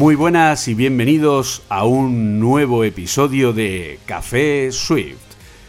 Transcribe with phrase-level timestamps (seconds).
[0.00, 5.18] Muy buenas y bienvenidos a un nuevo episodio de Café Swift,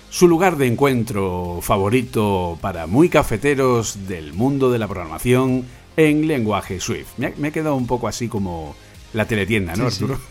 [0.10, 5.66] su lugar de encuentro favorito para muy cafeteros del mundo de la programación
[5.98, 7.18] en lenguaje Swift.
[7.18, 8.74] Me ha quedado un poco así como
[9.14, 10.04] la teletienda, ¿no, Sí, sí.
[10.04, 10.22] Arturo?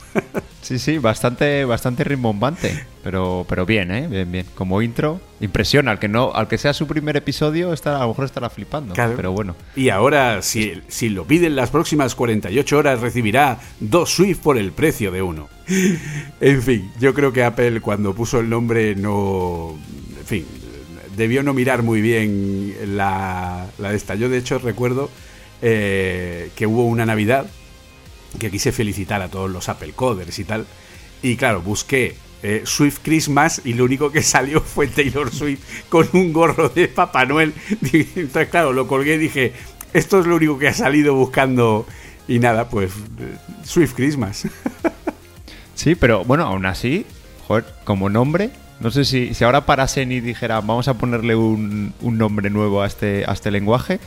[0.62, 4.06] Sí, sí, bastante, bastante rimbombante, pero, pero bien, ¿eh?
[4.08, 4.46] Bien, bien.
[4.54, 5.90] Como intro, impresiona.
[5.90, 8.94] Al que no, al que sea su primer episodio, estará, a lo mejor estará flipando.
[8.94, 9.14] Claro.
[9.16, 9.56] Pero bueno.
[9.74, 14.72] Y ahora, si, si lo piden las próximas 48 horas, recibirá dos Swift por el
[14.72, 15.48] precio de uno.
[16.40, 19.76] En fin, yo creo que Apple cuando puso el nombre no...
[20.18, 20.46] En fin,
[21.16, 24.14] debió no mirar muy bien la, la de esta.
[24.14, 25.10] Yo de hecho recuerdo
[25.62, 27.46] eh, que hubo una Navidad
[28.38, 30.66] que quise felicitar a todos los Apple Coders y tal.
[31.22, 36.08] Y claro, busqué eh, Swift Christmas y lo único que salió fue Taylor Swift con
[36.12, 37.54] un gorro de Papá Noel.
[37.92, 39.52] Entonces, claro, lo colgué y dije,
[39.92, 41.86] esto es lo único que ha salido buscando.
[42.28, 44.46] Y nada, pues eh, Swift Christmas.
[45.74, 47.06] Sí, pero bueno, aún así,
[47.84, 52.18] como nombre, no sé si, si ahora parasen y dijera, vamos a ponerle un, un
[52.18, 53.98] nombre nuevo a este, a este lenguaje,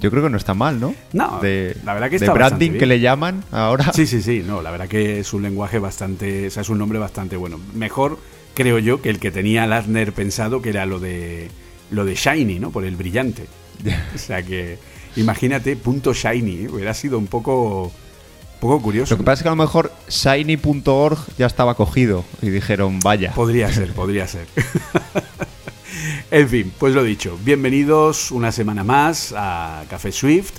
[0.00, 0.94] yo creo que no está mal, ¿no?
[1.12, 2.78] No, de, la verdad que de está branding bien.
[2.78, 3.92] que le llaman ahora.
[3.92, 6.78] Sí, sí, sí, no, la verdad que es un lenguaje bastante, o sea, es un
[6.78, 7.58] nombre bastante bueno.
[7.74, 8.18] Mejor,
[8.54, 11.48] creo yo, que el que tenía Lasner pensado, que era lo de
[11.90, 12.70] lo de Shiny, ¿no?
[12.70, 13.46] Por el brillante.
[14.14, 14.78] O sea que,
[15.16, 16.68] imagínate, punto Shiny, ¿eh?
[16.68, 19.14] hubiera sido un poco, un poco curioso.
[19.14, 23.32] Lo que pasa es que a lo mejor shiny.org ya estaba cogido y dijeron, vaya.
[23.32, 24.46] Podría ser, podría ser.
[26.30, 30.54] en fin, pues lo dicho, bienvenidos una semana más a Café Swift,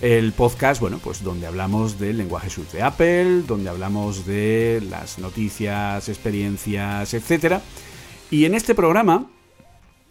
[0.00, 5.18] el podcast, bueno, pues donde hablamos del lenguaje Swift de Apple, donde hablamos de las
[5.18, 7.62] noticias, experiencias, etcétera.
[8.30, 9.30] Y en este programa,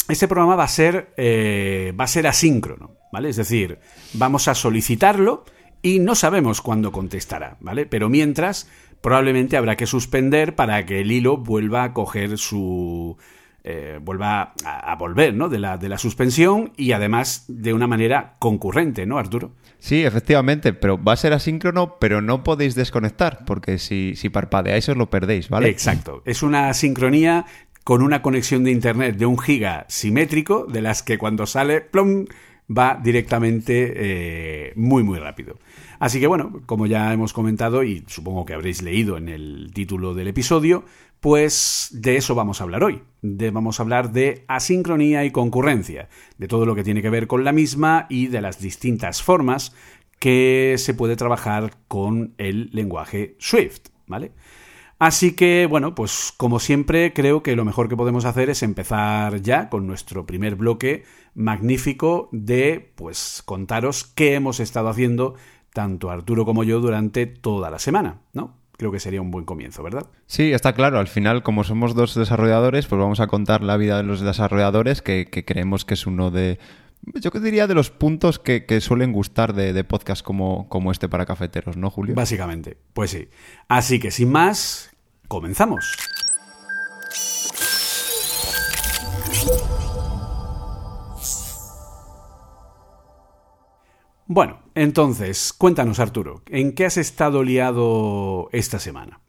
[0.08, 3.30] este programa va a ser eh, va a ser asíncrono, ¿vale?
[3.30, 3.80] Es decir,
[4.14, 5.46] vamos a solicitarlo
[5.82, 7.86] y no sabemos cuándo contestará, ¿vale?
[7.86, 8.70] Pero mientras,
[9.02, 13.18] probablemente habrá que suspender para que el hilo vuelva a coger su
[13.64, 15.48] eh, vuelva a, a volver, ¿no?
[15.50, 19.54] De la, de la suspensión y además de una manera concurrente, ¿no, Arturo?
[19.80, 24.88] Sí, efectivamente, pero va a ser asíncrono, pero no podéis desconectar, porque si, si parpadeáis
[24.90, 25.70] os lo perdéis, ¿vale?
[25.70, 26.22] Exacto.
[26.26, 27.46] Es una sincronía
[27.84, 32.26] con una conexión de internet de un giga simétrico, de las que cuando sale, plom,
[32.70, 35.58] va directamente eh, muy, muy rápido.
[36.00, 40.14] Así que bueno, como ya hemos comentado y supongo que habréis leído en el título
[40.14, 40.86] del episodio,
[41.24, 43.02] pues de eso vamos a hablar hoy.
[43.22, 47.46] Vamos a hablar de asincronía y concurrencia, de todo lo que tiene que ver con
[47.46, 49.74] la misma y de las distintas formas
[50.20, 54.34] que se puede trabajar con el lenguaje Swift, ¿vale?
[55.00, 59.42] Así que, bueno, pues como siempre, creo que lo mejor que podemos hacer es empezar
[59.42, 61.06] ya con nuestro primer bloque
[61.36, 65.36] magnífico de, pues, contaros qué hemos estado haciendo
[65.72, 68.62] tanto Arturo como yo durante toda la semana, ¿no?
[68.78, 70.08] Creo que sería un buen comienzo, ¿verdad?
[70.26, 71.00] Sí, está claro.
[71.00, 75.02] Al final, como somos dos desarrolladores, pues vamos a contar la vida de los desarrolladores,
[75.02, 76.60] que, que creemos que es uno de,
[77.16, 81.10] yo diría, de los puntos que, que suelen gustar de, de podcasts como, como este
[81.10, 82.16] para cafeteros, ¿no, Julio?
[82.16, 83.30] Básicamente, pues sí.
[83.68, 84.92] Así que sin más,
[85.28, 85.96] comenzamos.
[94.34, 99.20] Bueno, entonces, cuéntanos Arturo, ¿en qué has estado liado esta semana?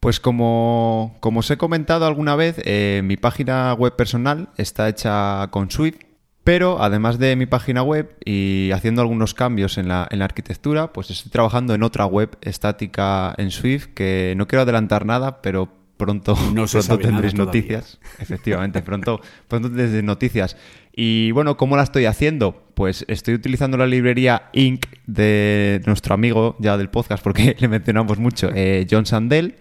[0.00, 5.48] Pues como, como os he comentado alguna vez, eh, mi página web personal está hecha
[5.50, 5.98] con Swift,
[6.42, 10.94] pero además de mi página web y haciendo algunos cambios en la, en la arquitectura,
[10.94, 15.68] pues estoy trabajando en otra web estática en Swift que no quiero adelantar nada, pero
[15.98, 17.98] pronto, No pronto tendréis noticias.
[18.18, 20.56] Efectivamente, pronto, pronto tendréis noticias.
[20.94, 22.65] Y bueno, ¿cómo la estoy haciendo?
[22.76, 24.84] Pues estoy utilizando la librería Inc.
[25.06, 29.54] de nuestro amigo ya del podcast, porque le mencionamos mucho, eh, John Sandel,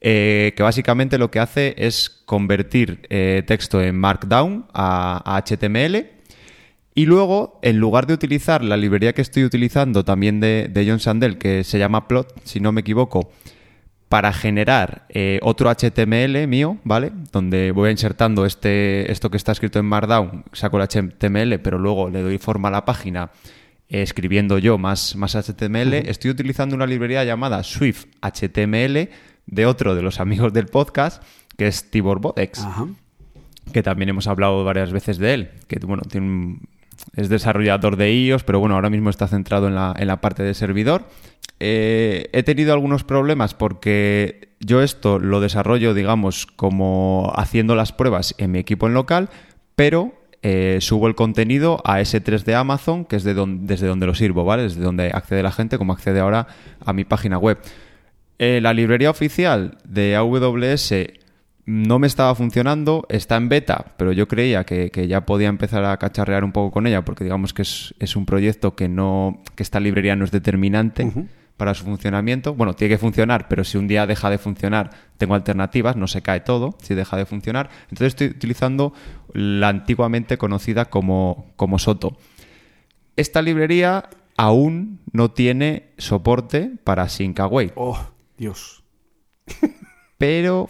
[0.00, 6.10] eh, que básicamente lo que hace es convertir eh, texto en Markdown a, HTML.
[6.94, 11.00] Y luego, en lugar de utilizar la librería que estoy utilizando también de, de John
[11.00, 13.32] Sandel, que se llama Plot, si no me equivoco,
[14.08, 17.12] para generar eh, otro HTML mío, ¿vale?
[17.32, 22.08] Donde voy insertando este, esto que está escrito en Markdown, saco el HTML, pero luego
[22.08, 23.30] le doy forma a la página
[23.88, 25.92] eh, escribiendo yo más, más HTML.
[26.08, 29.10] Estoy utilizando una librería llamada Swift HTML
[29.46, 31.22] de otro de los amigos del podcast,
[31.56, 32.64] que es Tibor Bodex
[33.72, 36.68] que también hemos hablado varias veces de él, que bueno, tiene un-
[37.14, 40.42] es desarrollador de iOS, pero bueno, ahora mismo está centrado en la, en la parte
[40.42, 41.06] de servidor.
[41.60, 48.34] Eh, he tenido algunos problemas porque yo esto lo desarrollo, digamos, como haciendo las pruebas
[48.38, 49.28] en mi equipo en local,
[49.74, 50.12] pero
[50.42, 54.64] eh, subo el contenido a S3 de Amazon, que es desde donde lo sirvo, ¿vale?
[54.64, 56.46] Desde donde accede la gente, como accede ahora
[56.84, 57.58] a mi página web.
[58.38, 60.94] Eh, la librería oficial de AWS
[61.66, 65.96] no me estaba funcionando, está en beta, pero yo creía que, ya podía empezar a
[65.98, 69.80] cacharrear un poco con ella, porque digamos que es un proyecto que no, que esta
[69.80, 71.10] librería no es determinante
[71.58, 72.54] para su funcionamiento.
[72.54, 76.22] Bueno, tiene que funcionar, pero si un día deja de funcionar, tengo alternativas, no se
[76.22, 77.68] cae todo si deja de funcionar.
[77.90, 78.94] Entonces estoy utilizando
[79.34, 82.16] la antiguamente conocida como, como Soto.
[83.16, 87.72] Esta librería aún no tiene soporte para Sync Await.
[87.74, 87.98] Oh,
[88.38, 88.84] Dios.
[90.16, 90.68] Pero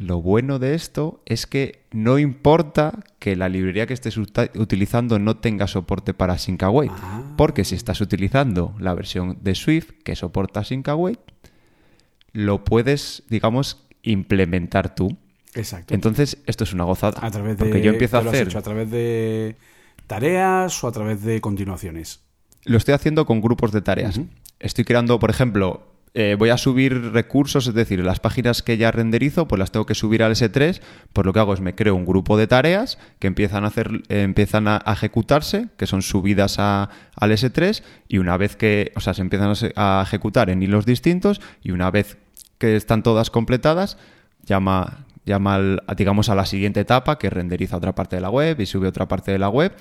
[0.00, 5.36] lo bueno de esto es que no importa que la librería que estés utilizando no
[5.36, 6.90] tenga soporte para Sync Await.
[7.36, 11.20] Porque si estás utilizando la versión de Swift que soporta Sync Await,
[12.32, 15.18] lo puedes, digamos, implementar tú.
[15.54, 15.92] Exacto.
[15.92, 17.18] Entonces, esto es una gozada.
[17.20, 17.64] a través de.
[17.66, 18.48] porque yo empiezo a ¿qué lo has hacer.
[18.48, 18.58] hecho?
[18.58, 19.56] a través de
[20.06, 22.20] tareas o a través de continuaciones.
[22.64, 24.18] Lo estoy haciendo con grupos de tareas.
[24.60, 28.90] Estoy creando, por ejemplo, eh, voy a subir recursos, es decir, las páginas que ya
[28.90, 30.80] renderizo, pues las tengo que subir al S3.
[31.12, 34.02] Pues lo que hago es me creo un grupo de tareas que empiezan a hacer,
[34.08, 39.00] eh, empiezan a, ejecutarse, que son subidas a- al S3, y una vez que, o
[39.00, 42.18] sea, se empiezan a, ejecutar en hilos distintos, y una vez
[42.58, 43.96] que están todas completadas,
[44.44, 48.60] llama, llama al- digamos a la siguiente etapa que renderiza otra parte de la web
[48.60, 49.72] y sube otra parte de la web.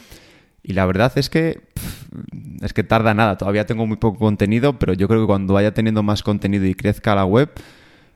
[0.69, 4.77] Y la verdad es que pff, es que tarda nada, todavía tengo muy poco contenido,
[4.77, 7.49] pero yo creo que cuando vaya teniendo más contenido y crezca la web,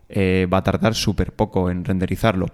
[0.07, 2.45] eh, va a tardar súper poco en renderizarlo.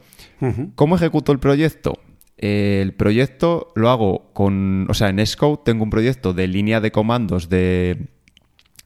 [0.76, 2.00] ¿Cómo ejecuto el proyecto?
[2.38, 6.80] Eh, el proyecto lo hago con, o sea, en Xcode tengo un proyecto de línea
[6.80, 8.08] de comandos de,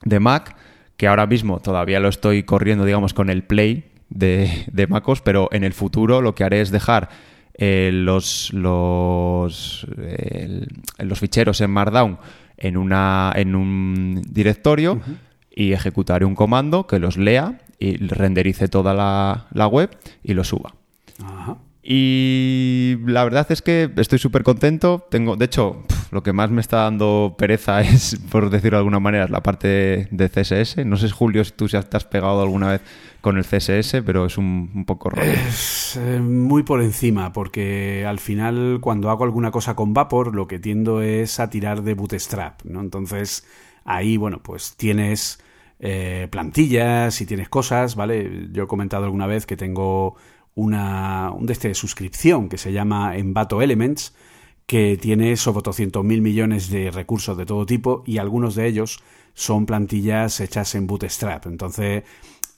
[0.02, 0.56] de Mac,
[0.96, 5.48] que ahora mismo todavía lo estoy corriendo, digamos, con el Play de, de MacOS, pero
[5.52, 7.08] en el futuro lo que haré es dejar
[7.54, 10.68] eh, los, los, el-
[10.98, 12.18] los ficheros en Markdown
[12.56, 15.00] en, una, en un directorio
[15.54, 19.90] y ejecutaré un comando que los lea y renderice toda la, la web
[20.22, 20.74] y lo suba.
[21.22, 21.58] Ajá.
[21.86, 25.06] Y la verdad es que estoy súper contento.
[25.10, 29.00] Tengo, de hecho, lo que más me está dando pereza es, por decirlo de alguna
[29.00, 30.84] manera, es la parte de CSS.
[30.86, 32.80] No sé, Julio, si tú si te has pegado alguna vez
[33.24, 35.32] con el CSS, pero es un, poco rollo.
[35.32, 40.46] Es eh, muy por encima, porque al final cuando hago alguna cosa con Vapor, lo
[40.46, 42.82] que tiendo es a tirar de Bootstrap, ¿no?
[42.82, 43.46] Entonces
[43.86, 45.42] ahí, bueno, pues tienes
[45.80, 48.48] eh, plantillas y tienes cosas, ¿vale?
[48.52, 50.16] Yo he comentado alguna vez que tengo
[50.54, 54.14] una, un de este de suscripción que se llama Envato Elements,
[54.66, 59.02] que tiene sobre 200.000 millones de recursos de todo tipo y algunos de ellos
[59.32, 61.46] son plantillas hechas en Bootstrap.
[61.46, 62.04] Entonces,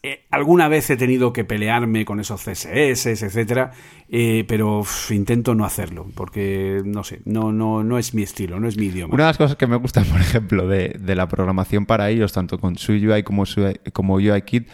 [0.02, 3.72] eh, alguna vez he tenido que pelearme con esos CSS, etcétera,
[4.08, 8.68] eh, pero intento no hacerlo porque no sé, no, no, no es mi estilo, no
[8.68, 9.14] es mi idioma.
[9.14, 12.32] Una de las cosas que me gustan, por ejemplo, de, de la programación para ellos,
[12.32, 14.68] tanto con SwiftUI como, Sui- como UIKit,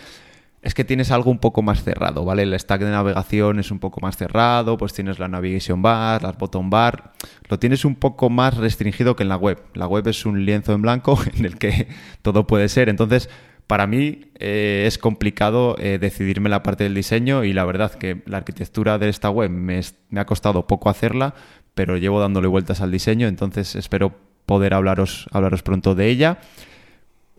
[0.62, 2.44] es que tienes algo un poco más cerrado, ¿vale?
[2.44, 6.38] El stack de navegación es un poco más cerrado, pues tienes la navigation bar, las
[6.38, 7.14] bottom bar,
[7.48, 9.60] lo tienes un poco más restringido que en la web.
[9.74, 11.88] La web es un lienzo en blanco en el que
[12.22, 12.88] todo puede ser.
[12.88, 13.28] Entonces,
[13.66, 18.22] para mí eh, es complicado eh, decidirme la parte del diseño y la verdad que
[18.26, 19.80] la arquitectura de esta web me,
[20.16, 21.34] ha costado poco hacerla,
[21.74, 24.14] pero llevo dándole vueltas al diseño, entonces espero
[24.46, 26.38] poder hablaros, hablaros pronto de ella.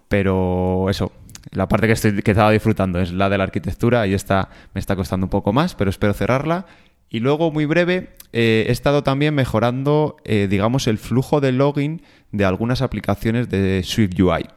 [0.07, 1.11] Pero eso,
[1.51, 4.79] la parte que, estoy, que estaba disfrutando es la de la arquitectura y esta me
[4.79, 6.65] está costando un poco más, pero espero cerrarla.
[7.09, 12.01] Y luego, muy breve, eh, he estado también mejorando, digamos, el flujo de login
[12.31, 14.47] de algunas aplicaciones de SwiftUI.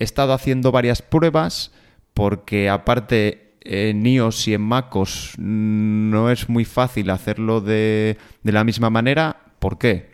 [0.00, 1.70] He estado haciendo varias pruebas
[2.12, 8.64] porque aparte en iOS y en MacOS no es muy fácil hacerlo de, de la
[8.64, 9.36] misma manera.
[9.60, 10.10] ¿Por qué?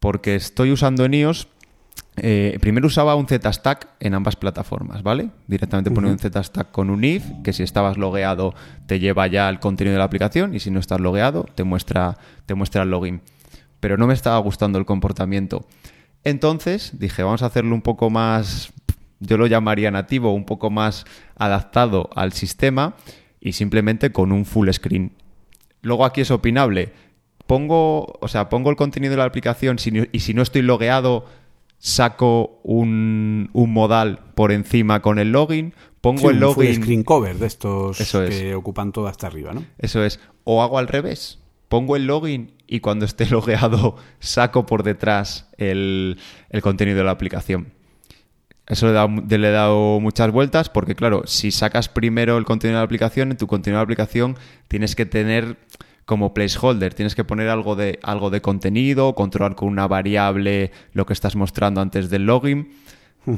[0.00, 1.48] Porque estoy usando en iOS
[2.16, 5.30] eh, primero usaba un Z-Stack en ambas plataformas, ¿vale?
[5.48, 8.54] Directamente ponía un Z-Stack con un if, que si estabas logueado
[8.86, 12.16] te lleva ya al contenido de la aplicación y si no estás logueado te muestra,
[12.46, 13.20] te muestra el login.
[13.80, 15.66] Pero no me estaba gustando el comportamiento.
[16.22, 18.72] Entonces dije, vamos a hacerlo un poco más,
[19.20, 21.04] yo lo llamaría nativo, un poco más
[21.36, 22.96] adaptado al sistema
[23.40, 25.12] y simplemente con un full screen.
[25.82, 26.92] Luego aquí es opinable.
[27.46, 29.76] Pongo, o sea, pongo el contenido de la aplicación
[30.12, 31.26] y si no estoy logueado
[31.84, 36.68] saco un, modal por encima con el login, pongo el login.
[36.68, 39.64] Un screen cover de estos que ocupan todo hasta arriba, ¿no?
[39.78, 40.18] Eso es.
[40.44, 41.40] O hago al revés.
[41.68, 46.18] Pongo el login y cuando esté logueado saco por detrás el,
[46.62, 47.72] contenido de la aplicación.
[48.66, 52.80] Eso le, le he dado muchas vueltas porque, claro, si sacas primero el contenido de
[52.80, 54.36] la aplicación, en tu contenido de la aplicación
[54.68, 55.56] tienes que tener
[56.04, 56.94] como placeholder.
[56.94, 61.36] Tienes que poner algo de, algo de contenido, controlar con una variable lo que estás
[61.36, 62.72] mostrando antes del login.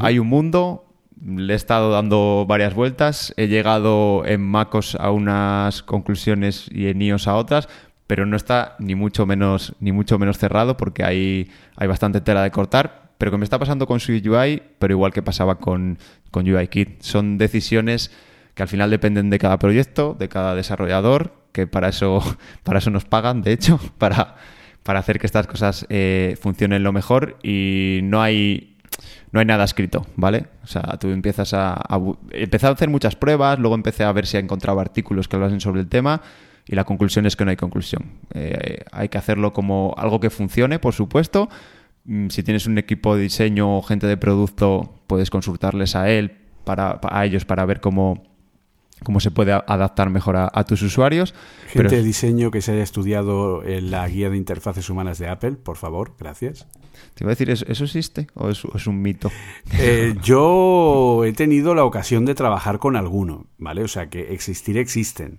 [0.00, 0.84] Hay un mundo,
[1.24, 7.00] le he estado dando varias vueltas, he llegado en MacOS a unas conclusiones y en
[7.02, 7.68] iOS a otras,
[8.08, 12.42] pero no está ni mucho menos, ni mucho menos cerrado porque hay, hay bastante tela
[12.42, 13.05] de cortar.
[13.18, 15.98] Pero que me está pasando con UI, pero igual que pasaba con,
[16.30, 17.02] con UIKit.
[17.02, 18.10] Son decisiones
[18.54, 22.22] que al final dependen de cada proyecto, de cada desarrollador que para eso,
[22.62, 24.36] para eso nos pagan, de hecho, para,
[24.82, 28.76] para hacer que estas cosas eh, funcionen lo mejor y no hay,
[29.32, 30.46] no hay nada escrito, ¿vale?
[30.62, 34.26] O sea, tú empiezas a, a, Empecé a hacer muchas pruebas, luego empecé a ver
[34.26, 36.20] si encontraba artículos que hablasen sobre el tema
[36.66, 38.04] y la conclusión es que no hay conclusión.
[38.34, 41.48] Eh, hay que hacerlo como algo que funcione, por supuesto.
[42.06, 46.32] Mm, si tienes un equipo de diseño o gente de producto, puedes consultarles a él,
[46.64, 48.22] para, a ellos para ver cómo
[49.02, 51.34] cómo se puede adaptar mejor a, tus usuarios.
[51.68, 55.52] Gente de diseño que se haya estudiado en la guía de interfaces humanas de Apple,
[55.52, 56.66] por favor, gracias.
[57.14, 59.30] Te iba a decir, ¿eso, existe o es, un mito?
[59.78, 63.82] Eh, yo he tenido la ocasión de trabajar con alguno, ¿vale?
[63.82, 65.38] O sea, que existir existen.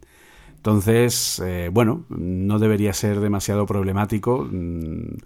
[0.56, 4.48] Entonces, eh, bueno, no debería ser demasiado problemático.
[4.52, 5.18] Mm,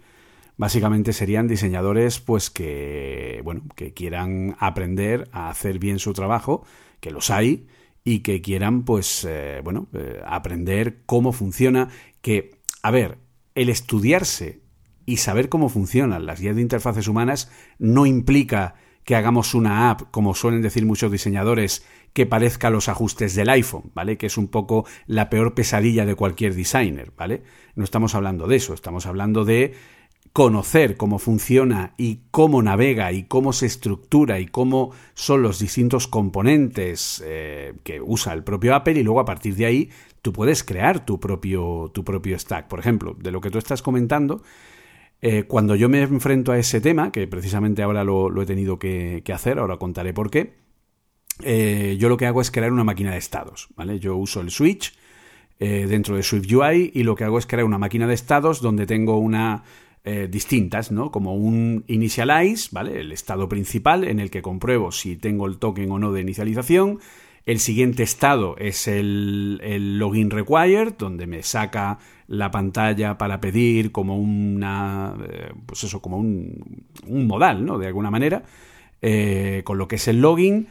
[0.62, 6.63] básicamente serían diseñadores, pues que, bueno, que quieran aprender a hacer bien su trabajo,
[7.00, 7.65] que los hay,
[8.03, 11.89] y que quieran, pues, eh, bueno, eh, aprender cómo funciona.
[12.22, 13.18] Que, a ver,
[13.56, 14.62] el estudiarse
[15.08, 20.12] y saber cómo funcionan las guías de interfaces humanas no implica que hagamos una app,
[20.12, 24.20] como suelen decir muchos diseñadores, que parezca los ajustes del iPhone, ¿vale?
[24.20, 27.41] Que es un poco la peor pesadilla de cualquier designer, ¿vale?
[27.74, 29.74] No estamos hablando de eso, estamos hablando de
[30.33, 36.07] conocer cómo funciona y cómo navega y cómo se estructura y cómo son los distintos
[36.07, 39.89] componentes eh, que usa el propio Apple y luego a partir de ahí
[40.21, 42.67] tú puedes crear tu propio, tu propio stack.
[42.67, 44.41] Por ejemplo, de lo que tú estás comentando,
[45.21, 49.21] eh, cuando yo me enfrento a ese tema, que precisamente ahora lo, he tenido que,
[49.33, 50.53] hacer, ahora contaré por qué,
[51.43, 54.00] eh, yo lo que hago es crear una máquina de estados, ¿vale?
[54.00, 54.97] Yo uso el switch
[55.59, 59.19] dentro de SwiftUI y lo que hago es crear una máquina de estados donde tengo
[59.19, 59.63] una
[60.03, 61.12] eh, distintas, ¿no?
[61.12, 63.00] Como un initialize, ¿vale?
[63.00, 67.00] El estado principal en el que compruebo si tengo el token o no de inicialización.
[67.46, 74.17] El siguiente estado es el, login required, donde me saca la pantalla para pedir como
[74.17, 77.77] una, eh, pues eso, como un, un, modal, ¿no?
[77.77, 78.43] De alguna manera,
[79.03, 80.67] eh, con lo que es el login.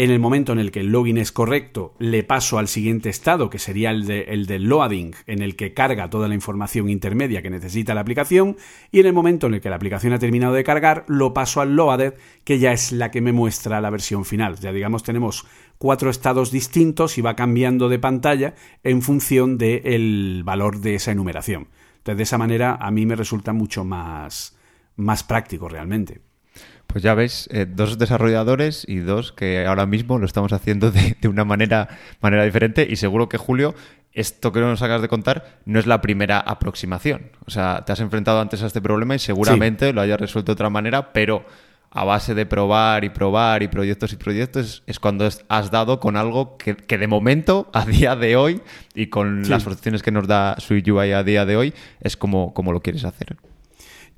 [0.00, 3.50] En el momento en el que el login es correcto, le paso al siguiente estado,
[3.50, 7.42] que sería el, de, el del loading, en el que carga toda la información intermedia
[7.42, 8.56] que necesita la aplicación,
[8.90, 11.60] y en el momento en el que la aplicación ha terminado de cargar, lo paso
[11.60, 12.14] al loaded,
[12.44, 14.58] que ya es la que me muestra la versión final.
[14.58, 15.44] Ya digamos, tenemos
[15.76, 21.68] cuatro estados distintos y va cambiando de pantalla en función del valor de esa enumeración.
[21.98, 24.56] Entonces, de esa manera, a mí me resulta mucho más,
[24.96, 26.22] más práctico realmente.
[26.92, 31.16] Pues ya ves, eh, dos desarrolladores y dos que ahora mismo lo estamos haciendo de,
[31.28, 31.88] una manera,
[32.20, 33.74] manera diferente y seguro que Julio,
[34.12, 37.30] esto que nos acabas de contar no es la primera aproximación.
[37.46, 40.54] O sea, te has enfrentado antes a este problema y seguramente lo hayas resuelto de
[40.54, 41.44] otra manera, pero
[41.92, 46.16] a base de probar y probar y proyectos y proyectos es cuando has dado con
[46.16, 48.62] algo que, de momento, a día de hoy
[48.94, 52.72] y con las soluciones que nos da SwiftUI a día de hoy, es como, como
[52.72, 53.36] lo quieres hacer.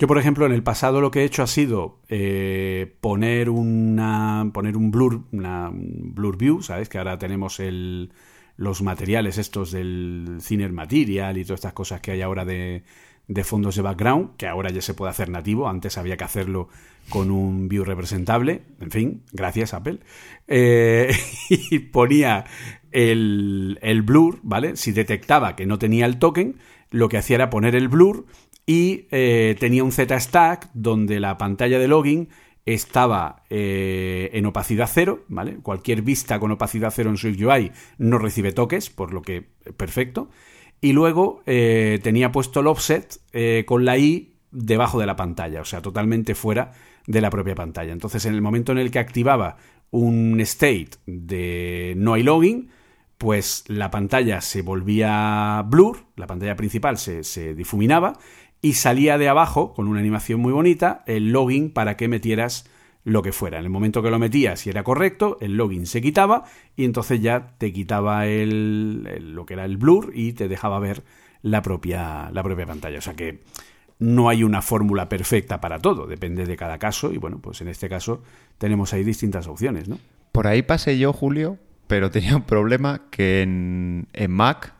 [0.03, 4.51] Yo, por ejemplo, en el pasado lo que he hecho ha sido eh, poner una
[4.53, 6.89] poner un blur, una blur view, ¿sabes?
[6.89, 8.11] Que ahora tenemos el,
[8.57, 12.83] los materiales estos del Ciner Material y todas estas cosas que hay ahora de,
[13.29, 16.69] de fondos de background, que ahora ya se puede hacer nativo, antes había que hacerlo
[17.09, 20.01] con un view representable, en fin, gracias Apple.
[20.49, 21.15] Eh,
[21.49, 22.45] y ponía
[22.91, 24.75] el, el blur, ¿vale?
[24.75, 26.57] Si detectaba que no tenía el token,
[26.93, 28.27] lo que hacía era poner el blur
[28.67, 32.29] y eh, tenía un Z-stack donde la pantalla de login
[32.65, 35.57] estaba eh, en opacidad cero, ¿vale?
[35.57, 39.43] Cualquier vista con opacidad cero en SwiftUI no recibe toques, por lo que
[39.77, 40.31] perfecto.
[40.81, 43.21] Y luego eh, tenía puesto el offset
[43.67, 46.73] con la i debajo de la pantalla, o sea, totalmente fuera
[47.07, 47.93] de la propia pantalla.
[47.93, 49.57] Entonces, en el momento en el que activaba
[49.91, 52.71] un state de no hay login,
[53.23, 58.15] pues la pantalla se volvía blur, la pantalla principal se, se difuminaba
[58.61, 62.69] y salía de abajo, con una animación muy bonita, el login para que metieras
[63.05, 63.61] lo que fuera.
[63.61, 67.23] En el momento que lo metías y era correcto, el login se quitaba y entonces
[67.23, 69.05] ya te quitaba el,
[69.37, 71.05] lo que era el blur y te dejaba ver
[71.43, 72.99] la propia, la propia pantalla.
[72.99, 73.45] O sea que
[74.01, 77.69] no hay una fórmula perfecta para todo, depende de cada caso y bueno, pues en
[77.69, 78.25] este caso
[78.59, 80.01] tenemos ahí distintas opciones, ¿no?
[80.33, 81.59] Por ahí pasé yo, Julio,
[81.93, 84.73] pero tenía un problema que en, en Mac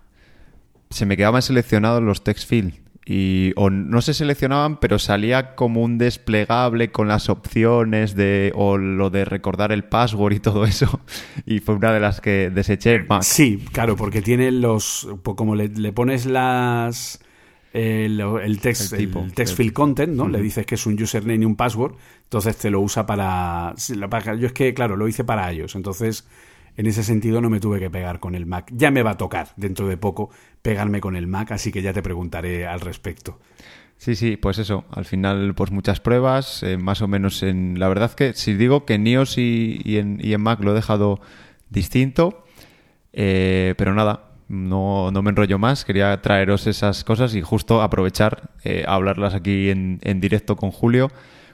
[0.89, 2.73] se me quedaban seleccionados los text field
[3.05, 8.79] y o no se seleccionaban, pero salía como un desplegable con las opciones de o
[8.79, 11.01] lo de recordar el password y todo eso.
[11.45, 13.27] Y fue una de las que deseché más.
[13.27, 17.21] Sí, claro, porque tiene los pues como le, pones las
[17.75, 20.29] el, text, el, text field content, ¿no?
[20.29, 24.47] Le dices que es un username y un password, entonces te lo usa para, yo
[24.47, 26.27] es que claro, lo hice para ellos, entonces
[26.77, 28.71] en ese sentido no me tuve que pegar con el Mac.
[28.75, 30.31] Ya me va a tocar dentro de poco
[30.63, 33.39] pegarme con el Mac, así que ya te preguntaré al respecto.
[33.97, 37.79] Sí, sí, pues eso, al final pues muchas pruebas, eh, más o menos en...
[37.79, 41.21] La verdad que si digo que en iOS y, en, Mac lo he dejado
[41.71, 42.45] distinto,
[43.13, 48.51] eh, pero nada, no, no, me enrollo más, quería traeros esas cosas y justo aprovechar
[48.65, 51.09] eh, a hablarlas aquí en, en directo con Julio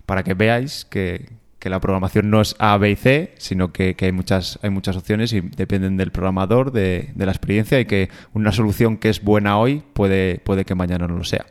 [0.06, 3.96] para que veáis que, que la programación no es A, B y C, sino que,
[4.00, 8.52] hay, muchas, hay muchas opciones y dependen del programador, de, la experiencia y que una
[8.52, 11.46] solución que es buena hoy puede, puede que mañana no lo sea.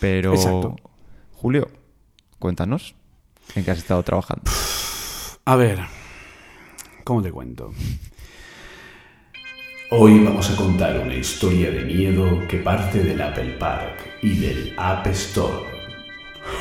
[0.00, 0.76] Pero,
[1.32, 1.70] Julio,
[2.38, 2.96] cuéntanos
[3.54, 4.50] en qué has estado trabajando.
[5.44, 5.80] A ver,
[7.04, 7.72] ¿cómo te cuento?
[9.90, 14.74] Hoy vamos a contar una historia de miedo que parte del Apple Park y del
[14.76, 15.70] App Store.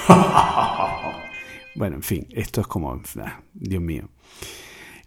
[1.75, 3.01] Bueno, en fin, esto es como,
[3.53, 4.10] Dios mío.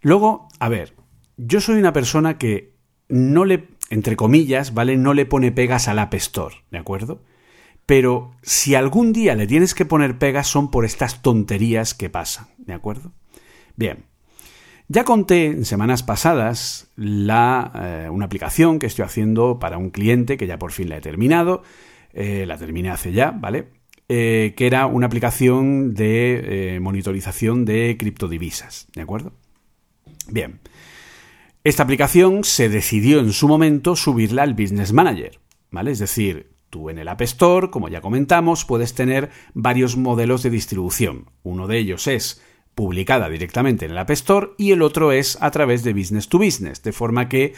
[0.01, 0.95] Luego, a ver,
[1.37, 2.75] yo soy una persona que
[3.07, 4.97] no le, entre comillas, ¿vale?
[4.97, 7.23] No le pone pegas al App Store, ¿de acuerdo?
[7.85, 12.47] Pero si algún día le tienes que poner pegas son por estas tonterías que pasan,
[12.57, 13.11] ¿de acuerdo?
[13.75, 14.05] Bien,
[14.87, 20.37] ya conté en semanas pasadas la, eh, una aplicación que estoy haciendo para un cliente
[20.37, 21.63] que ya por fin la he terminado,
[22.13, 23.69] eh, la terminé hace ya, ¿vale?
[24.07, 29.33] Eh, que era una aplicación de eh, monitorización de criptodivisas, ¿de acuerdo?
[30.27, 30.59] Bien.
[31.63, 35.39] Esta aplicación se decidió en su momento subirla al Business Manager,
[35.71, 35.89] ¿vale?
[35.89, 40.51] Es decir, tú en el App Store, como ya comentamos, puedes tener varios modelos de
[40.51, 41.31] distribución.
[41.41, 42.43] Uno de ellos es
[42.75, 46.37] publicada directamente en el App Store y el otro es a través de Business to
[46.37, 47.55] Business, de forma que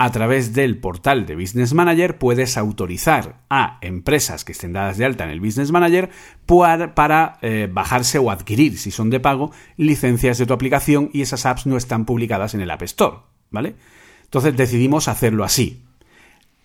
[0.00, 5.04] a través del portal de Business Manager puedes autorizar a empresas que estén dadas de
[5.04, 6.08] alta en el Business Manager
[6.46, 11.46] para, eh, bajarse o adquirir, si son de pago, licencias de tu aplicación y esas
[11.46, 13.16] apps no están publicadas en el App Store,
[13.50, 13.74] ¿vale?
[14.22, 15.84] Entonces decidimos hacerlo así.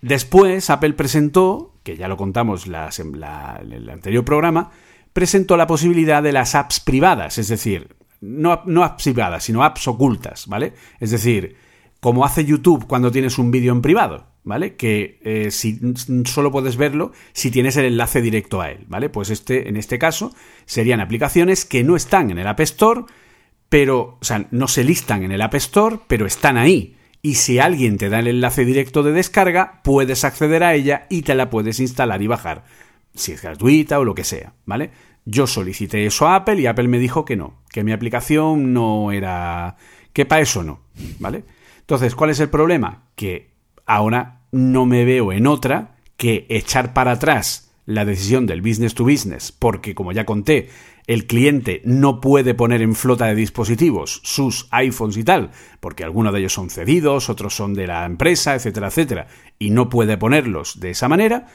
[0.01, 4.69] Después Apple presentó, que ya lo contamos en el anterior programa,
[5.11, 9.87] presentó la posibilidad de las apps privadas, es decir, no, no apps privadas, sino apps
[9.87, 10.73] ocultas, ¿vale?
[10.99, 11.62] Es decir,
[12.03, 14.75] como hace YouTube cuando tienes un vídeo en privado, ¿vale?
[14.75, 15.79] Que eh, si,
[16.25, 19.07] solo puedes verlo si tienes el enlace directo a él, ¿vale?
[19.07, 20.35] Pues este, en este caso
[20.65, 23.03] serían aplicaciones que no están en el App Store,
[23.69, 26.97] pero, o sea, no se listan en el App Store, pero están ahí.
[27.21, 31.21] Y si alguien te da el enlace directo de descarga, puedes acceder a ella y
[31.21, 32.65] te la puedes instalar y bajar,
[33.15, 34.91] si es gratuita o lo que sea, ¿vale?
[35.23, 39.13] Yo solicité eso a Apple y Apple me dijo que no, que mi aplicación no
[39.13, 39.77] era...
[40.11, 40.81] que para eso no,
[41.19, 41.45] ¿vale?
[41.83, 43.03] Entonces, ¿cuál es el problema?
[43.15, 43.51] Que
[43.85, 49.03] ahora no me veo en otra que echar para atrás la decisión del business to
[49.03, 50.69] business, porque como ya conté,
[51.05, 56.31] el cliente no puede poner en flota de dispositivos sus iPhones y tal, porque algunos
[56.31, 59.27] de ellos son cedidos, otros son de la empresa, etcétera, etcétera,
[59.59, 61.47] y no puede ponerlos de esa manera.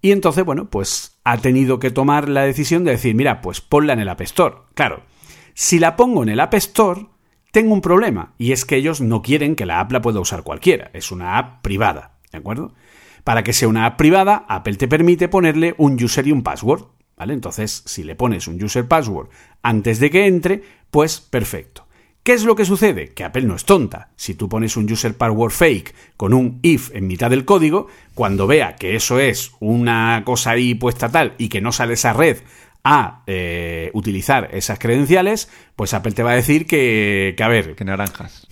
[0.00, 3.92] Y entonces, bueno, pues ha tenido que tomar la decisión de decir, mira, pues ponla
[3.92, 4.56] en el App Store.
[4.74, 5.02] Claro,
[5.54, 7.06] si la pongo en el App Store,
[7.52, 10.42] tengo un problema, y es que ellos no quieren que la app la pueda usar
[10.42, 12.74] cualquiera, es una app privada, ¿de acuerdo?
[13.24, 16.86] Para que sea una app privada, Apple te permite ponerle un user y un password,
[17.16, 17.34] ¿vale?
[17.34, 19.28] Entonces, si le pones un user password
[19.62, 21.86] antes de que entre, pues perfecto.
[22.22, 23.08] ¿Qué es lo que sucede?
[23.08, 24.10] Que Apple no es tonta.
[24.16, 28.46] Si tú pones un user password fake con un if en mitad del código, cuando
[28.46, 32.38] vea que eso es una cosa ahí puesta tal y que no sale esa red
[32.84, 37.74] a eh, utilizar esas credenciales, pues Apple te va a decir que, que a ver...
[37.74, 38.46] Que naranjas.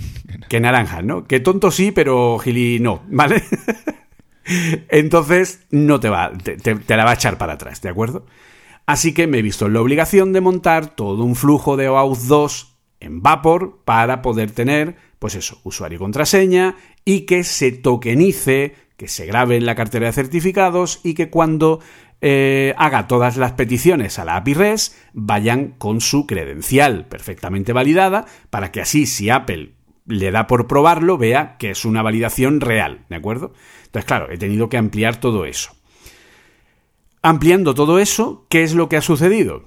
[0.49, 1.25] Que naranjas, ¿no?
[1.25, 3.43] Que tonto sí, pero gili no, ¿vale?
[4.89, 8.27] Entonces no te va, te, te la va a echar para atrás, ¿de acuerdo?
[8.87, 12.23] Así que me he visto en la obligación de montar todo un flujo de OAuth
[12.23, 18.75] 2 en Vapor para poder tener, pues eso, usuario y contraseña y que se tokenice,
[18.97, 21.81] que se grabe en la cartera de certificados y que cuando
[22.23, 28.27] eh, haga todas las peticiones a la API REST vayan con su credencial perfectamente validada
[28.51, 29.73] para que así si Apple
[30.07, 33.53] le da por probarlo vea que es una validación real, ¿de acuerdo?
[33.87, 35.73] Entonces, claro, he tenido que ampliar todo eso.
[37.23, 39.65] Ampliando todo eso, ¿qué es lo que ha sucedido?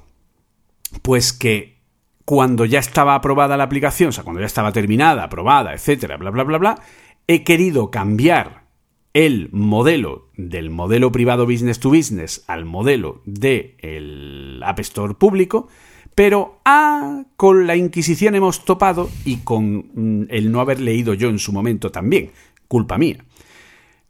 [1.01, 1.81] Pues que
[2.25, 6.29] cuando ya estaba aprobada la aplicación, o sea, cuando ya estaba terminada, aprobada, etcétera, bla,
[6.29, 6.81] bla, bla, bla,
[7.27, 8.62] he querido cambiar
[9.13, 15.67] el modelo del modelo privado business to business al modelo del App Store público,
[16.15, 21.29] pero ah, con la Inquisición hemos topado y con mm, el no haber leído yo
[21.29, 22.31] en su momento también,
[22.67, 23.23] culpa mía.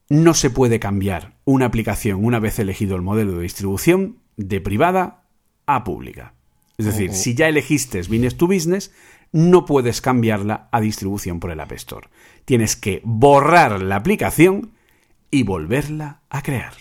[0.10, 5.24] No se puede cambiar una aplicación una vez elegido el modelo de distribución de privada
[5.66, 6.34] a pública.
[6.78, 8.92] Es decir, si ya elegiste Business to Business,
[9.32, 12.08] no puedes cambiarla a distribución por el App Store.
[12.46, 14.72] Tienes que borrar la aplicación
[15.34, 16.74] y volverla a crear.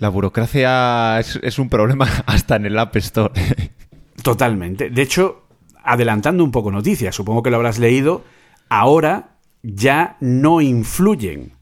[0.00, 3.32] La burocracia es, un problema hasta en el App Store.
[4.22, 4.90] Totalmente.
[4.90, 5.46] De hecho,
[5.84, 8.24] adelantando un poco noticias, supongo que lo habrás leído,
[8.68, 11.52] ahora ya no influyen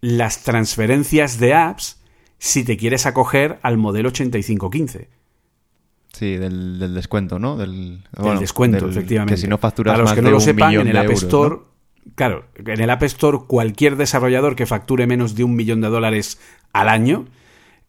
[0.00, 2.00] las transferencias de apps
[2.38, 5.10] si te quieres acoger al modelo 8515.
[6.14, 7.58] Sí, del, descuento, ¿no?
[7.58, 8.02] Del,
[8.40, 9.34] descuento, efectivamente.
[9.34, 11.56] Que si no facturas Para los que no lo sepan, en el App Store,
[12.14, 16.40] claro, en el App Store cualquier desarrollador que facture menos de un millón de dólares
[16.72, 17.26] al año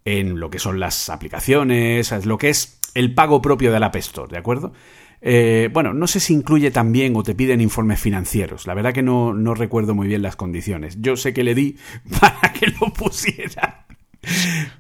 [0.05, 4.31] en lo que son las aplicaciones, lo que es el pago propio del App Store,
[4.31, 4.73] ¿de acuerdo?
[5.21, 8.65] Eh, bueno, no sé si incluye también o te piden informes financieros.
[8.65, 10.97] La verdad que no, no recuerdo muy bien las condiciones.
[10.99, 11.77] Yo sé que le di
[12.19, 13.85] para que lo pusiera.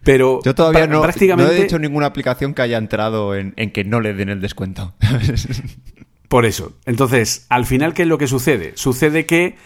[0.03, 4.13] Pero yo todavía no, he hecho ninguna aplicación que haya entrado en, que no le
[4.13, 4.93] den el descuento.
[6.31, 6.71] Por eso.
[6.85, 8.71] Entonces, al final, ¿qué es lo que sucede?
[8.75, 9.57] Sucede que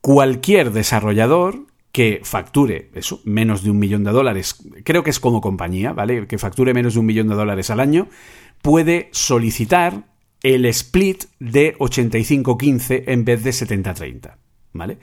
[0.00, 5.40] cualquier desarrollador que facture eso, menos de un millón de dólares, creo que es como
[5.40, 6.28] compañía, ¿vale?
[6.28, 8.06] Que facture menos de un millón de dólares al año,
[8.62, 10.04] puede solicitar
[10.44, 14.36] el split de 85-15 en vez de 70-30,
[14.72, 14.98] ¿vale?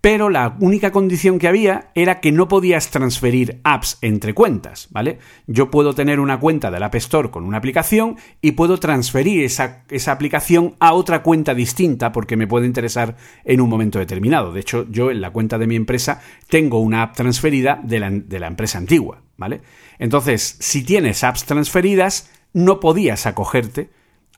[0.00, 5.18] Pero la única condición que había era que no podías transferir apps entre cuentas, ¿vale?
[5.46, 9.84] Yo puedo tener una cuenta del App Store con una aplicación y puedo transferir esa,
[10.06, 14.52] aplicación a otra cuenta distinta porque me puede interesar en un momento determinado.
[14.52, 18.10] De hecho, yo en la cuenta de mi empresa tengo una app transferida de la,
[18.10, 19.62] de la empresa antigua, ¿vale?
[19.98, 23.90] Entonces, si tienes apps transferidas, no podías acogerte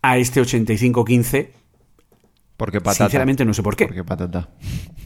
[0.02, 1.59] a este 8515
[2.60, 3.06] porque patata.
[3.06, 3.86] Sinceramente no sé por qué.
[3.86, 4.50] Porque patata.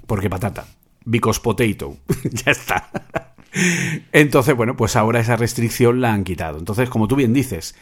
[0.08, 0.66] Porque patata.
[1.04, 1.98] Because potato.
[2.44, 2.90] ya está.
[4.10, 6.58] Entonces, bueno, pues ahora esa restricción la han quitado.
[6.58, 7.76] Entonces, como tú bien dices,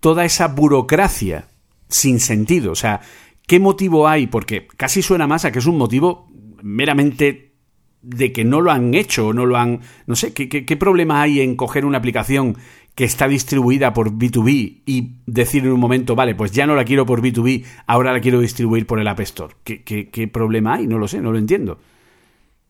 [0.00, 1.44] toda esa burocracia
[1.90, 3.02] sin sentido, o sea,
[3.46, 4.28] ¿qué motivo hay?
[4.28, 7.52] Porque casi suena más a que es un motivo meramente
[8.00, 9.82] de que no lo han hecho o no lo han...
[10.06, 12.56] No sé, ¿qué, qué, qué problema hay en coger una aplicación
[12.98, 16.84] que está distribuida por B2B y decir en un momento, vale, pues ya no la
[16.84, 19.54] quiero por B2B, ahora la quiero distribuir por el App Store.
[19.62, 20.88] ¿Qué, qué, problema hay?
[20.88, 21.78] No lo sé, no lo entiendo.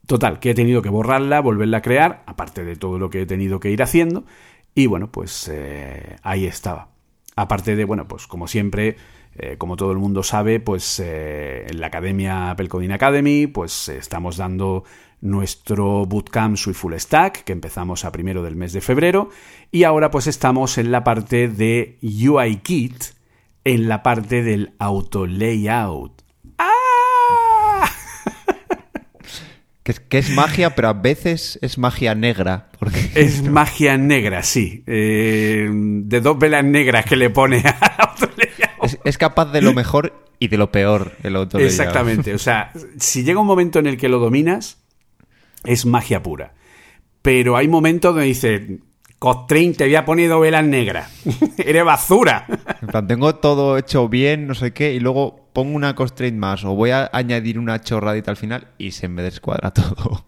[0.06, 3.26] Total, que he tenido que borrarla, volverla a crear, aparte de todo lo que he
[3.26, 4.26] tenido que ir haciendo.
[4.74, 6.90] Y bueno, pues eh, ahí estaba.
[7.34, 8.98] Aparte de, bueno, pues como siempre,
[9.38, 13.88] eh, como todo el mundo sabe, pues eh, en la academia Apple Coding Academy, pues
[13.88, 14.84] estamos dando
[15.20, 19.30] nuestro bootcamp Sui Full Stack, que empezamos a primero del mes de febrero,
[19.70, 23.04] y ahora pues estamos en la parte de UI Kit,
[23.64, 26.22] en la parte del auto layout.
[26.58, 27.90] ¡Ah!
[30.10, 32.68] Que es, magia, pero a veces es magia negra.
[32.78, 33.10] Porque...
[33.14, 34.84] Es magia negra, sí.
[34.86, 37.64] Eh, de dos velas negras que le pone
[37.96, 38.07] auto
[39.08, 41.70] es, capaz de lo mejor y de lo peor el auto layout.
[41.70, 42.34] Exactamente.
[42.34, 44.78] O sea, si llega un momento en el que lo dominas,
[45.64, 46.54] es magia pura.
[47.22, 48.78] Pero hay momentos donde dice,
[49.18, 51.10] Costrin, te había ponido velas negras.
[51.58, 52.46] Eres basura.
[52.80, 56.64] En plan, tengo todo hecho bien, no sé qué, y luego pongo una constraint más
[56.64, 60.24] o voy a añadir una chorradita al final y se me descuadra todo.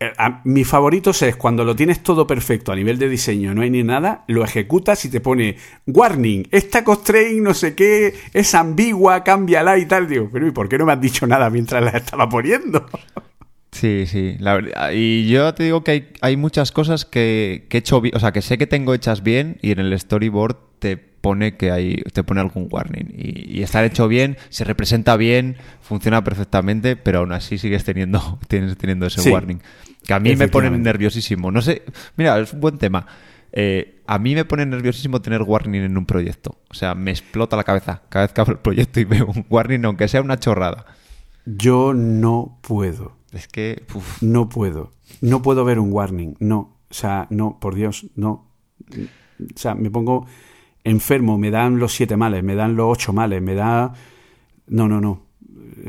[0.00, 3.62] Eh, a- mis favoritos es cuando lo tienes todo perfecto a nivel de diseño, no
[3.62, 8.54] hay ni nada, lo ejecutas y te pone warning, esta constraint no sé qué, es
[8.56, 10.08] ambigua, cámbiala y tal.
[10.08, 12.86] Digo, pero ¿y por qué no me has dicho nada mientras la estaba poniendo?
[13.74, 14.36] Sí, sí.
[14.38, 18.00] la verdad- y yo te digo que hay, hay muchas cosas que, que he hecho
[18.00, 21.56] bien, o sea, que sé que tengo hechas bien y en el storyboard te pone
[21.56, 23.12] que hay, te pone algún warning.
[23.16, 28.38] Y, y está hecho bien, se representa bien, funciona perfectamente, pero aún así sigues teniendo,
[28.48, 29.60] tienes teniendo ese Sí, warning.
[30.06, 31.50] Que a mí me pone nerviosísimo.
[31.50, 31.82] No sé,
[32.16, 33.06] mira, es un buen tema.
[33.52, 36.58] Eh, a mí me pone nerviosísimo tener warning en un proyecto.
[36.68, 39.46] O sea, me explota la cabeza cada vez que abro el proyecto y veo un
[39.48, 40.84] warning, aunque sea una chorrada.
[41.46, 43.16] Yo no puedo.
[43.34, 44.92] Es que, uf, No puedo.
[45.20, 46.36] No puedo ver un warning.
[46.38, 46.78] No.
[46.90, 48.50] O sea, no, por Dios, no.
[48.90, 50.26] O sea, me pongo
[50.84, 53.92] enfermo, me dan los siete males, me dan los ocho males, me da...
[54.68, 55.24] No, no, no.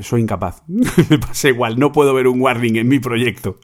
[0.01, 0.63] Soy incapaz.
[0.67, 1.77] me pasa igual.
[1.77, 3.60] No puedo ver un warning en mi proyecto.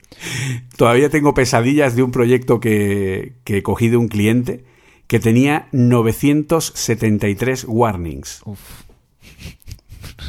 [0.77, 4.65] Todavía tengo pesadillas de un proyecto que, que cogí de un cliente
[5.07, 8.41] que tenía 973 warnings.
[8.45, 8.59] uf.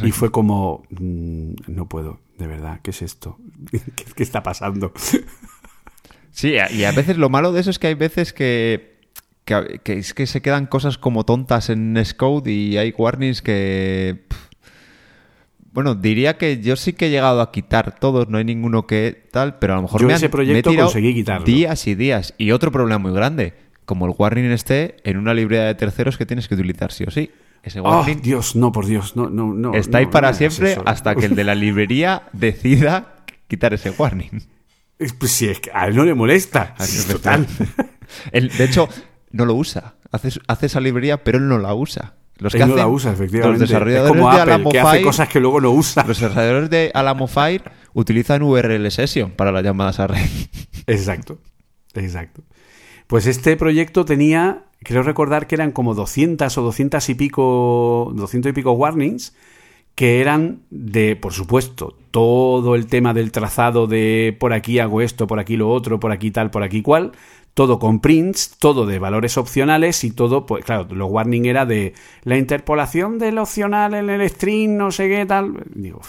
[0.02, 3.38] Y fue como, mm, no puedo, de verdad, ¿qué es esto?
[3.70, 3.80] ¿Qué,
[4.14, 4.92] qué está pasando?
[6.30, 8.96] Sí, y a veces lo malo de eso es que hay veces que,
[9.44, 14.24] que, que es que se quedan cosas como tontas en Xcode y hay warnings que...
[14.28, 14.38] pff.
[15.74, 19.26] Bueno, diría que yo sí que he llegado a quitar todos, no hay ninguno que
[19.30, 21.46] tal, pero a lo mejor Yo me, han- ese proyecto me he tirado conseguí quitarlo.
[21.46, 22.34] días y días.
[22.36, 23.54] Y otro problema muy grande,
[23.86, 27.10] como el warning esté en una librería de terceros que tienes que utilizar sí o
[27.10, 27.30] sí.
[27.62, 29.74] Ese Oh, warning Dios, no, por Dios, no, no, no.
[29.74, 30.82] está ahí no, para no siempre eso.
[30.84, 34.42] hasta que el de la librería decida quitar ese warning.
[35.18, 36.74] Pues si es que a él no le molesta.
[36.80, 37.46] Es total.
[38.32, 38.88] Él, de hecho,
[39.30, 39.94] no lo usa.
[40.10, 42.14] Hace, hace esa librería, pero él no la usa.
[42.38, 43.58] Los que Él no la usa, efectivamente.
[43.60, 46.04] Los es desarrolladores como de Apple, Alamo que hace cosas que luego no usa.
[46.06, 47.62] Los desarrolladores de Alamo Fire
[47.94, 50.26] utilizan URL Session para las llamadas a red.
[50.86, 51.38] Exacto,
[51.94, 52.42] exacto.
[53.06, 58.50] Pues este proyecto tenía, creo recordar que eran como 200 o 200 y pico, 200
[58.50, 59.34] y pico warnings,
[59.94, 65.26] que eran de, por supuesto, todo el tema del trazado de por aquí hago esto,
[65.26, 67.12] por aquí lo otro, por aquí tal, por aquí cual,
[67.54, 71.92] todo con prints, todo de valores opcionales y todo, pues claro, los warning era de
[72.24, 75.62] la interpolación del opcional en el string, no sé qué tal.
[75.74, 76.00] Digo,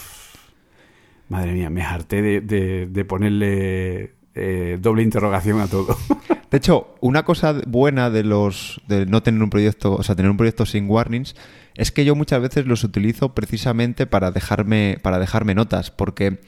[1.27, 5.97] madre mía, me harté de ponerle eh, doble interrogación a todo.
[6.51, 10.29] De hecho, una cosa buena de los de no tener un proyecto, o sea, tener
[10.29, 11.35] un proyecto sin warnings,
[11.75, 16.39] es que yo muchas veces los utilizo precisamente para dejarme para dejarme notas, porque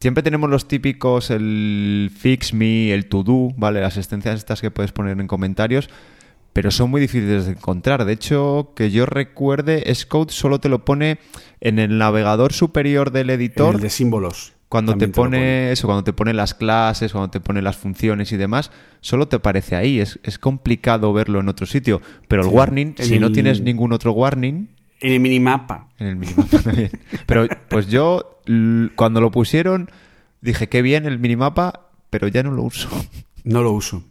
[0.00, 3.80] siempre tenemos los típicos el fix me, el to do, ¿vale?
[3.80, 5.90] Las asistencias estas que puedes poner en comentarios,
[6.52, 8.04] pero son muy difíciles de encontrar.
[8.04, 11.18] De hecho, que yo recuerde, Xcode solo te lo pone
[11.60, 13.76] en el navegador superior del editor.
[13.76, 14.52] el de símbolos.
[14.70, 18.36] Cuando te pone eso, cuando te pone las clases, cuando te pone las funciones y
[18.38, 19.98] demás, solo te aparece ahí.
[20.00, 22.00] Es, es complicado verlo en otro sitio.
[22.28, 22.54] Pero el Sí.
[22.54, 24.68] warning, si no tienes ningún otro warning,
[25.00, 25.88] En el minimapa.
[25.98, 26.90] en el minimapa también.
[27.26, 28.40] Pero pues yo,
[28.94, 29.90] cuando lo pusieron,
[30.40, 32.88] dije qué bien el minimapa, pero ya no lo uso.
[33.42, 34.04] No lo uso.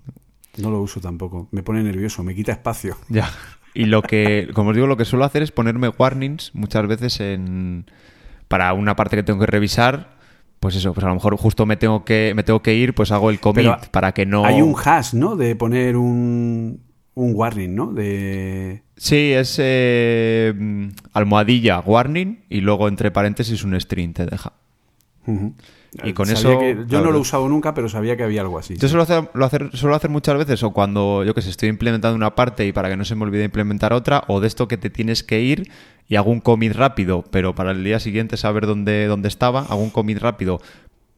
[0.58, 1.48] No lo uso tampoco.
[1.52, 2.98] Me pone nervioso, me quita espacio.
[3.08, 3.30] Ya.
[3.74, 7.20] Y lo que, como os digo, lo que suelo hacer es ponerme warnings muchas veces
[7.22, 7.86] en
[8.50, 10.19] para una parte que tengo que revisar.
[10.60, 13.12] Pues eso, pues a lo mejor justo me tengo que me tengo que ir, pues
[13.12, 15.36] hago el commit Pero para que no Hay un hash, ¿no?
[15.36, 16.82] De poner un,
[17.16, 17.94] un warning, ¿no?
[17.94, 18.84] De...
[18.98, 20.54] Sí, es eh,
[21.14, 24.54] almohadilla warning y luego entre paréntesis un string te deja.
[25.26, 25.54] Ujú.
[26.04, 28.24] Y con Sabía eso, que- yo claro, no lo he usado nunca, pero sabía que
[28.24, 28.76] había algo así.
[28.78, 31.70] Yo suelo hacer, lo hacer, suelo hacer muchas veces o cuando yo que sé, estoy
[31.70, 34.68] implementando una parte y para que no se me olvide implementar otra, o de esto
[34.68, 35.72] que te tienes que ir
[36.08, 39.82] y hago un commit rápido, pero para el día siguiente saber dónde, dónde estaba, hago
[39.82, 40.60] un commit rápido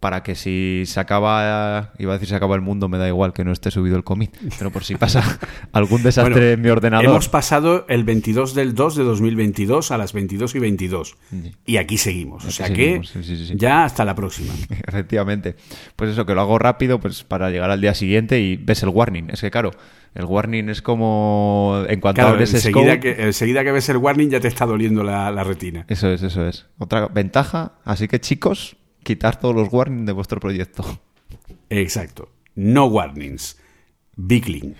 [0.01, 3.33] para que si se acaba, iba a decir se acaba el mundo, me da igual
[3.33, 5.21] que no esté subido el commit, pero por si pasa
[5.73, 7.05] algún desastre Bueno, en mi ordenador.
[7.05, 11.17] Hemos pasado el 22 del 2 de 2022 a las 22 y 22.
[11.67, 12.43] Y aquí seguimos.
[12.45, 13.53] O sea seguimos, que sí, sí, sí.
[13.55, 14.51] ya hasta la próxima.
[14.87, 15.55] Efectivamente.
[15.95, 18.89] Pues eso, que lo hago rápido pues para llegar al día siguiente y ves el
[18.89, 19.29] warning.
[19.29, 19.69] Es que claro,
[20.15, 23.97] el warning es como en cuanto Claro, abres enseguida Scope- que, enseguida que ves el
[23.97, 25.85] warning ya te está doliendo la, la retina.
[25.89, 26.65] Eso es, eso es.
[26.79, 30.83] Otra ventaja, así que chicos, quitar todos los warnings de vuestro proyecto.
[31.69, 32.29] Exacto.
[32.55, 33.57] No warnings.
[34.15, 34.75] Big link.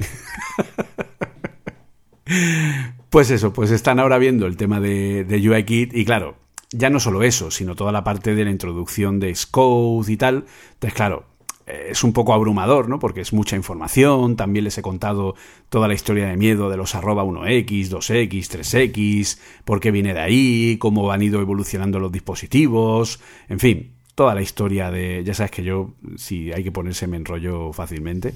[3.09, 6.37] pues eso, pues están ahora viendo el tema de, de UIKit y claro,
[6.71, 10.45] ya no solo eso, sino toda la parte de la introducción de Xcode y tal.
[10.73, 11.25] Entonces, claro,
[11.67, 12.99] eh, es un poco abrumador, ¿no?
[12.99, 14.35] Porque es mucha información.
[14.35, 15.35] También les he contado
[15.69, 20.19] toda la historia de miedo de los arroba 1X, 2X, 3X, por qué viene de
[20.19, 25.23] ahí, cómo han ido evolucionando los dispositivos, en fin, toda la historia de...
[25.23, 28.35] Ya sabes que yo, si hay que ponerse, me enrollo fácilmente.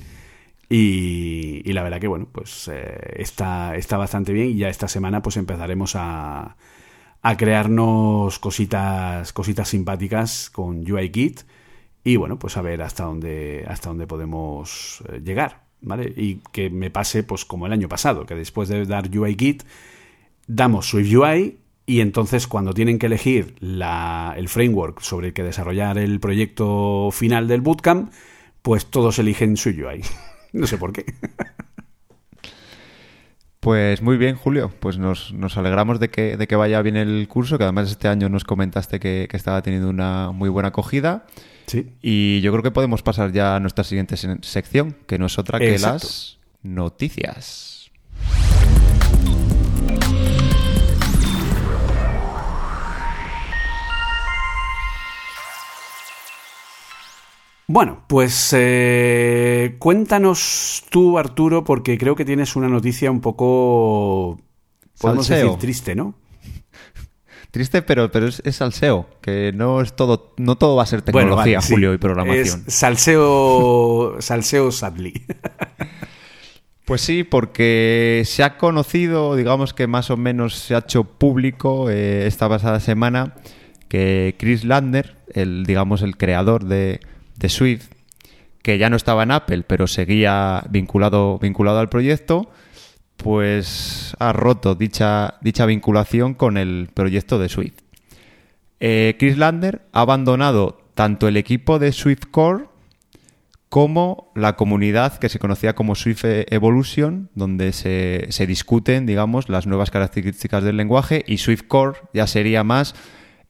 [0.67, 5.21] Y, la verdad que, bueno, pues eh, está, está bastante bien y ya esta semana
[5.21, 6.57] pues empezaremos a,
[7.21, 11.41] a crearnos cositas, cositas simpáticas con UIKit
[12.03, 16.11] y bueno, pues a ver hasta dónde, hasta dónde podemos eh, llegar, ¿vale?
[16.17, 19.61] Y que me pase pues como el año pasado, que después de dar UIKit
[20.47, 25.97] damos SwiftUI y entonces cuando tienen que elegir la, el framework sobre el que desarrollar
[25.97, 28.11] el proyecto final del bootcamp,
[28.61, 30.01] pues todos eligen SwiftUI.
[30.53, 31.03] No sé por qué.
[33.59, 34.71] Pues muy bien, Julio.
[34.79, 38.29] Pues nos, alegramos de que, de que, vaya bien el curso, que además este año
[38.29, 41.25] nos comentaste que, estaba teniendo una muy buena acogida.
[41.65, 41.91] Sí.
[42.01, 45.59] Y yo creo que podemos pasar ya a nuestra siguiente sección, que no es otra
[45.59, 47.91] que las noticias.
[57.67, 64.39] Bueno, pues eh, cuéntanos tú, Arturo, porque creo que tienes una noticia un poco,
[64.99, 66.13] podemos decir, triste, ¿no?
[67.51, 71.59] Triste, pero, pero es, salseo, que no es todo, no todo va a ser tecnología,
[71.61, 72.65] Julio, y programación.
[72.67, 75.25] Es salseo, salseo sadly.
[76.85, 81.89] Pues sí, porque se ha conocido, digamos que más o menos se ha hecho público
[81.89, 83.33] eh, esta pasada semana
[83.89, 86.99] que Chris Landner, el digamos el creador de,
[87.37, 87.87] de Swift,
[88.61, 92.49] que ya no estaba en Apple, pero seguía vinculado, vinculado al proyecto,
[93.17, 97.79] pues ha roto dicha, dicha vinculación con el proyecto de Swift.
[98.79, 102.65] Eh, Chris Lander ha abandonado tanto el equipo de Swift Core
[103.69, 109.67] como la comunidad que se conocía como Swift Evolution, donde se, se discuten, digamos, las
[109.67, 112.95] nuevas características del lenguaje, y Swift Core ya sería más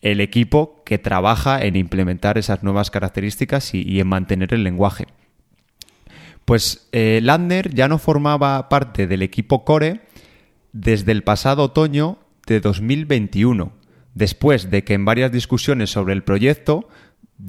[0.05, 5.07] el equipo que trabaja en implementar esas nuevas características y, en mantener el lenguaje.
[6.45, 10.01] Pues eh, Lander ya no formaba parte del equipo Core
[10.73, 13.71] desde el pasado otoño de 2021,
[14.13, 16.87] después de que en varias discusiones sobre el proyecto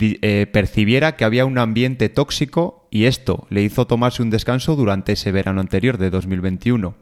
[0.01, 5.13] eh, percibiera que había un ambiente tóxico y esto le hizo tomarse un descanso durante
[5.13, 6.95] ese verano anterior de 2021.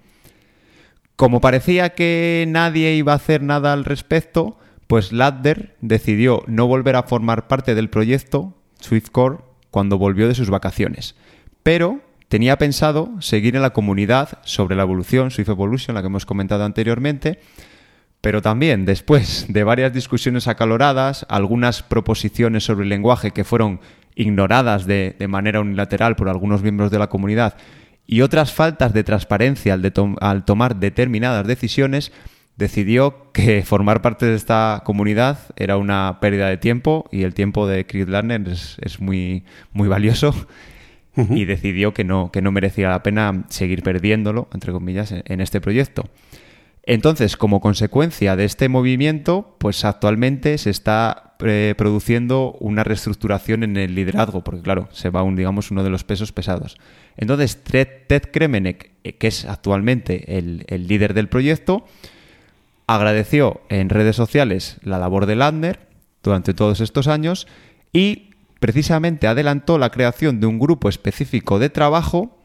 [1.14, 6.96] Como parecía que nadie iba a hacer nada al respecto, pues Ladder decidió no volver
[6.96, 9.38] a formar parte del proyecto SwiftCore
[9.70, 11.16] cuando volvió de sus vacaciones,
[11.62, 16.26] pero tenía pensado seguir en la comunidad sobre la evolución, Swift Evolution, la que hemos
[16.26, 17.40] comentado anteriormente,
[18.20, 23.80] pero también después de varias discusiones acaloradas, algunas proposiciones sobre el lenguaje que fueron
[24.14, 27.56] ignoradas de, manera unilateral por algunos miembros de la comunidad
[28.06, 29.78] y otras faltas de transparencia
[30.20, 32.12] al tomar determinadas decisiones,
[32.56, 37.66] decidió que formar parte de esta comunidad era una pérdida de tiempo y el tiempo
[37.66, 40.34] de Chris Lerner es, muy, muy valioso
[41.16, 45.60] y decidió que no, que no merecía la pena seguir perdiéndolo, entre comillas, en, este
[45.60, 46.04] proyecto.
[46.86, 53.78] Entonces, como consecuencia de este movimiento, pues actualmente se está eh, produciendo una reestructuración en
[53.78, 56.76] el liderazgo, porque claro, se va un, digamos, uno de los pesos pesados.
[57.16, 61.86] Entonces, Ted, Kremenek, eh, que es actualmente el, el líder del proyecto,
[62.86, 65.88] agradeció en redes sociales la labor de Landner
[66.22, 67.46] durante todos estos años
[67.92, 72.38] y precisamente adelantó la creación de un grupo específico de trabajo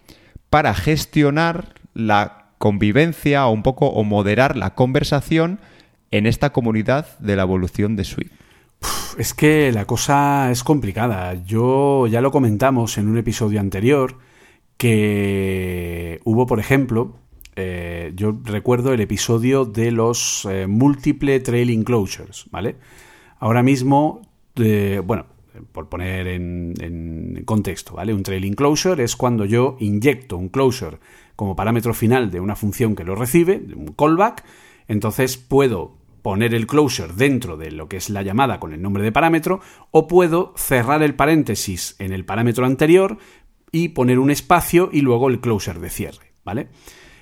[0.50, 5.60] para gestionar la convivencia o un poco o moderar la conversación
[6.12, 8.32] en esta comunidad de la evolución de Swift.
[9.18, 11.34] Es que la cosa es complicada.
[11.46, 14.18] Yo ya lo comentamos en un episodio anterior
[14.78, 17.16] que hubo, por ejemplo,
[17.56, 21.42] eh, yo recuerdo el episodio de los eh, múltiple
[21.84, 22.76] closures, ¿vale?
[23.40, 24.22] Ahora mismo,
[24.56, 25.26] eh, bueno,
[25.72, 28.14] por poner en, contexto, ¿vale?
[28.14, 31.00] Un trailing closure es cuando yo inyecto un closure
[31.36, 34.44] como parámetro final de una función que lo recibe, un callback,
[34.88, 39.04] entonces puedo poner el closure dentro de lo que es la llamada con el nombre
[39.04, 43.18] de parámetro o puedo cerrar el paréntesis en el parámetro anterior
[43.72, 46.68] y poner un espacio y luego el closure de cierre, ¿vale?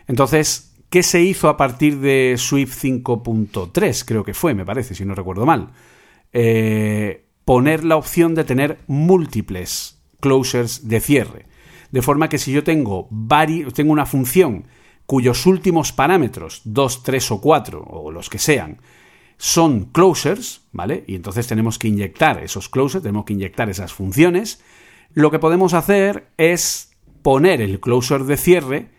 [0.07, 4.03] Entonces, ¿qué se hizo a partir de Swift 5.3?
[4.05, 5.69] Creo que fue, me parece, si no recuerdo mal.
[6.33, 11.45] Eh, poner la opción de tener múltiples closures de cierre.
[11.91, 13.09] De forma que si yo tengo,
[13.73, 14.65] tengo una función
[15.05, 18.81] cuyos últimos parámetros, 2, 3 o 4, o los que sean,
[19.37, 21.05] son closures, ¿vale?
[21.07, 24.61] Y entonces tenemos que inyectar esos closures, tenemos que inyectar esas funciones.
[25.13, 26.91] Lo que podemos hacer es
[27.21, 28.96] poner el closure de cierre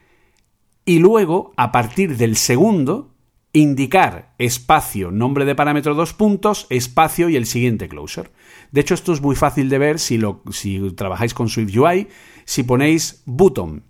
[0.88, 3.14] y luego, a partir del segundo,
[3.52, 8.30] indicar espacio, nombre de parámetro dos puntos, espacio y el siguiente closure.
[8.72, 12.08] De hecho, esto es muy fácil de ver si, lo, si trabajáis con Swift UI.
[12.46, 13.84] Si ponéis button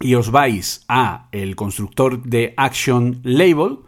[0.00, 3.78] y os vais a el constructor de action label,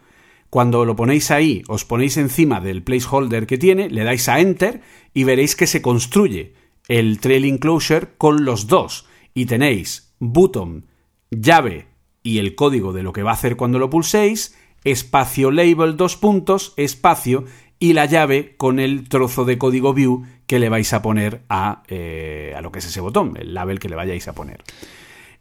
[0.49, 4.81] cuando lo ponéis ahí, os ponéis encima del placeholder que tiene, le dais a enter
[5.13, 6.55] y veréis que se construye
[6.87, 9.05] el trailing closure con los dos.
[9.35, 10.87] Y tenéis button,
[11.29, 11.93] llave
[12.25, 16.17] y el código de lo que va a hacer cuando lo pulséis, espacio label dos
[16.17, 17.45] puntos, espacio
[17.77, 21.83] y la llave con el trozo de código view que le vais a poner a,
[21.87, 24.63] eh, a lo que es ese botón, el label que le vayáis a poner.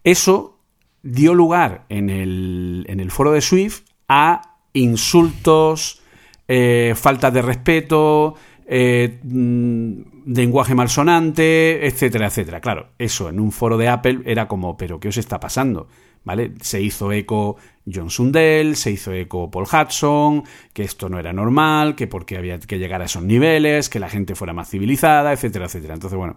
[0.05, 0.59] Eso
[1.03, 6.03] dio lugar en el, en el foro de Swift a insultos,
[6.49, 8.35] eh, falta de respeto,
[8.67, 12.61] eh, mm, lenguaje malsonante, etcétera, etcétera.
[12.61, 15.89] Claro, eso en un foro de Apple era como, pero ¿qué os está pasando?
[16.25, 16.55] ¿Vale?
[16.61, 17.57] Se hizo eco
[17.93, 22.59] John Sundell, se hizo eco Paul Hudson, que esto no era normal, que porque había
[22.59, 25.95] que llegar a esos niveles, que la gente fuera más civilizada, etcétera, etcétera.
[25.95, 26.37] Entonces, bueno,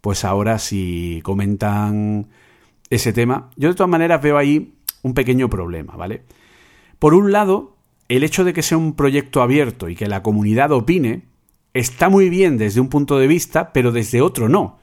[0.00, 2.28] pues ahora si comentan
[2.88, 6.22] ese tema, yo de todas maneras veo ahí un pequeño problema, ¿vale?
[7.00, 7.76] Por un lado,
[8.08, 11.22] el hecho de que sea un proyecto abierto y que la comunidad opine,
[11.74, 14.78] está muy bien desde un punto de vista, pero desde otro no.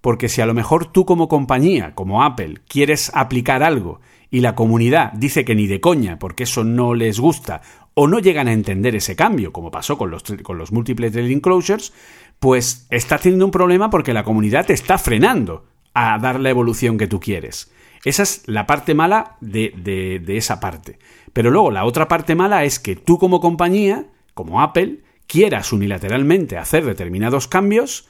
[0.00, 4.54] Porque si a lo mejor tú como compañía, como Apple, quieres aplicar algo y la
[4.54, 7.62] comunidad dice que ni de coña, porque eso no les gusta,
[7.94, 11.40] o no llegan a entender ese cambio, como pasó con los, con los múltiples trading
[11.40, 11.92] closures,
[12.38, 16.96] pues está teniendo un problema porque la comunidad te está frenando a dar la evolución
[16.96, 17.72] que tú quieres.
[18.04, 20.98] Esa es la parte mala de, de, de esa parte.
[21.32, 26.56] Pero luego la otra parte mala es que tú como compañía, como Apple, quieras unilateralmente
[26.56, 28.08] hacer determinados cambios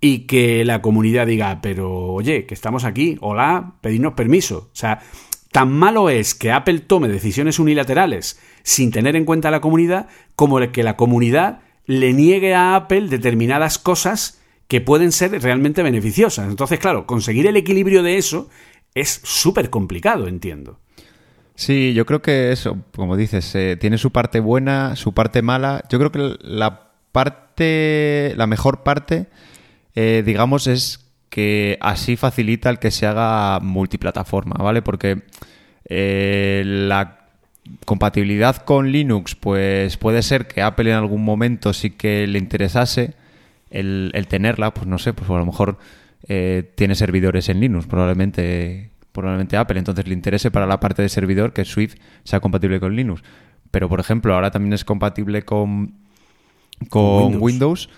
[0.00, 4.70] y que la comunidad diga, pero oye, que estamos aquí, hola, pedirnos permiso.
[4.72, 5.00] O sea,
[5.52, 10.08] tan malo es que Apple tome decisiones unilaterales sin tener en cuenta a la comunidad
[10.36, 16.48] como que la comunidad le niegue a Apple determinadas cosas que pueden ser realmente beneficiosas.
[16.48, 18.48] Entonces, claro, conseguir el equilibrio de eso
[18.94, 20.78] es súper complicado, entiendo.
[21.56, 25.82] Sí, yo creo que eso, como dices, eh, tiene su parte buena, su parte mala.
[25.90, 29.26] Yo creo que la parte, la mejor parte,
[29.94, 34.82] eh, digamos, es que así facilita el que se haga multiplataforma, ¿vale?
[34.82, 35.22] Porque
[35.88, 37.26] eh, la
[37.84, 43.14] compatibilidad con Linux, pues puede ser que Apple en algún momento sí que le interesase
[43.70, 45.78] el, el tenerla, pues no sé, pues a lo mejor
[46.76, 51.52] tiene servidores en Linux, probablemente probablemente Apple, entonces le interese para la parte de servidor
[51.52, 53.22] que Swift sea compatible con Linux.
[53.70, 55.94] Pero, por ejemplo, ahora también es compatible con,
[56.88, 57.88] con Windows.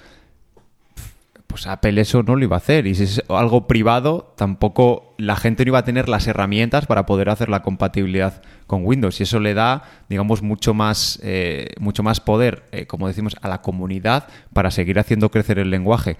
[1.53, 2.86] Pues Apple eso no lo iba a hacer.
[2.86, 7.05] Y si es algo privado, tampoco la gente no iba a tener las herramientas para
[7.05, 9.20] poder hacer la compatibilidad con Windows.
[9.20, 13.48] Y eso le da, digamos, mucho más, eh, mucho más poder, eh, como decimos, a
[13.48, 16.16] la comunidad para seguir haciendo crecer el lenguaje.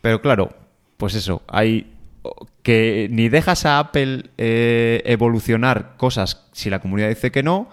[0.00, 0.48] Pero claro,
[0.96, 1.92] pues eso, hay
[2.62, 7.68] que ni dejas a Apple eh, evolucionar cosas si la comunidad dice que no.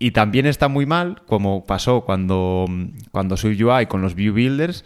[0.00, 2.66] Y también está muy mal, como pasó cuando,
[3.12, 4.84] cuando UI con los View Builders,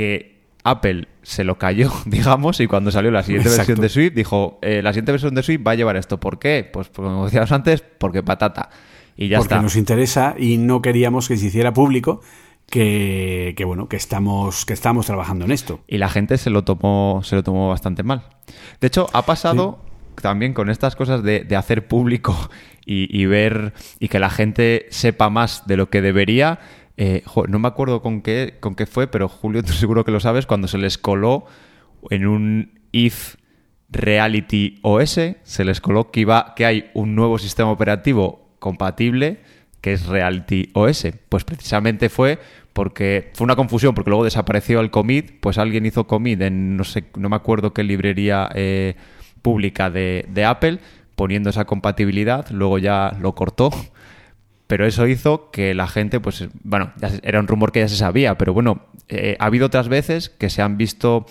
[0.00, 4.58] que Apple se lo cayó, digamos, y cuando salió la siguiente versión de Swift, dijo,
[4.62, 6.18] eh, la siguiente versión de Swift va a llevar esto.
[6.18, 6.68] ¿Por qué?
[6.72, 8.70] Pues como decíamos antes, porque patata.
[9.14, 12.22] Y ya porque nos interesa y no queríamos que se hiciera público
[12.70, 15.80] que, bueno, que estamos, que estamos trabajando en esto.
[15.86, 18.22] Y la gente se lo tomó, se lo tomó bastante mal.
[18.80, 19.80] De hecho, ha pasado
[20.22, 22.34] también con estas cosas de, hacer público
[22.86, 26.58] y, ver y que la gente sepa más de lo que debería.
[27.02, 30.20] Eh, no me acuerdo con qué, con qué fue, pero Julio, tú seguro que lo
[30.20, 31.46] sabes, cuando se les coló
[32.10, 33.36] en un if
[33.88, 39.40] Reality OS, se les coló que, iba, que hay un nuevo sistema operativo compatible
[39.80, 41.08] que es Reality OS.
[41.30, 42.38] Pues precisamente fue
[42.74, 46.84] porque fue una confusión, porque luego desapareció el commit, pues alguien hizo commit en no
[46.84, 48.94] sé, no me acuerdo qué librería eh,
[49.40, 50.80] pública de, Apple,
[51.16, 53.70] poniendo esa compatibilidad, luego ya lo cortó.
[54.70, 56.92] Pero eso hizo que la gente, pues, bueno,
[57.24, 60.48] era un rumor que ya se sabía, pero bueno, eh, ha habido otras veces que
[60.48, 61.26] se han visto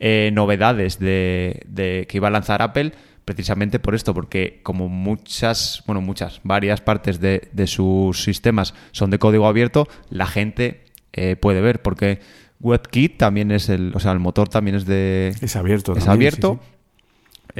[0.00, 2.92] eh, novedades de, de, que iba a lanzar Apple
[3.26, 9.18] precisamente por esto, porque como muchas, bueno, muchas, varias partes de, sus sistemas son de
[9.18, 12.20] código abierto, la gente eh, puede ver, porque
[12.60, 15.34] WebKit también es el, o sea, el motor también es de...
[15.42, 15.94] Es abierto.
[15.94, 16.58] Es abierto.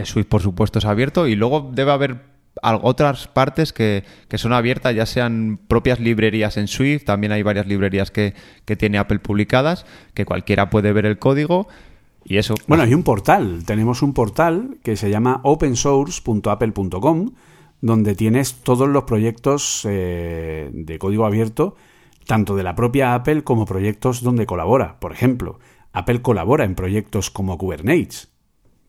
[0.04, 4.04] Swift, por supuesto, es abierto y luego debe haber otras partes que,
[4.34, 8.34] son abiertas, ya sean propias librerías en Swift, también hay varias librerías que,
[8.64, 11.68] que tiene Apple publicadas, que cualquiera puede ver el código
[12.24, 12.54] y eso.
[12.66, 13.64] Bueno, hay un portal.
[13.64, 17.30] Tenemos un portal que se llama opensource.apple.com
[17.80, 21.76] donde tienes todos los proyectos eh, de código abierto,
[22.26, 24.98] tanto de la propia Apple como proyectos donde colabora.
[25.00, 25.58] Por ejemplo,
[25.92, 28.28] Apple colabora en proyectos como Kubernetes,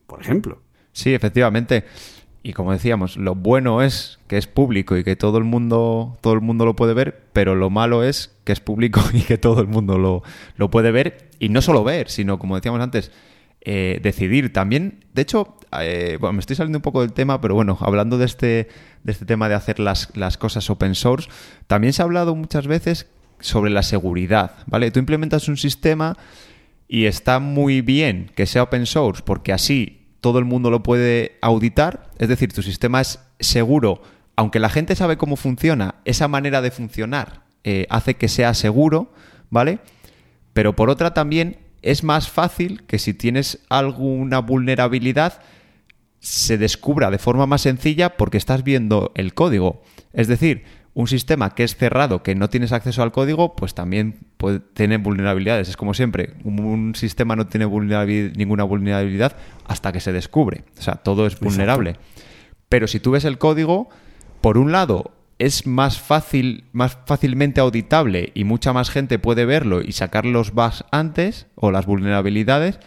[0.06, 0.62] por ejemplo.
[0.92, 1.84] Sí, efectivamente.
[2.42, 6.32] Y como decíamos, lo bueno es que es público y que todo el mundo, todo
[6.32, 9.60] el mundo lo puede ver, pero lo malo es que es público y que todo
[9.60, 10.22] el mundo lo,
[10.56, 11.30] lo puede ver.
[11.38, 13.12] Y no solo ver, sino, como decíamos antes,
[13.62, 15.04] eh, decidir también.
[15.12, 18.24] De hecho, eh, bueno, me estoy saliendo un poco del tema, pero bueno, hablando de
[18.24, 18.68] este,
[19.04, 21.28] de este tema de hacer las, las cosas open source,
[21.66, 23.06] también se ha hablado muchas veces
[23.38, 24.90] sobre la seguridad, ¿vale?
[24.90, 26.16] Tú implementas un sistema
[26.88, 31.38] y está muy bien que sea open source porque así todo el mundo lo puede
[31.40, 34.02] auditar, es decir, tu sistema es seguro,
[34.36, 39.12] aunque la gente sabe cómo funciona, esa manera de funcionar eh, hace que sea seguro,
[39.50, 39.80] ¿vale?
[40.52, 45.40] Pero por otra también es más fácil que si tienes alguna vulnerabilidad
[46.20, 49.82] se descubra de forma más sencilla porque estás viendo el código.
[50.12, 54.18] Es decir, un sistema que es cerrado, que no tienes acceso al código, pues también
[54.36, 55.68] puede, tiene vulnerabilidades.
[55.68, 59.36] Es como siempre, un, sistema no tiene ninguna vulnerabilidad
[59.66, 60.64] hasta que se descubre.
[60.78, 61.96] O sea, todo es vulnerable.
[62.68, 63.88] Pero si tú ves el código,
[64.40, 69.82] por un lado, es más fácil, más fácilmente auditable y mucha más gente puede verlo
[69.82, 72.80] y sacar los bugs antes o las vulnerabilidades.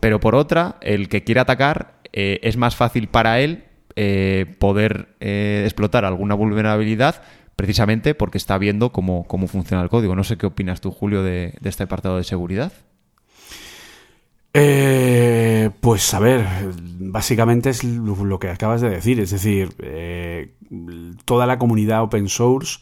[0.00, 3.64] Pero por otra, el que quiere atacar eh, es más fácil para él
[3.96, 7.22] eh, poder eh, explotar alguna vulnerabilidad
[7.56, 10.14] precisamente porque está viendo cómo, cómo, funciona el código.
[10.14, 12.72] No sé qué opinas tú, Julio, de, este apartado de seguridad.
[14.52, 16.46] Eh, pues a ver,
[16.98, 19.76] básicamente es lo que acabas de decir, es decir,
[21.24, 22.80] toda la comunidad open source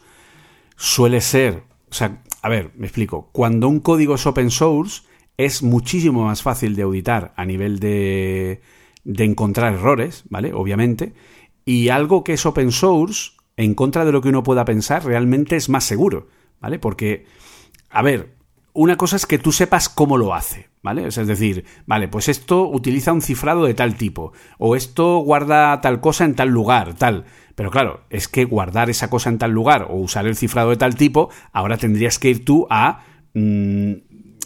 [0.77, 5.03] suele ser, o sea, a ver, me explico, cuando un código es open source
[5.37, 8.61] es muchísimo más fácil de auditar a nivel de,
[9.09, 10.53] de encontrar errores, ¿vale?
[10.53, 11.15] Obviamente.
[11.65, 15.57] Y algo que es open source, en contra de lo que uno pueda pensar, realmente
[15.57, 16.29] es más seguro,
[16.61, 16.79] ¿vale?
[16.79, 17.25] Porque,
[17.89, 18.37] a ver,
[18.75, 21.07] una cosa es que tú sepas cómo lo hace, ¿vale?
[21.07, 26.01] Es decir, vale, pues esto utiliza un cifrado de tal tipo, o esto guarda tal
[26.01, 27.25] cosa en tal lugar, tal.
[27.55, 30.77] Pero claro, es que guardar esa cosa en tal lugar o usar el cifrado de
[30.77, 33.93] tal tipo, ahora tendrías que ir tú a mm,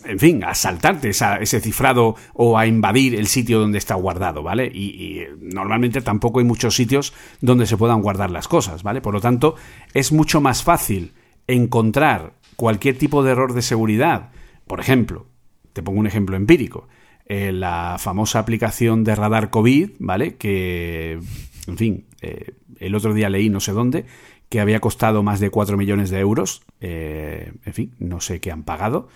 [0.05, 4.67] en fin, a saltarte ese cifrado o a invadir el sitio donde está guardado, ¿vale?
[4.67, 9.01] Y, normalmente tampoco hay muchos sitios donde se puedan guardar las cosas, ¿vale?
[9.01, 9.55] Por lo tanto,
[9.95, 11.13] es mucho más fácil
[11.47, 14.31] encontrar cualquier tipo de error de seguridad.
[14.67, 15.27] Por ejemplo,
[15.73, 16.89] te pongo un ejemplo empírico.
[17.27, 20.37] Eh, la famosa aplicación de radar COVID, ¿vale?
[20.37, 21.19] Que,
[21.67, 24.05] en fin, eh, el otro día leí no sé dónde
[24.53, 26.61] que había costado más de 4 millones de euros.
[26.83, 29.09] Eh, en fin, no sé qué han pagado.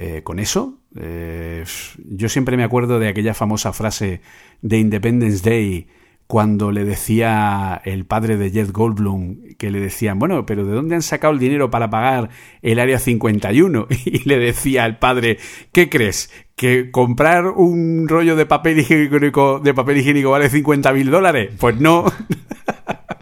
[0.00, 0.78] Eh, con eso.
[0.96, 1.64] Eh,
[2.08, 4.20] yo siempre me acuerdo de aquella famosa frase
[4.62, 5.88] de Independence Day
[6.28, 10.94] cuando le decía el padre de Jeff Goldblum, que le decían, bueno, pero ¿de dónde
[10.94, 12.30] han sacado el dinero para pagar
[12.62, 13.88] el Área 51?
[14.04, 15.38] Y le decía el padre,
[15.72, 16.30] ¿qué crees?
[16.54, 21.50] ¿Que comprar un rollo de papel higiénico, de papel higiénico vale 50 mil dólares?
[21.58, 22.04] Pues no.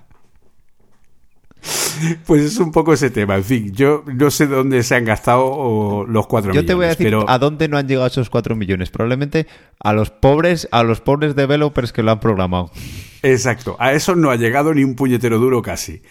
[2.26, 3.36] Pues es un poco ese tema.
[3.36, 6.64] En fin, yo no sé dónde se han gastado los cuatro millones.
[6.64, 8.90] Yo te voy a decir a dónde no han llegado esos cuatro millones.
[8.90, 9.46] Probablemente
[9.80, 12.70] a los pobres, a los pobres developers que lo han programado.
[13.22, 13.76] Exacto.
[13.78, 16.02] A eso no ha llegado ni un puñetero duro casi.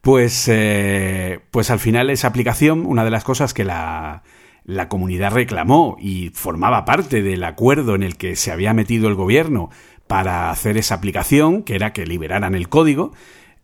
[0.00, 4.24] Pues, eh, pues al final esa aplicación, una de las cosas que la,
[4.64, 9.14] la comunidad reclamó y formaba parte del acuerdo en el que se había metido el
[9.14, 9.70] gobierno
[10.06, 13.12] para hacer esa aplicación, que era que liberaran el código,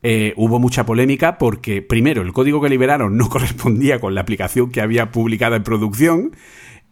[0.03, 4.71] eh, hubo mucha polémica porque, primero, el código que liberaron no correspondía con la aplicación
[4.71, 6.37] que había publicada en producción.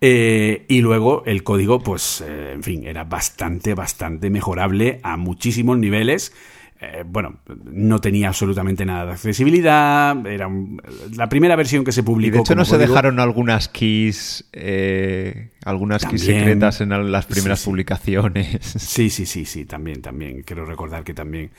[0.03, 5.79] Eh, y luego el código, pues, eh, en fin, era bastante, bastante mejorable a muchísimos
[5.79, 6.33] niveles.
[7.07, 10.27] bueno, no tenía absolutamente nada de accesibilidad.
[10.27, 10.51] Era
[11.17, 12.35] la primera versión que se publicó.
[12.35, 14.51] de hecho, no se dejaron algunas keys,
[15.65, 18.61] algunas keys secretas en las primeras publicaciones.
[18.63, 20.43] Sí, sí, sí, sí, también, también.
[20.43, 21.51] Quiero recordar que también.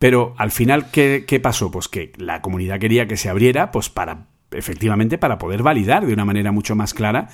[0.00, 1.70] Pero al final, ¿qué, pasó?
[1.70, 6.14] Pues que la comunidad quería que se abriera, pues para, efectivamente, para poder validar de
[6.14, 7.28] una manera mucho más clara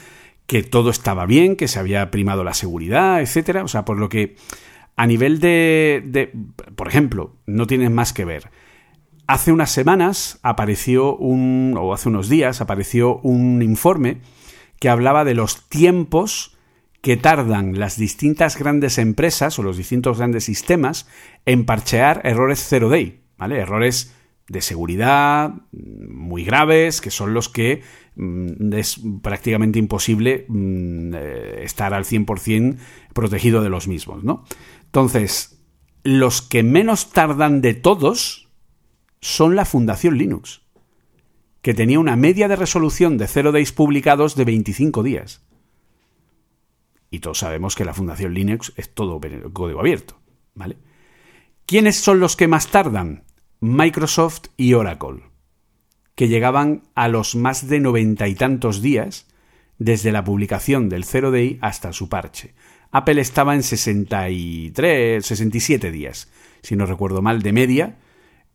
[0.48, 3.62] que todo estaba bien, que se había primado la seguridad, etcétera.
[3.62, 4.34] O sea, por lo que
[4.96, 6.32] a nivel de, de
[6.74, 8.50] por ejemplo, no tienes más que ver.
[9.28, 14.22] Hace unas semanas apareció un, o hace unos días apareció un informe
[14.80, 16.55] que hablaba de los tiempos
[17.06, 21.06] que tardan las distintas grandes empresas o los distintos grandes sistemas
[21.44, 23.60] en parchear errores zero day, ¿vale?
[23.60, 24.12] Errores
[24.48, 27.82] de seguridad muy graves, que son los que
[28.16, 32.76] mm, es prácticamente imposible mm, eh, estar al 100%
[33.14, 34.42] protegido de los mismos, ¿no?
[34.86, 35.62] Entonces,
[36.02, 38.48] los que menos tardan de todos
[39.20, 40.62] son la Fundación Linux,
[41.62, 45.45] que tenía una media de resolución de 0 days publicados de 25 días.
[47.10, 49.20] Y todos sabemos que la Fundación Linux es todo
[49.52, 50.18] código abierto,
[50.54, 50.76] ¿vale?
[51.66, 53.24] ¿Quiénes son los que más tardan?
[53.60, 55.22] Microsoft y Oracle,
[56.14, 59.26] que llegaban a los más de noventa y tantos días
[59.78, 62.54] desde la publicación del 0 Day hasta su parche.
[62.90, 66.30] Apple estaba en 63, 67 días,
[66.62, 67.96] si no recuerdo mal, de media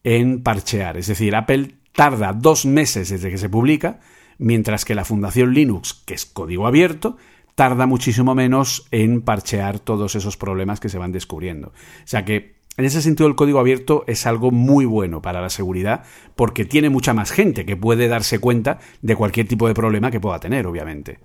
[0.03, 0.97] en parchear.
[0.97, 3.99] Es decir, Apple tarda dos meses desde que se publica,
[4.37, 7.17] mientras que la Fundación Linux, que es código abierto,
[7.55, 11.69] tarda muchísimo menos en parchear todos esos problemas que se van descubriendo.
[11.69, 15.49] O sea que en ese sentido, el código abierto es algo muy bueno para la
[15.49, 16.03] seguridad
[16.35, 20.21] porque tiene mucha más gente que puede darse cuenta de cualquier tipo de problema que
[20.21, 21.19] pueda tener, obviamente.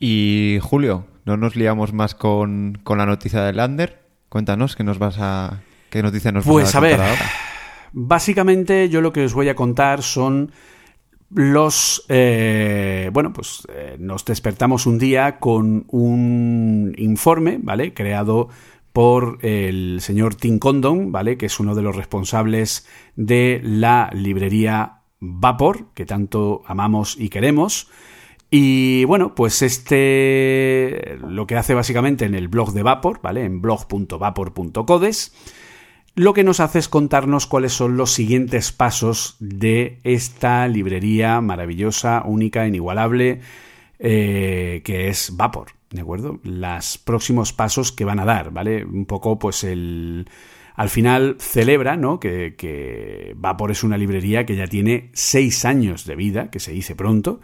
[0.00, 4.02] Y Julio, no nos liamos más con, la noticia de Lander.
[4.28, 5.60] Cuéntanos qué nos vas a
[5.90, 7.00] qué noticia nos pues vas a, ver,
[7.92, 10.52] Básicamente, yo lo que os voy a contar son
[11.30, 18.48] los eh, bueno pues eh, nos despertamos un día con un informe vale creado
[18.98, 21.38] por el señor Tim Condon, ¿vale?
[21.38, 27.88] Que es uno de los responsables de la librería Vapor, que tanto amamos y queremos.
[28.50, 33.44] Y bueno, pues este lo que hace básicamente en el blog de Vapor, ¿vale?
[33.44, 35.32] En blog.vapor.codes,
[36.18, 42.22] lo que nos hace es contarnos cuáles son los siguientes pasos de esta librería maravillosa,
[42.24, 43.40] única, inigualable,
[43.98, 45.78] eh, que es Vapor.
[45.90, 46.40] ¿de acuerdo?
[46.42, 48.84] Los próximos pasos que van a dar, ¿vale?
[48.84, 50.28] Un poco, pues el...
[50.74, 52.20] Al final celebra, ¿no?
[52.20, 56.70] Que, que Vapor es una librería que ya tiene seis años de vida, que se
[56.70, 57.40] dice pronto,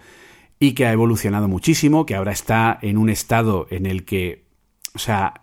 [0.61, 4.45] y que ha evolucionado muchísimo, que ahora está en un estado en el que,
[4.95, 5.43] o sea,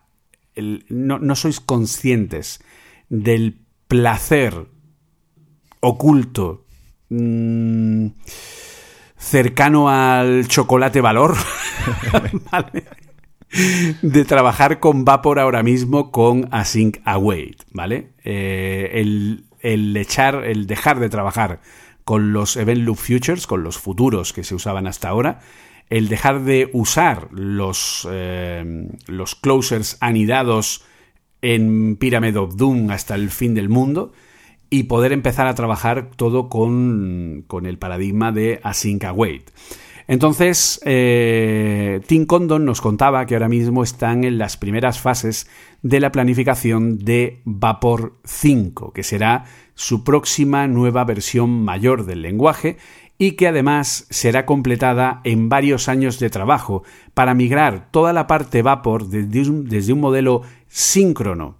[0.55, 2.63] no, sois conscientes
[3.11, 3.59] del
[3.89, 4.67] placer
[5.81, 6.65] oculto,
[7.09, 8.07] mm,
[9.17, 11.35] cercano al chocolate valor,
[14.01, 18.13] de trabajar con Vapor ahora mismo con Async Await, ¿vale?
[18.23, 21.59] Eh, el, echar, el dejar de trabajar
[22.05, 25.41] con los Event Loop Futures, con los futuros que se usaban hasta ahora,
[25.89, 30.85] el dejar de usar los, eh, los closers anidados
[31.41, 34.13] en Pyramid of Doom hasta el fin del mundo
[34.69, 39.49] y poder empezar a trabajar todo con, con el paradigma de Async Await.
[40.07, 45.47] Entonces, eh, Tim Condon nos contaba que ahora mismo están en las primeras fases
[45.83, 52.77] de la planificación de Vapor 5, que será su próxima nueva versión mayor del lenguaje
[53.17, 56.83] y que además será completada en varios años de trabajo
[57.13, 61.57] para migrar toda la parte Vapor desde un, modelo síncrono,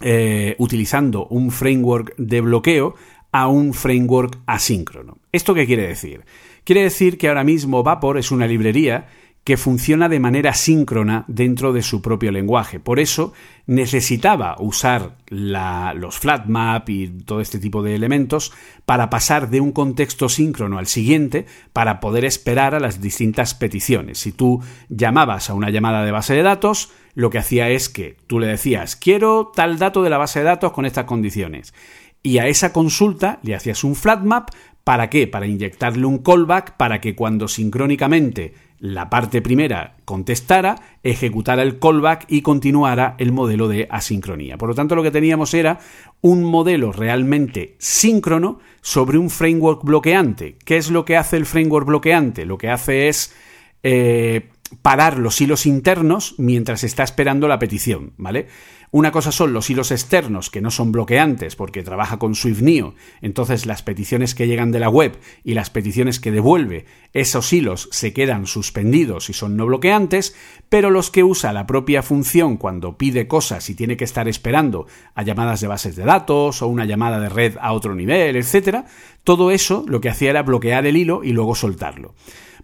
[0.00, 2.94] eh, utilizando un framework de bloqueo,
[3.30, 5.18] a un framework asíncrono.
[5.30, 6.24] ¿Esto qué quiere decir?
[6.64, 9.08] Quiere decir que ahora mismo Vapor es una librería
[9.46, 12.80] que funciona de manera síncrona dentro de su propio lenguaje.
[12.80, 13.32] Por eso
[13.66, 18.52] necesitaba usar los flatmap y todo este tipo de elementos
[18.86, 24.18] para pasar de un contexto síncrono al siguiente para poder esperar a las distintas peticiones.
[24.18, 28.16] Si tú llamabas a una llamada de base de datos, lo que hacía es que
[28.26, 31.72] tú le decías, quiero tal dato de la base de datos con estas condiciones.
[32.20, 34.50] Y a esa consulta le hacías un flatmap
[34.86, 35.26] ¿Para qué?
[35.26, 42.26] Para inyectarle un callback para que cuando sincrónicamente la parte primera contestara, ejecutara el callback
[42.28, 44.58] y continuara el modelo de asincronía.
[44.58, 45.78] Por lo tanto, lo que teníamos era
[46.20, 50.56] un modelo realmente síncrono sobre un framework bloqueante.
[50.64, 52.44] ¿Qué es lo que hace el framework bloqueante?
[52.44, 53.34] Lo que hace es
[53.82, 54.50] eh,
[54.82, 58.48] parar los hilos internos mientras está esperando la petición, ¿vale?
[58.92, 63.66] Una cosa son los hilos externos, que no son bloqueantes porque trabaja con SwiftNeo, entonces
[63.66, 68.12] las peticiones que llegan de la web y las peticiones que devuelve, esos hilos se
[68.12, 70.36] quedan suspendidos y son no bloqueantes,
[70.68, 74.86] pero los que usa la propia función cuando pide cosas y tiene que estar esperando
[75.14, 78.84] a llamadas de bases de datos o una llamada de red a otro nivel, etc.,
[79.24, 82.14] todo eso lo que hacía era bloquear el hilo y luego soltarlo.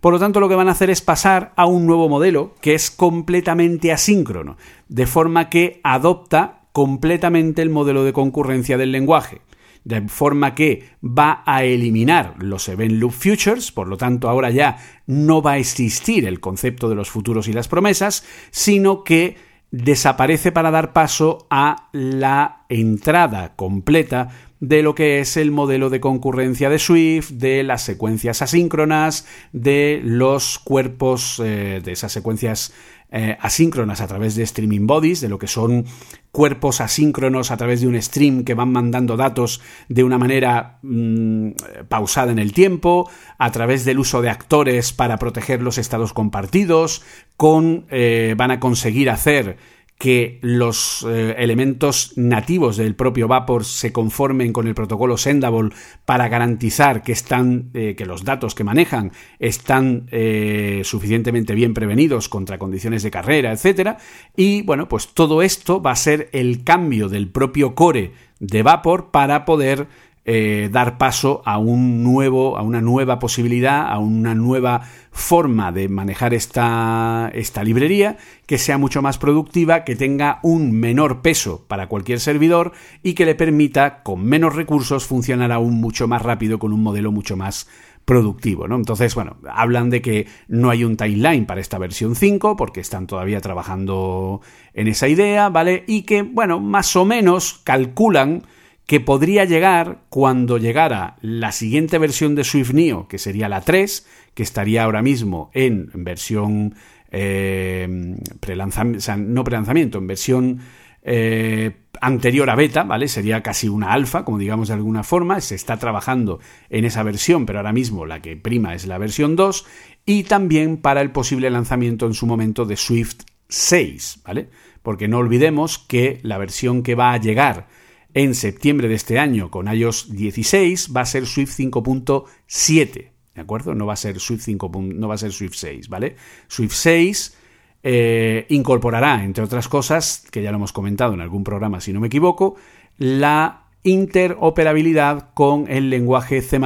[0.03, 2.74] Por lo tanto, lo que van a hacer es pasar a un nuevo modelo que
[2.74, 4.57] es completamente asíncrono,
[4.88, 9.42] de forma que adopta completamente el modelo de concurrencia del lenguaje
[9.84, 14.78] de forma que va a eliminar los event loop futures, por lo tanto ahora ya
[15.07, 19.36] no va a existir el concepto de los futuros y las promesas, sino que
[19.70, 24.28] desaparece para dar paso a la entrada completa
[24.62, 30.00] de lo que es el modelo de concurrencia de Swift, de las secuencias asíncronas, de
[30.04, 32.72] los cuerpos eh, de esas secuencias
[33.10, 35.84] eh, asíncronas a través de streaming bodies, de lo que son
[36.30, 41.50] cuerpos asíncronos a través de un stream que van mandando datos de una manera mm,
[41.88, 47.02] pausada en el tiempo, a través del uso de actores para proteger los estados compartidos,
[47.36, 49.58] con eh, van a conseguir hacer
[50.03, 55.70] que los eh, elementos nativos del propio Vapor se conformen con el protocolo Sendable
[56.05, 62.28] para garantizar que están eh, que los datos que manejan están eh, suficientemente bien prevenidos
[62.28, 63.98] contra condiciones de carrera, etcétera.
[64.36, 69.12] Y bueno, pues todo esto va a ser el cambio del propio core de Vapor
[69.12, 69.86] para poder
[70.24, 74.82] dar paso a un nuevo, a una nueva posibilidad, a una nueva
[75.12, 81.20] forma de manejar esta, esta librería que sea mucho más productiva, que tenga un menor
[81.20, 86.22] peso para cualquier servidor y que le permita, con menos recursos, funcionar aún mucho más
[86.22, 87.68] rápido con un modelo mucho más
[88.06, 88.76] productivo, ¿no?
[88.76, 93.06] Entonces, bueno, hablan de que no hay un timeline para esta versión 5 porque están
[93.06, 94.40] todavía trabajando
[94.72, 95.84] en esa idea, ¿vale?
[95.86, 98.44] Y que, bueno, más o menos calculan
[98.87, 104.07] que podría llegar cuando llegara la siguiente versión de Swift Neo, que sería la 3,
[104.35, 106.74] que estaría ahora mismo en versión
[107.11, 108.16] eh,
[108.49, 110.61] o sea, no prelanzamiento, en versión
[111.03, 113.07] eh, anterior a beta, ¿vale?
[113.07, 115.41] Sería casi una alfa, como digamos de alguna forma.
[115.41, 119.37] Se está trabajando en esa versión, pero ahora mismo la que prima es la versión
[119.37, 119.66] 2.
[120.07, 124.49] Y también para el posible lanzamiento en su momento de Swift 6, ¿vale?
[124.83, 127.68] Porque no olvidemos que la versión que va a llegar
[128.14, 133.74] en septiembre de este año con iOS 16 va a ser Swift 5.7, ¿de acuerdo?
[133.74, 136.16] No va a ser Swift 5, no va a ser Swift 6, ¿vale?
[136.48, 137.36] Swift 6
[137.82, 142.00] eh, incorporará, entre otras cosas, que ya lo hemos comentado en algún programa si no
[142.00, 142.56] me equivoco,
[142.98, 146.60] la interoperabilidad con el lenguaje C++,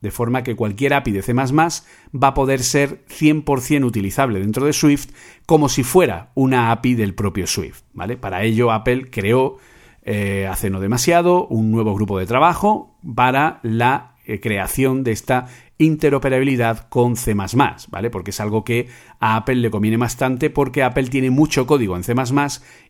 [0.00, 4.74] de forma que cualquier API de C++ va a poder ser 100% utilizable dentro de
[4.74, 5.10] Swift
[5.46, 8.18] como si fuera una API del propio Swift, ¿vale?
[8.18, 9.56] Para ello Apple creó
[10.04, 15.46] eh, hace no demasiado un nuevo grupo de trabajo para la eh, creación de esta
[15.78, 18.10] interoperabilidad con C++, ¿vale?
[18.10, 18.88] Porque es algo que
[19.18, 22.14] a Apple le conviene bastante porque Apple tiene mucho código en C++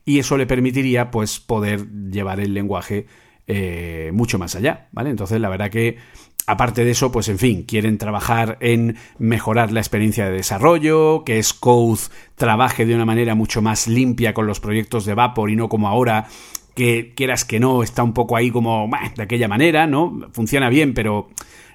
[0.05, 3.07] y eso le permitiría pues poder llevar el lenguaje
[3.47, 5.11] eh, mucho más allá, ¿vale?
[5.11, 5.99] Entonces la verdad que
[6.47, 11.43] Aparte de eso, pues en fin, quieren trabajar en mejorar la experiencia de desarrollo, que
[11.43, 12.01] Scode
[12.35, 15.89] trabaje de una manera mucho más limpia con los proyectos de Vapor y no como
[15.89, 16.27] ahora
[16.75, 20.29] que quieras que no, está un poco ahí como de aquella manera, ¿no?
[20.33, 21.29] Funciona bien, pero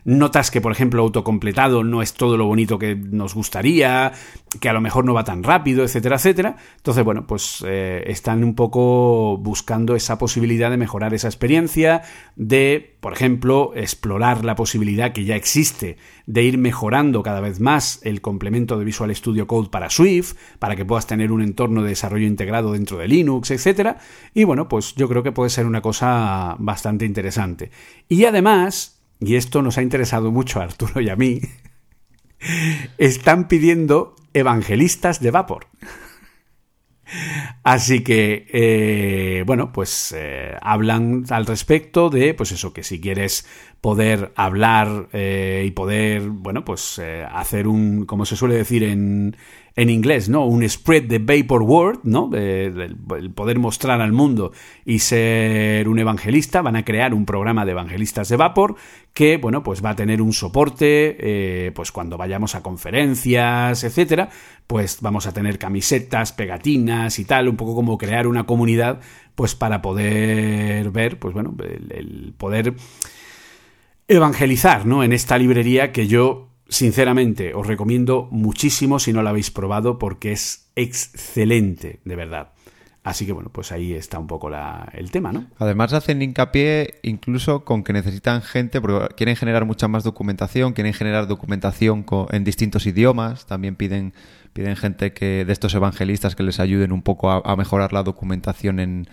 [0.05, 4.11] notas que, por ejemplo, autocompletado no es todo lo bonito que nos gustaría,
[4.59, 6.57] que a lo mejor no va tan rápido, etcétera, etcétera.
[6.77, 12.01] Entonces, bueno, pues eh, están un poco buscando esa posibilidad de mejorar esa experiencia,
[12.35, 17.99] de, por ejemplo, explorar la posibilidad que ya existe de ir mejorando cada vez más
[18.03, 21.89] el complemento de Visual Studio Code para Swift, para que puedas tener un entorno de
[21.89, 23.97] desarrollo integrado dentro de Linux, etcétera.
[24.33, 27.71] Y bueno, pues yo creo que puede ser una cosa bastante interesante.
[28.07, 31.41] Y además, y esto nos ha interesado mucho a Arturo y a mí,
[32.97, 35.67] están pidiendo evangelistas de vapor.
[37.63, 43.47] Así que, eh, bueno, pues eh, hablan al respecto de, pues eso, que si quieres
[43.81, 47.01] poder hablar eh, y poder, bueno, pues
[47.31, 49.35] hacer un, como se suele decir en,
[49.75, 50.45] en inglés, ¿no?
[50.45, 52.29] Un spread the vapor word, ¿no?
[52.33, 54.51] el poder mostrar al mundo
[54.85, 56.61] y ser un evangelista.
[56.61, 58.75] Van a crear un programa de evangelistas de vapor
[59.13, 64.29] que, bueno, pues va a tener un soporte, eh, pues cuando vayamos a conferencias, etcétera,
[64.67, 68.99] pues vamos a tener camisetas, pegatinas y tal, un poco como crear una comunidad,
[69.35, 71.55] pues para poder ver, pues bueno,
[71.89, 72.75] el poder
[74.07, 75.03] evangelizar, ¿no?
[75.03, 80.31] En esta librería que yo Sinceramente, os recomiendo muchísimo si no la habéis probado porque
[80.31, 82.53] es excelente, de verdad.
[83.03, 84.51] Así que bueno, pues ahí está un poco
[84.93, 85.47] el tema, ¿no?
[85.57, 90.93] Además hacen hincapié incluso con que necesitan gente, porque quieren generar mucha más documentación, quieren
[90.93, 94.13] generar documentación en distintos idiomas, también piden,
[94.53, 98.79] piden gente que de estos evangelistas que les ayuden un poco a, mejorar la documentación
[98.79, 99.07] en,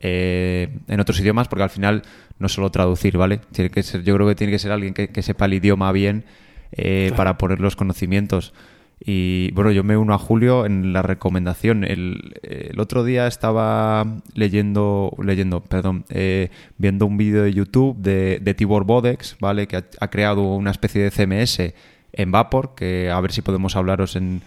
[0.00, 2.02] eh, en otros idiomas, porque al final
[2.38, 3.40] no solo traducir, ¿vale?
[3.52, 6.26] Tiene que ser, yo creo que tiene que ser alguien que sepa el idioma bien
[6.72, 8.52] eh, para poner los conocimientos.
[9.00, 11.84] Y bueno, yo me uno a Julio en la recomendación.
[11.84, 14.04] El, el otro día estaba
[14.34, 19.68] leyendo, leyendo, perdón, eh, viendo un vídeo de YouTube de, de Tibor Bodex, ¿vale?
[19.68, 21.74] Que ha, creado una especie de CMS
[22.12, 24.42] en Vapor, que a ver si podemos hablaros en,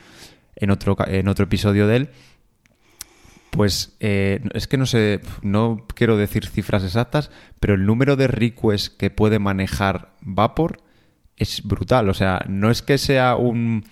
[0.55, 2.09] en, otro, en otro episodio de él.
[3.51, 8.27] Pues eh, es que no sé, no quiero decir cifras exactas, pero el número de
[8.27, 10.79] requests que puede manejar Vapor
[11.43, 12.09] es brutal.
[12.09, 13.85] O sea, no es que sea un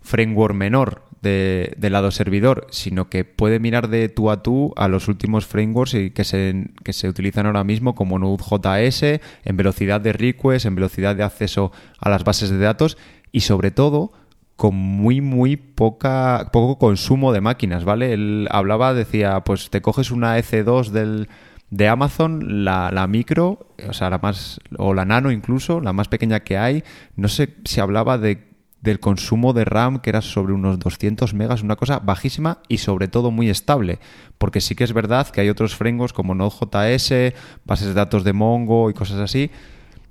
[0.00, 5.08] framework menor de, lado servidor, sino que puede mirar de tú a tú a los
[5.08, 10.66] últimos frameworks que, se, que se utilizan ahora mismo como Node.js, en velocidad de request,
[10.66, 12.96] en velocidad de acceso a las bases de datos
[13.32, 14.12] y sobre todo
[14.54, 18.12] con muy, muy poca, poco consumo de máquinas, ¿vale?
[18.14, 21.28] Él hablaba, decía, pues te coges una EC2 del,
[21.70, 26.08] de Amazon, la, la, micro, o sea, la más, o la nano incluso, la más
[26.08, 26.84] pequeña que hay,
[27.16, 28.44] no sé si hablaba de,
[28.82, 33.08] del consumo de RAM, que era sobre unos 200 megas, una cosa bajísima y sobre
[33.08, 33.98] todo muy estable,
[34.38, 38.32] porque sí que es verdad que hay otros frameworks como Node.js, bases de datos de
[38.32, 39.50] Mongo y cosas así,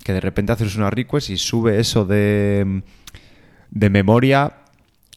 [0.03, 2.83] que de repente haces una request y sube eso de
[3.75, 4.53] de memoria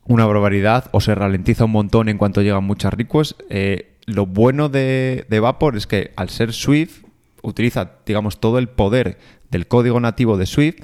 [0.04, 3.36] una barbaridad o se ralentiza un montón en cuanto llegan muchas requests.
[3.50, 7.04] Eh, lo bueno de, Vapor es que al ser Swift
[7.42, 9.18] utiliza, digamos, todo el poder
[9.50, 10.76] del código nativo de Swift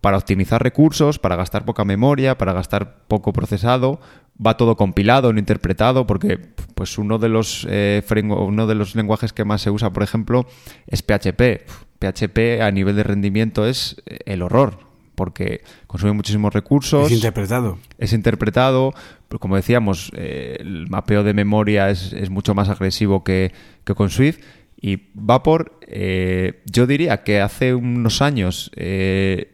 [0.00, 4.00] para optimizar recursos, para gastar poca memoria, para gastar poco procesado.
[4.44, 6.38] Va todo compilado, no interpretado, porque
[6.74, 10.46] pues uno de los eh, uno de los lenguajes que más se usa, por ejemplo,
[10.86, 11.66] es PHP.
[11.98, 14.89] PHP a nivel de rendimiento es el horror
[15.20, 17.04] porque consume muchísimos recursos.
[17.08, 17.78] Es interpretado.
[17.98, 18.94] Es interpretado,
[19.28, 23.52] pero como decíamos, eh, el mapeo de memoria es, mucho más agresivo que,
[23.94, 24.38] con Swift.
[24.80, 29.52] Y Vapor, eh, yo diría que hace unos años eh,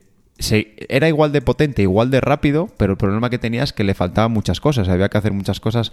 [0.88, 3.94] era igual de potente, igual de rápido, pero el problema que tenía es que le
[3.94, 5.90] faltaban muchas cosas, había que hacer muchas cosas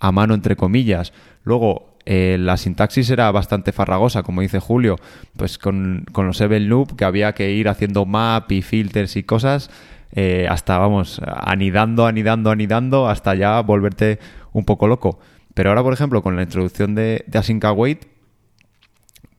[0.00, 1.12] a mano, entre comillas.
[1.44, 4.96] Luego, eh, la sintaxis era bastante farragosa, como dice Julio,
[5.36, 9.22] pues con, con los Event Loop, que había que ir haciendo map y filters y
[9.22, 9.70] cosas,
[10.12, 14.18] eh, hasta, vamos, anidando, anidando, anidando, hasta ya volverte
[14.52, 15.20] un poco loco.
[15.54, 18.06] Pero ahora, por ejemplo, con la introducción de, de Async Await,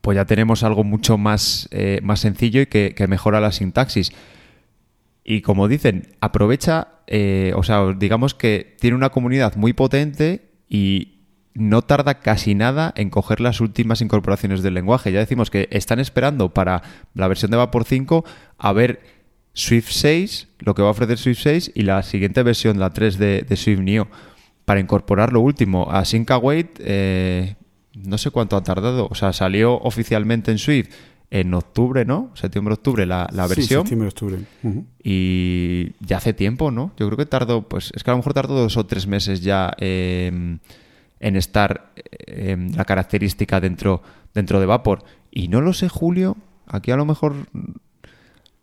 [0.01, 4.13] pues ya tenemos algo mucho más, eh, más sencillo y que, que, mejora la sintaxis.
[5.23, 6.87] Y como dicen, aprovecha,
[7.55, 11.12] o sea, digamos que tiene una comunidad muy potente y,
[11.55, 15.11] no tarda casi nada en coger las últimas incorporaciones del lenguaje.
[15.11, 16.81] Ya decimos que están esperando para
[17.13, 18.25] la versión de Vapor 5
[18.57, 19.01] a ver
[19.53, 23.17] Swift 6, lo que va a ofrecer Swift 6 y la siguiente versión, la 3
[23.17, 24.07] de, Swift Neo,
[24.65, 25.91] para incorporar lo último.
[25.91, 27.55] A Sync Await, eh,
[27.93, 29.07] no sé cuánto ha tardado.
[29.11, 30.89] O sea, salió oficialmente en Swift
[31.29, 32.31] en octubre, ¿no?
[32.35, 33.85] Septiembre-octubre la, la versión.
[33.85, 34.37] Sí, septiembre-octubre.
[35.03, 36.91] Y ya hace tiempo, ¿no?
[36.97, 39.41] Yo creo que tardó, pues es que a lo mejor tardó dos o tres meses
[39.41, 39.73] ya
[41.23, 44.03] en estar eh, la característica dentro,
[44.33, 45.05] dentro de Vapor.
[45.31, 46.35] Y no lo sé, Julio,
[46.67, 47.33] aquí a lo mejor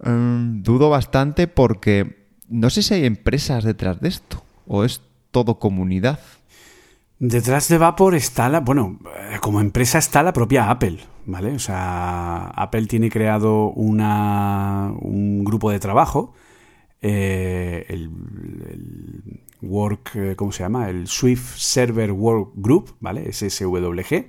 [0.04, 5.00] mm, dudo bastante porque no sé si hay empresas detrás de esto o es
[5.30, 6.20] todo comunidad.
[7.18, 11.54] Detrás de Vapor está la, bueno, eh, como empresa está la propia Apple, ¿vale?
[11.54, 16.34] O sea, Apple tiene creado una, un grupo de trabajo,
[17.00, 17.86] eh,
[19.62, 20.88] Work, eh, ¿cómo se llama?
[20.88, 23.32] El Swift Server Work Group, ¿vale?
[23.32, 24.26] SSWG,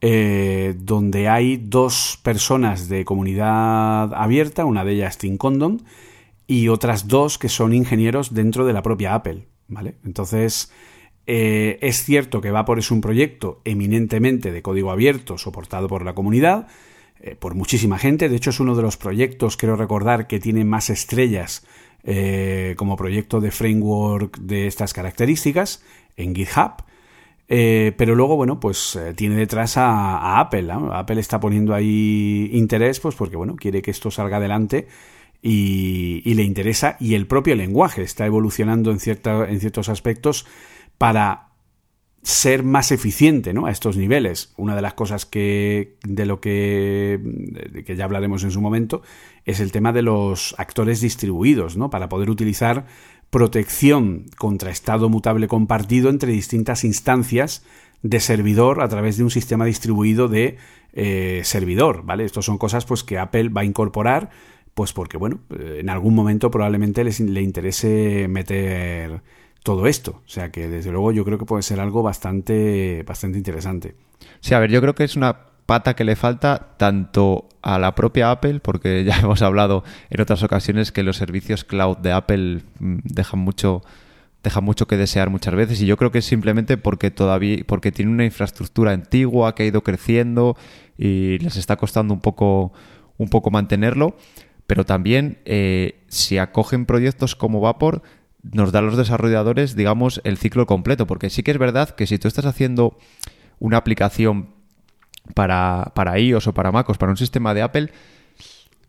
[0.00, 5.82] eh, donde hay dos personas de comunidad abierta, una de ellas Tim Condon,
[6.46, 9.96] y otras dos que son ingenieros dentro de la propia Apple, ¿vale?
[10.04, 10.72] Entonces,
[11.26, 16.14] eh, es cierto que Vapor es un proyecto eminentemente de código abierto, soportado por la
[16.14, 16.68] comunidad,
[17.40, 20.88] por muchísima gente, de hecho es uno de los proyectos, quiero recordar, que tiene más
[20.88, 21.66] estrellas
[22.04, 25.82] eh, como proyecto de framework de estas características
[26.16, 26.84] en GitHub.
[27.48, 30.68] Eh, pero luego, bueno, pues eh, tiene detrás a, Apple.
[30.92, 34.86] Apple está poniendo ahí interés, pues porque, bueno, quiere que esto salga adelante
[35.42, 36.96] y, le interesa.
[37.00, 40.46] Y el propio lenguaje está evolucionando en, cierta, en ciertos aspectos
[40.98, 41.47] para
[42.28, 43.64] ser más eficiente ¿no?
[43.64, 44.52] a estos niveles.
[44.58, 47.18] Una de las cosas que de lo que,
[47.86, 49.00] que ya hablaremos en su momento
[49.46, 51.88] es el tema de los actores distribuidos, ¿no?
[51.88, 52.84] para poder utilizar
[53.30, 57.64] protección contra estado mutable compartido entre distintas instancias
[58.02, 60.58] de servidor a través de un sistema distribuido de
[60.92, 62.24] eh, servidor, ¿vale?
[62.24, 64.28] Estas son cosas pues que Apple va a incorporar,
[64.74, 69.22] pues porque bueno, en algún momento probablemente les, le interese meter
[69.68, 70.22] todo esto.
[70.24, 73.94] O sea que desde luego yo creo que puede ser algo bastante, bastante interesante.
[74.40, 77.94] Sí, a ver, yo creo que es una pata que le falta tanto a la
[77.94, 82.62] propia Apple, porque ya hemos hablado en otras ocasiones que los servicios cloud de Apple
[82.78, 83.82] mm, dejan mucho
[84.42, 87.90] dejan mucho que desear muchas veces y yo creo que es simplemente porque todavía porque
[87.92, 90.56] tiene una infraestructura antigua que ha ido creciendo
[90.96, 92.72] y les está costando un poco
[93.18, 94.16] un poco mantenerlo
[94.68, 98.02] pero también eh, si acogen proyectos como Vapor
[98.52, 101.06] nos da a los desarrolladores, digamos, el ciclo completo.
[101.06, 102.98] Porque sí que es verdad que si tú estás haciendo
[103.58, 104.50] una aplicación
[105.34, 107.90] para, para iOS o para MacOS, para un sistema de Apple,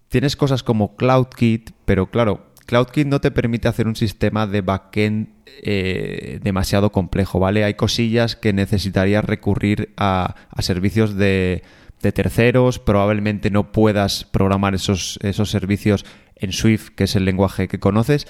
[0.10, 5.30] tienes cosas como CloudKit, pero claro, CloudKit no te permite hacer un sistema de backend
[5.64, 7.64] eh, demasiado complejo, ¿vale?
[7.64, 11.64] Hay cosillas que necesitarías recurrir a, servicios de,
[12.00, 16.06] terceros, probablemente no puedas programar esos, esos servicios
[16.36, 18.28] en Swift, que es el lenguaje que conoces,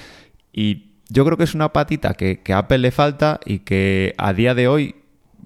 [0.54, 4.34] y yo creo que es una patita que, a Apple le falta y que a
[4.34, 4.96] día de hoy,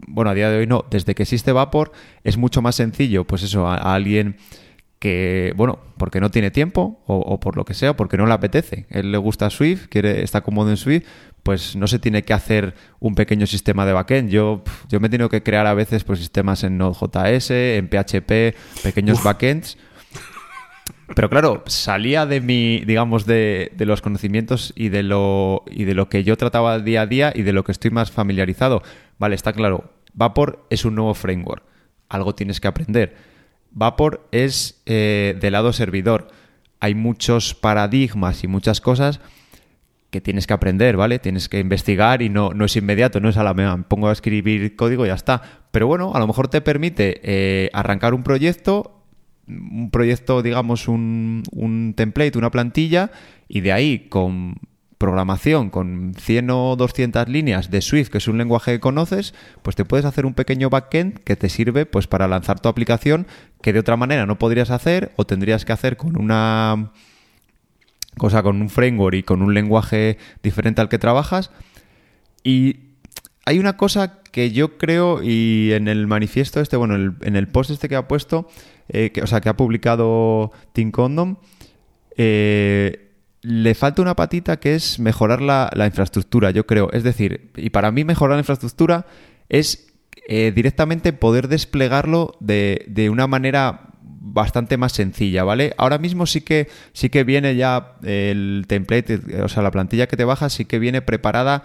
[0.07, 1.91] bueno, a día de hoy no, desde que existe Vapor
[2.23, 4.37] es mucho más sencillo, pues eso, a alguien
[5.03, 8.85] que, bueno, porque no tiene tiempo o, por lo que sea, porque no le apetece.
[8.89, 11.03] Él le gusta Swift, quiere, está cómodo en Swift,
[11.43, 14.29] pues no se tiene que hacer un pequeño sistema de backend.
[14.29, 18.55] Yo, yo me he tenido que crear a veces pues, sistemas en Node.js, en PHP,
[18.81, 19.77] pequeños backends.
[21.15, 25.95] Pero claro, salía de mi, digamos, de, de, los conocimientos y de lo y de
[25.95, 28.81] lo que yo trataba día a día y de lo que estoy más familiarizado.
[29.19, 29.91] Vale, está claro.
[30.13, 31.63] Vapor es un nuevo framework.
[32.07, 33.15] Algo tienes que aprender
[33.73, 36.27] Vapor es eh, de lado servidor.
[36.79, 39.19] Hay muchos paradigmas y muchas cosas
[40.11, 41.17] que tienes que aprender, ¿vale?
[41.17, 44.11] Tienes que investigar y no, no es inmediato, no es a la me pongo a
[44.11, 45.41] escribir código y ya está.
[45.71, 49.02] Pero bueno, a lo mejor te permite eh, arrancar un proyecto,
[49.47, 53.11] un proyecto, digamos, un, un template, una plantilla,
[53.47, 54.55] y de ahí con
[55.03, 59.75] programación con 100 o 200 líneas de Swift, que es un lenguaje que conoces, pues
[59.75, 63.27] te puedes hacer un pequeño backend que te sirve pues para lanzar tu aplicación
[63.61, 66.93] que de otra manera no podrías hacer o tendrías que hacer con una
[68.17, 71.51] cosa con un framework y con un lenguaje diferente al que trabajas.
[72.41, 72.77] Y
[73.45, 77.71] hay una cosa que yo creo, y en el manifiesto este, bueno, en el post
[77.71, 78.47] este que ha puesto,
[78.89, 81.37] eh, que, o sea, que ha publicado Tim Condom,
[82.17, 83.11] eh,
[83.41, 86.91] le falta una patita que es mejorar la, infraestructura, yo creo.
[86.91, 89.05] Es decir, y para mí mejorar la infraestructura
[89.49, 89.93] es
[90.27, 95.73] eh, directamente poder desplegarlo de, de, una manera bastante más sencilla, ¿vale?
[95.77, 100.15] Ahora mismo sí que sí que viene ya el template, o sea, la plantilla que
[100.15, 101.63] te bajas sí que viene preparada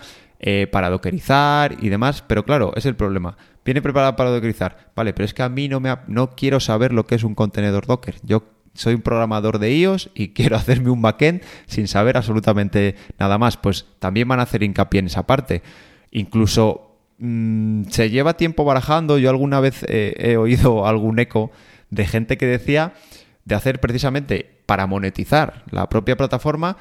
[0.70, 3.36] para dockerizar y demás, pero claro, es el problema.
[3.68, 6.94] Viene preparada para dockerizar, vale, pero es que a mí no me no quiero saber
[6.94, 8.14] lo que es un contenedor Docker.
[8.22, 13.36] Yo soy un programador de iOS y quiero hacerme un backend sin saber absolutamente nada
[13.36, 13.58] más.
[13.58, 15.60] Pues también van a hacer hincapié en esa parte.
[16.12, 19.18] Incluso mm, se lleva tiempo barajando.
[19.18, 21.50] Yo alguna vez eh, he oído algún eco
[21.90, 22.94] de gente que decía
[23.44, 26.78] de hacer precisamente para monetizar la propia plataforma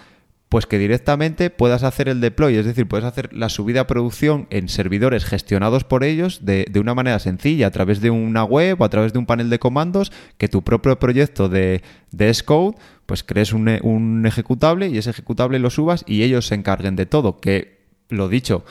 [0.49, 4.47] pues que directamente puedas hacer el deploy, es decir, puedes hacer la subida a producción
[4.49, 8.85] en servidores gestionados por ellos de, una manera sencilla, a través de una web o
[8.85, 11.81] a través de un panel de comandos, que tu propio proyecto de,
[12.11, 16.55] de S-Code, pues crees un, un ejecutable y ese ejecutable lo subas y ellos se
[16.55, 17.77] encarguen de todo, que
[18.09, 18.63] lo dicho,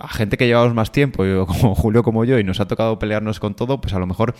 [0.00, 3.40] a gente que llevamos más tiempo, como Julio como yo, y nos ha tocado pelearnos
[3.40, 4.34] con todo, pues a lo mejor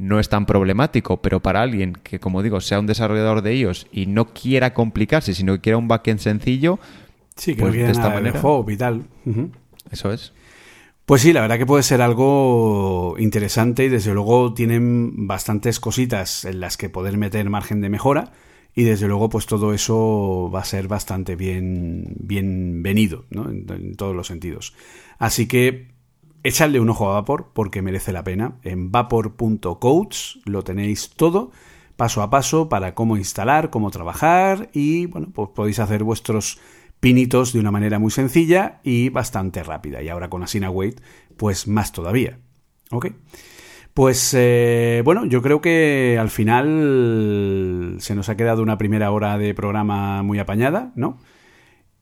[0.00, 3.86] no es tan problemático, pero para alguien que, como digo, sea un desarrollador de iOS
[3.92, 6.78] y no quiera complicarse, sino que quiera un backend sencillo,
[7.36, 8.40] sí, que pues de esta manera.
[8.66, 9.04] y tal.
[9.90, 10.32] Eso es.
[11.04, 16.46] Pues sí, la verdad que puede ser algo interesante y desde luego tienen bastantes cositas
[16.46, 18.32] en las que poder meter margen de mejora
[18.74, 23.50] y desde luego pues todo eso va a ser bastante bien bienvenido ¿no?
[23.50, 24.72] en todos los sentidos.
[25.18, 25.89] Así que
[26.42, 28.56] echadle un ojo a Vapor porque merece la pena.
[28.62, 31.50] En vapor.coach lo tenéis todo,
[31.96, 36.58] paso a paso, para cómo instalar, cómo trabajar y bueno, pues podéis hacer vuestros
[37.00, 40.02] pinitos de una manera muy sencilla y bastante rápida.
[40.02, 41.00] Y ahora con Asina Wait,
[41.36, 42.38] pues más todavía.
[42.90, 43.08] ¿Ok?
[43.94, 49.36] Pues eh, bueno, yo creo que al final se nos ha quedado una primera hora
[49.36, 51.18] de programa muy apañada, ¿no?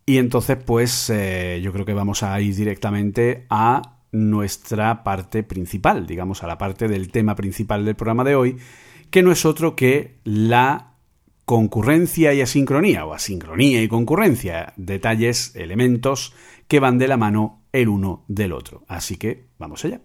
[0.05, 6.07] Y entonces, pues eh, yo creo que vamos a ir directamente a nuestra parte principal,
[6.07, 8.57] digamos, a la parte del tema principal del programa de hoy,
[9.11, 10.95] que no es otro que la
[11.45, 16.35] concurrencia y asincronía, o asincronía y concurrencia, detalles, elementos
[16.67, 18.85] que van de la mano el uno del otro.
[18.87, 20.01] Así que vamos allá.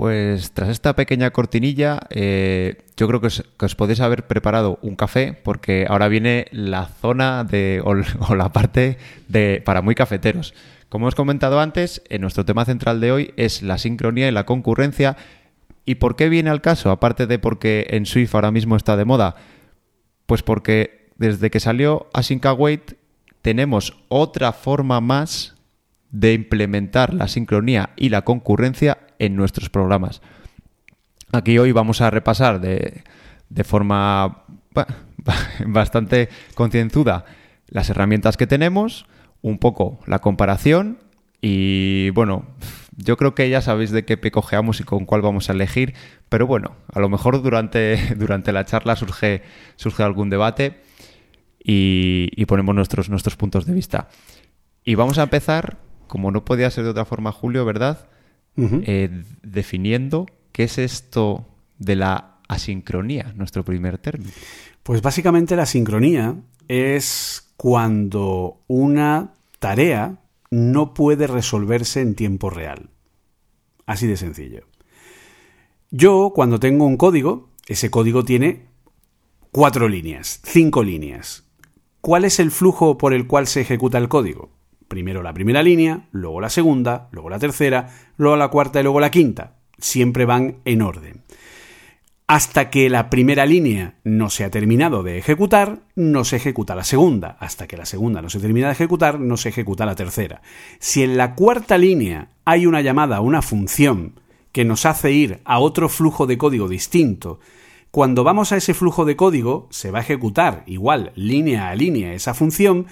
[0.00, 5.38] Pues tras esta pequeña cortinilla, eh, yo creo que os, podéis haber preparado un café,
[5.44, 7.94] porque ahora viene la zona de, o,
[8.34, 8.96] la parte
[9.28, 10.54] de para muy cafeteros.
[10.88, 14.46] Como os comentado antes, en nuestro tema central de hoy es la sincronía y la
[14.46, 15.18] concurrencia.
[15.84, 16.90] ¿Y por qué viene al caso?
[16.90, 19.34] Aparte de porque en Swift ahora mismo está de moda.
[20.24, 22.94] Pues porque desde que salió Async Await
[23.42, 25.56] tenemos otra forma más
[26.10, 30.20] de implementar la sincronía y la concurrencia en nuestros programas.
[31.30, 33.04] Aquí hoy vamos a repasar de,
[33.48, 34.44] de forma
[35.66, 37.24] bastante concienzuda
[37.68, 39.06] las herramientas que tenemos,
[39.42, 40.98] un poco la comparación
[41.40, 42.46] y bueno,
[42.96, 45.94] yo creo que ya sabéis de qué pecojeamos y con cuál vamos a elegir,
[46.28, 49.42] pero bueno, a lo mejor durante, durante la charla surge,
[49.76, 50.80] surge algún debate
[51.62, 54.08] y, ponemos nuestros, nuestros puntos de vista.
[54.82, 58.08] Y vamos a empezar, como no podía ser de otra forma, Julio, ¿verdad?
[58.56, 61.46] Eh, definiendo qué es esto
[61.78, 64.30] de la asincronía, nuestro primer término.
[64.82, 66.36] Pues básicamente la sincronía
[66.68, 70.20] es cuando una tarea
[70.50, 72.90] no puede resolverse en tiempo real.
[73.86, 74.66] Así de sencillo.
[75.90, 78.66] Yo, cuando tengo un código, ese código tiene
[79.50, 81.44] cuatro líneas, cinco líneas.
[82.00, 84.50] ¿Cuál es el flujo por el cual se ejecuta el código?
[84.90, 88.98] Primero la primera línea, luego la segunda, luego la tercera, luego la cuarta y luego
[88.98, 89.54] la quinta.
[89.78, 91.22] Siempre van en orden.
[92.26, 96.82] Hasta que la primera línea no se ha terminado de ejecutar, no se ejecuta la
[96.82, 97.36] segunda.
[97.38, 100.42] Hasta que la segunda no se termina de ejecutar, no se ejecuta la tercera.
[100.80, 104.18] Si en la cuarta línea hay una llamada una función
[104.50, 107.38] que nos hace ir a otro flujo de código distinto,
[107.92, 112.12] cuando vamos a ese flujo de código se va a ejecutar igual línea a línea
[112.12, 112.86] esa función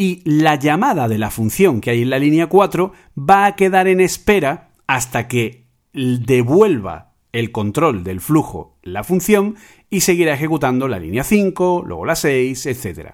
[0.00, 3.86] y la llamada de la función que hay en la línea 4 va a quedar
[3.86, 9.56] en espera hasta que devuelva el control del flujo la función
[9.90, 13.10] y seguirá ejecutando la línea 5, luego la 6, etc.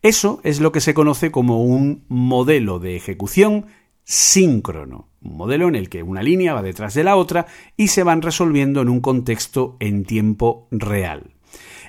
[0.00, 3.66] Eso es lo que se conoce como un modelo de ejecución
[4.04, 8.02] síncrono, un modelo en el que una línea va detrás de la otra y se
[8.02, 11.34] van resolviendo en un contexto en tiempo real.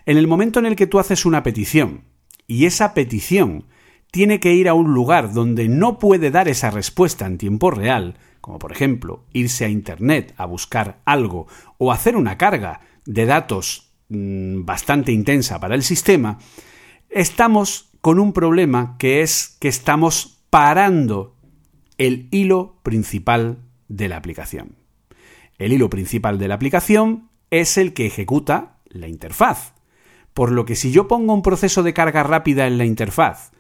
[0.06, 2.02] En el momento en el que tú haces una petición
[2.48, 3.64] y esa petición
[4.12, 8.18] tiene que ir a un lugar donde no puede dar esa respuesta en tiempo real,
[8.42, 11.48] como por ejemplo irse a Internet a buscar algo
[11.78, 16.40] o hacer una carga de datos mm, bastante intensa para el sistema,
[17.10, 21.38] estamos con un problema que es que estamos parando
[21.98, 24.76] el hilo principal de la aplicación.
[25.58, 29.74] El hilo principal de la aplicación es el que ejecuta la interfaz.
[30.34, 33.52] Por lo que si yo pongo un proceso de carga rápida en la interfaz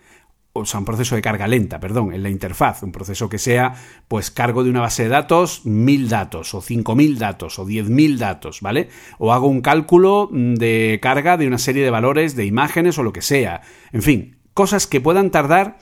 [0.53, 3.73] o sea, un proceso de carga lenta, perdón, en la interfaz, un proceso que sea,
[4.07, 7.89] pues, cargo de una base de datos, mil datos, o cinco mil datos, o diez
[7.89, 8.89] mil datos, ¿vale?
[9.17, 13.03] O hago un cálculo mm, de carga de una serie de valores, de imágenes o
[13.03, 13.61] lo que sea.
[13.93, 15.77] En fin, cosas que puedan tardar,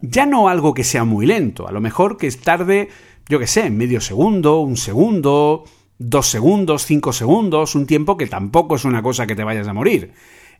[0.00, 2.88] ya no algo que sea muy lento, a lo mejor que tarde,
[3.28, 5.64] yo qué sé, medio segundo, un segundo,
[5.98, 9.74] dos segundos, cinco segundos, un tiempo que tampoco es una cosa que te vayas a
[9.74, 10.12] morir.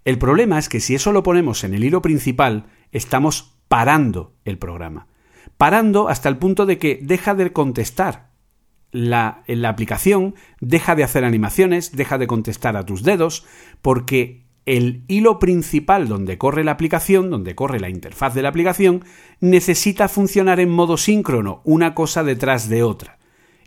[0.04, 4.58] El problema es que si eso lo ponemos en el hilo principal, estamos parando el
[4.58, 5.06] programa.
[5.56, 8.32] Parando hasta el punto de que deja de contestar.
[8.90, 13.44] La, la aplicación deja de hacer animaciones, deja de contestar a tus dedos,
[13.82, 19.04] porque el hilo principal donde corre la aplicación, donde corre la interfaz de la aplicación,
[19.40, 23.18] necesita funcionar en modo síncrono, una cosa detrás de otra.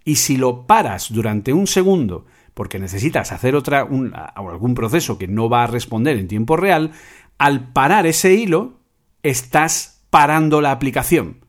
[0.05, 2.25] Y si lo paras durante un segundo
[2.57, 3.87] porque necesitas hacer otra,
[4.33, 6.89] algún proceso que no va a responder en tiempo real,
[7.37, 8.76] al parar ese hilo,
[9.29, 11.45] estás parando la aplicación.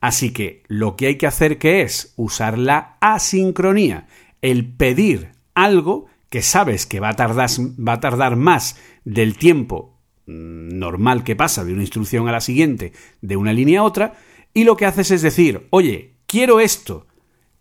[0.00, 4.06] Así que lo que hay que hacer que es usar la asincronía,
[4.42, 9.98] el pedir algo que sabes que va a tardar, va a tardar más del tiempo
[10.26, 14.14] mm, normal que pasa de una instrucción a la siguiente, de una línea a otra,
[14.54, 17.06] y lo que haces es decir, oye, quiero esto,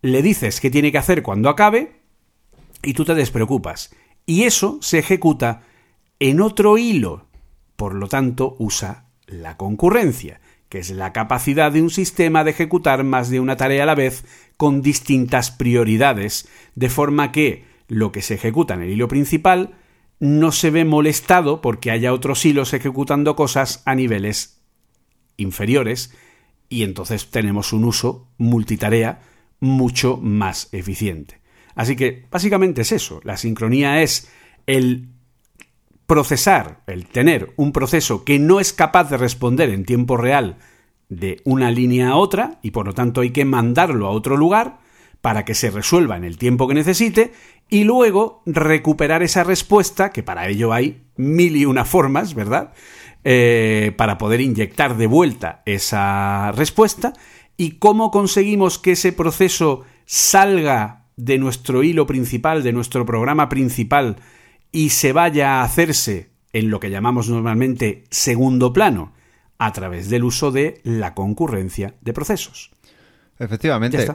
[0.01, 2.01] le dices qué tiene que hacer cuando acabe,
[2.83, 3.95] y tú te despreocupas.
[4.25, 5.63] Y eso se ejecuta
[6.19, 7.27] en otro hilo.
[7.75, 13.03] Por lo tanto, usa la concurrencia, que es la capacidad de un sistema de ejecutar
[13.03, 14.25] más de una tarea a la vez
[14.57, 19.75] con distintas prioridades, de forma que lo que se ejecuta en el hilo principal
[20.19, 24.59] no se ve molestado porque haya otros hilos ejecutando cosas a niveles
[25.37, 26.13] inferiores
[26.69, 29.21] y entonces tenemos un uso multitarea
[29.59, 31.39] mucho más eficiente.
[31.75, 34.29] Así que básicamente es eso, la sincronía es
[34.65, 35.09] el
[36.07, 40.57] procesar, el tener un proceso que no es capaz de responder en tiempo real
[41.09, 44.79] de una línea a otra y por lo tanto hay que mandarlo a otro lugar
[45.21, 47.33] para que se resuelva en el tiempo que necesite
[47.69, 52.73] y luego recuperar esa respuesta, que para ello hay mil y una formas, ¿verdad?
[53.25, 57.13] Eh, para poder inyectar de vuelta esa respuesta
[57.57, 64.17] y cómo conseguimos que ese proceso salga de nuestro hilo principal, de nuestro programa principal,
[64.77, 69.11] y se vaya a hacerse en lo que llamamos normalmente segundo plano,
[69.57, 72.69] a través del uso de la concurrencia de procesos.
[73.39, 74.07] Efectivamente.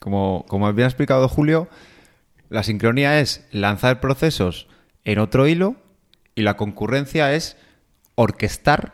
[0.00, 1.70] Como, como había explicado Julio,
[2.50, 4.68] La sincronía es lanzar procesos
[5.04, 5.76] en otro hilo
[6.34, 7.56] y la concurrencia es
[8.14, 8.92] orquestar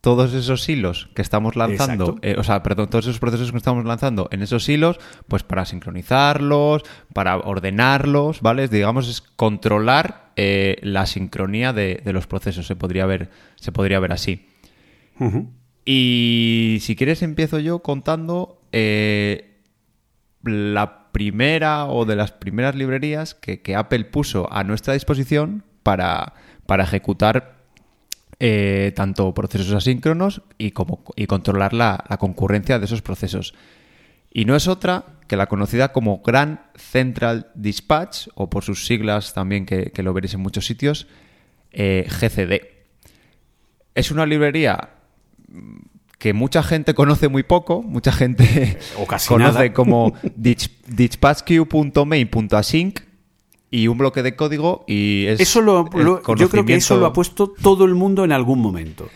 [0.00, 3.84] todos esos hilos que estamos lanzando, eh, o sea, perdón, todos esos procesos que estamos
[3.84, 4.98] lanzando en esos hilos,
[5.28, 8.68] pues para sincronizarlos, para ordenarlos, ¿vale?
[8.68, 14.12] Digamos, es controlar eh, la sincronía de, los procesos, se podría ver, se podría ver
[14.12, 14.46] así.
[15.84, 19.58] Y si quieres empiezo yo contando eh,
[20.42, 26.32] la primera o de las primeras librerías que, que Apple puso a nuestra disposición para,
[26.64, 27.59] para ejecutar
[28.42, 33.52] eh, tanto procesos asíncronos y, como, y controlar la, concurrencia de esos procesos.
[34.32, 39.34] Y no es otra que la conocida como Grand Central Dispatch, o por sus siglas
[39.34, 41.06] también que, lo veréis en muchos sitios,
[41.70, 42.62] eh, GCD.
[43.94, 44.88] Es una librería
[46.18, 48.78] que mucha gente conoce muy poco, mucha gente
[49.28, 50.14] conoce como
[50.86, 53.00] dispatchqueue.main.async,
[53.70, 55.88] y un bloque de código y es eso lo,
[56.36, 59.08] yo creo que eso lo ha puesto todo el mundo en algún momento.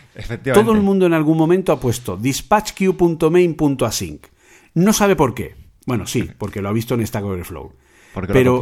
[0.52, 4.26] Todo el mundo en algún momento ha puesto dispatchqueue.main.async
[4.74, 5.56] no sabe por qué.
[5.86, 7.72] Bueno sí porque lo ha visto en Stack Overflow
[8.28, 8.60] pero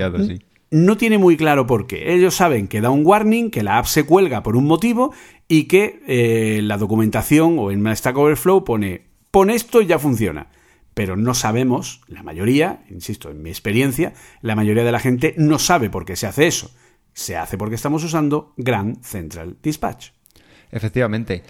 [0.70, 2.14] no tiene muy claro por qué.
[2.14, 5.12] Ellos saben que da un warning que la app se cuelga por un motivo
[5.46, 10.48] y que eh, la documentación o en Stack Overflow pone pon esto y ya funciona
[10.94, 14.12] pero no sabemos, la mayoría, insisto, en mi experiencia,
[14.42, 16.70] la mayoría de la gente no sabe por qué se hace eso.
[17.14, 20.10] Se hace porque estamos usando Grand Central Dispatch.
[20.70, 21.42] Efectivamente.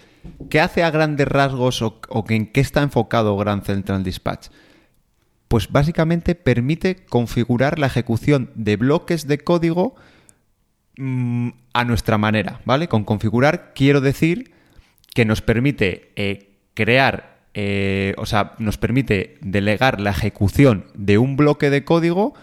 [0.51, 4.48] ¿Qué hace a grandes rasgos o, en qué está enfocado Grand Central Dispatch?
[5.48, 9.94] Pues básicamente permite configurar la ejecución de bloques de código
[10.97, 12.89] mm, a nuestra manera, ¿vale?
[12.89, 14.52] Con configurar quiero decir
[15.14, 21.37] que nos permite eh, crear eh, o sea, nos permite delegar la ejecución de un
[21.37, 22.35] bloque de código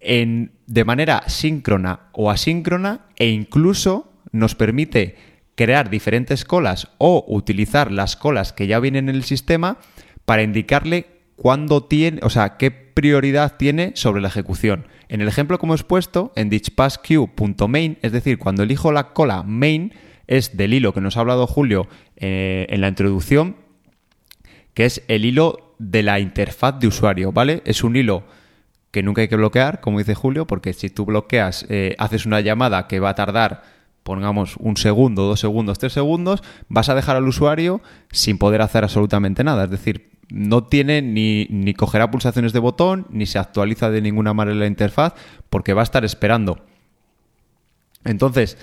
[0.00, 5.16] en, de manera síncrona o asíncrona e incluso nos permite
[5.54, 9.78] crear diferentes colas o utilizar las colas que ya vienen en el sistema
[10.24, 11.06] para indicarle
[11.36, 14.86] cuándo tiene, o sea, qué prioridad tiene sobre la ejecución.
[15.08, 19.92] En el ejemplo que hemos puesto, en dispatchqueue.main, es decir, cuando elijo la cola main,
[20.26, 23.56] es del hilo que nos ha hablado Julio eh, en la introducción,
[24.80, 27.60] que es el hilo de la interfaz de usuario, ¿vale?
[27.66, 28.22] Es un hilo
[28.90, 32.40] que nunca hay que bloquear, como dice Julio, porque si tú bloqueas, eh, haces una
[32.40, 33.62] llamada que va a tardar,
[34.04, 38.82] pongamos, un segundo, dos segundos, tres segundos, vas a dejar al usuario sin poder hacer
[38.82, 39.64] absolutamente nada.
[39.64, 44.32] Es decir, no tiene ni, ni cogerá pulsaciones de botón, ni se actualiza de ninguna
[44.32, 45.12] manera la interfaz,
[45.50, 46.64] porque va a estar esperando.
[48.06, 48.56] Entonces,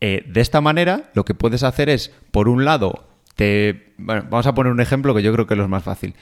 [0.00, 4.46] eh, de esta manera, lo que puedes hacer es, por un lado, te, bueno, vamos
[4.46, 6.14] a poner un ejemplo que yo creo que es lo más fácil.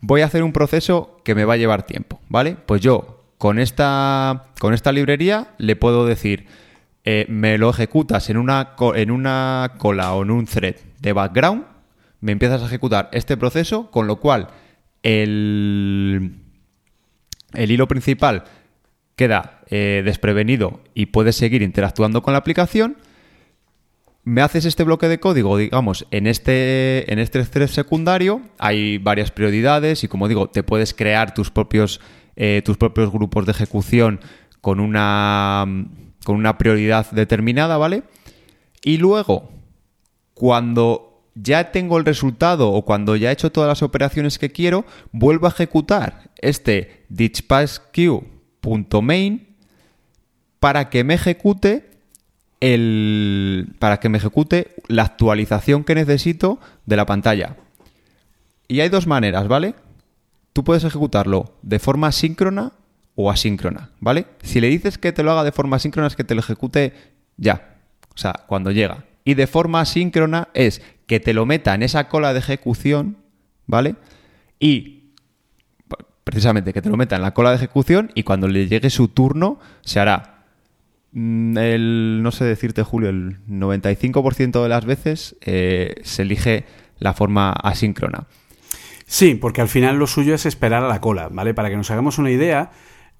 [0.00, 2.56] Voy a hacer un proceso que me va a llevar tiempo, ¿vale?
[2.66, 6.46] Pues yo con esta, con esta librería le puedo decir,
[7.04, 11.64] eh, me lo ejecutas en una, en una cola o en un thread de background,
[12.20, 14.48] me empiezas a ejecutar este proceso, con lo cual
[15.02, 16.36] el,
[17.54, 18.44] el hilo principal
[19.16, 22.96] queda eh, desprevenido y puedes seguir interactuando con la aplicación
[24.24, 29.32] me haces este bloque de código, digamos, en este, en este thread secundario, hay varias
[29.32, 32.00] prioridades y como digo, te puedes crear tus propios,
[32.36, 34.20] eh, tus propios grupos de ejecución
[34.60, 35.66] con una,
[36.24, 38.04] con una prioridad determinada, ¿vale?
[38.84, 39.50] Y luego,
[40.34, 44.84] cuando ya tengo el resultado o cuando ya he hecho todas las operaciones que quiero,
[45.10, 49.48] vuelvo a ejecutar este dispatchqueue.main
[50.60, 51.91] para que me ejecute
[52.62, 57.56] el, para que me ejecute la actualización que necesito de la pantalla.
[58.68, 59.74] Y hay dos maneras, ¿vale?
[60.52, 62.72] Tú puedes ejecutarlo de forma síncrona
[63.16, 64.26] o asíncrona, ¿vale?
[64.44, 66.94] Si le dices que te lo haga de forma síncrona es que te lo ejecute
[67.36, 67.80] ya,
[68.14, 69.06] o sea, cuando llega.
[69.24, 73.16] Y de forma asíncrona es que te lo meta en esa cola de ejecución,
[73.66, 73.96] ¿vale?
[74.60, 75.14] Y
[76.22, 79.08] precisamente que te lo meta en la cola de ejecución y cuando le llegue su
[79.08, 80.31] turno se hará
[81.14, 86.64] el, no sé decirte, Julio, el 95% de las veces eh, se elige
[86.98, 88.26] la forma asíncrona.
[89.06, 91.52] Sí, porque al final lo suyo es esperar a la cola, ¿vale?
[91.52, 92.70] Para que nos hagamos una idea,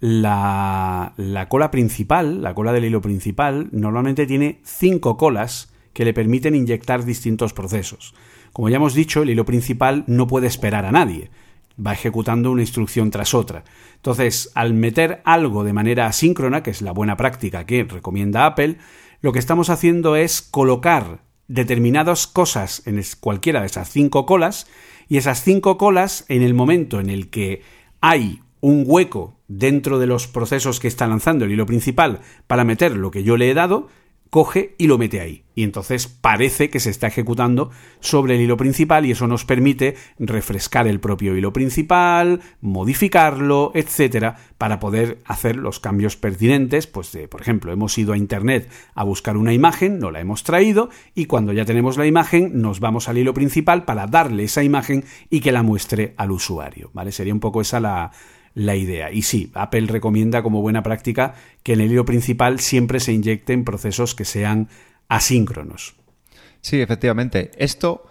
[0.01, 6.14] la, la cola principal, la cola del hilo principal, normalmente tiene cinco colas que le
[6.14, 8.14] permiten inyectar distintos procesos.
[8.55, 11.31] Como ya hemos dicho, el hilo principal no puede esperar a nadie
[11.78, 13.64] va ejecutando una instrucción tras otra.
[13.96, 18.78] Entonces, al meter algo de manera asíncrona, que es la buena práctica que recomienda Apple,
[19.20, 24.66] lo que estamos haciendo es colocar determinadas cosas en cualquiera de esas cinco colas
[25.08, 27.62] y esas cinco colas, en el momento en el que
[28.00, 32.96] hay un hueco dentro de los procesos que está lanzando el hilo principal para meter
[32.96, 33.88] lo que yo le he dado,
[34.32, 35.44] coge y lo mete ahí.
[35.54, 39.94] Y entonces parece que se está ejecutando sobre el hilo principal y eso nos permite
[40.18, 46.86] refrescar el propio hilo principal, modificarlo, etcétera, para poder hacer los cambios pertinentes.
[46.86, 50.44] Pues, de, por ejemplo, hemos ido a internet a buscar una imagen, no la hemos
[50.44, 54.62] traído y cuando ya tenemos la imagen nos vamos al hilo principal para darle esa
[54.62, 56.90] imagen y que la muestre al usuario.
[56.94, 57.12] ¿Vale?
[57.12, 58.12] Sería un poco esa la,
[58.54, 59.10] la idea.
[59.10, 63.64] Y sí, Apple recomienda como buena práctica que en el hilo principal siempre se inyecten
[63.64, 64.68] procesos que sean
[65.08, 65.94] asíncronos.
[66.60, 67.50] Sí, efectivamente.
[67.56, 68.06] Esto,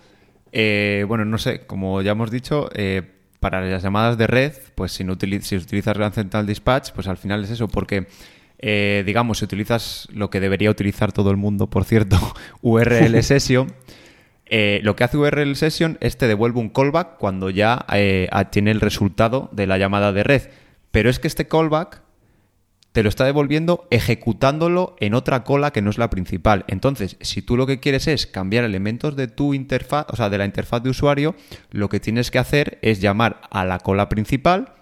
[0.52, 3.04] eh, bueno, no sé, como ya hemos dicho, eh,
[3.40, 7.52] para las llamadas de red, pues si, utilizas Grand Central Dispatch, pues al final es
[7.52, 8.08] eso, porque
[8.60, 12.18] eh, digamos, si utilizas lo que debería utilizar todo el mundo, por cierto,
[12.62, 13.74] URL Session,
[14.54, 18.72] eh, lo que hace URL Session es te devuelve un callback cuando ya eh, tiene
[18.72, 20.42] el resultado de la llamada de red.
[20.92, 22.02] Pero es que este callback
[22.92, 26.66] te lo está devolviendo ejecutándolo en otra cola que no es la principal.
[26.68, 30.38] Entonces, si tú lo que quieres es cambiar elementos de tu interfaz, o sea, de
[30.38, 31.34] la interfaz de usuario,
[31.72, 34.74] lo que tienes que hacer es llamar a la cola principal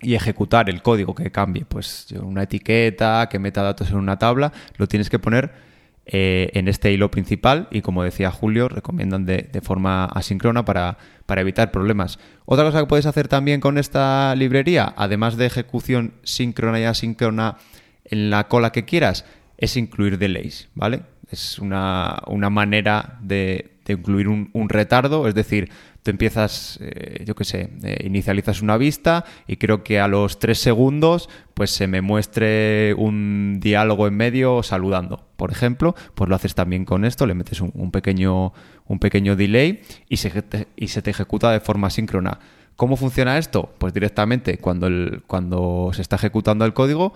[0.00, 1.64] y ejecutar el código que cambie.
[1.64, 5.73] Pues una etiqueta, que meta datos en una tabla, lo tienes que poner
[6.06, 11.40] eh, en este hilo principal y como decía Julio, recomiendan de, forma asíncrona para, para,
[11.40, 12.18] evitar problemas.
[12.44, 17.56] Otra cosa que puedes hacer también con esta librería, además de ejecución síncrona y asíncrona
[18.04, 19.24] en la cola que quieras,
[19.56, 21.02] es incluir delays, ¿vale?
[21.30, 22.20] Es una,
[22.50, 25.70] manera de, incluir un retardo, es decir,
[26.04, 30.38] tú empiezas, eh, yo qué sé, eh, inicializas una vista y creo que a los
[30.38, 35.26] tres segundos pues se me muestre un diálogo en medio saludando.
[35.36, 38.52] Por ejemplo, pues lo haces también con esto, le metes un, pequeño,
[38.86, 42.38] un pequeño delay y se, te, y se te ejecuta de forma síncrona.
[42.76, 43.72] ¿Cómo funciona esto?
[43.78, 47.14] Pues directamente cuando, el, cuando se está ejecutando el código,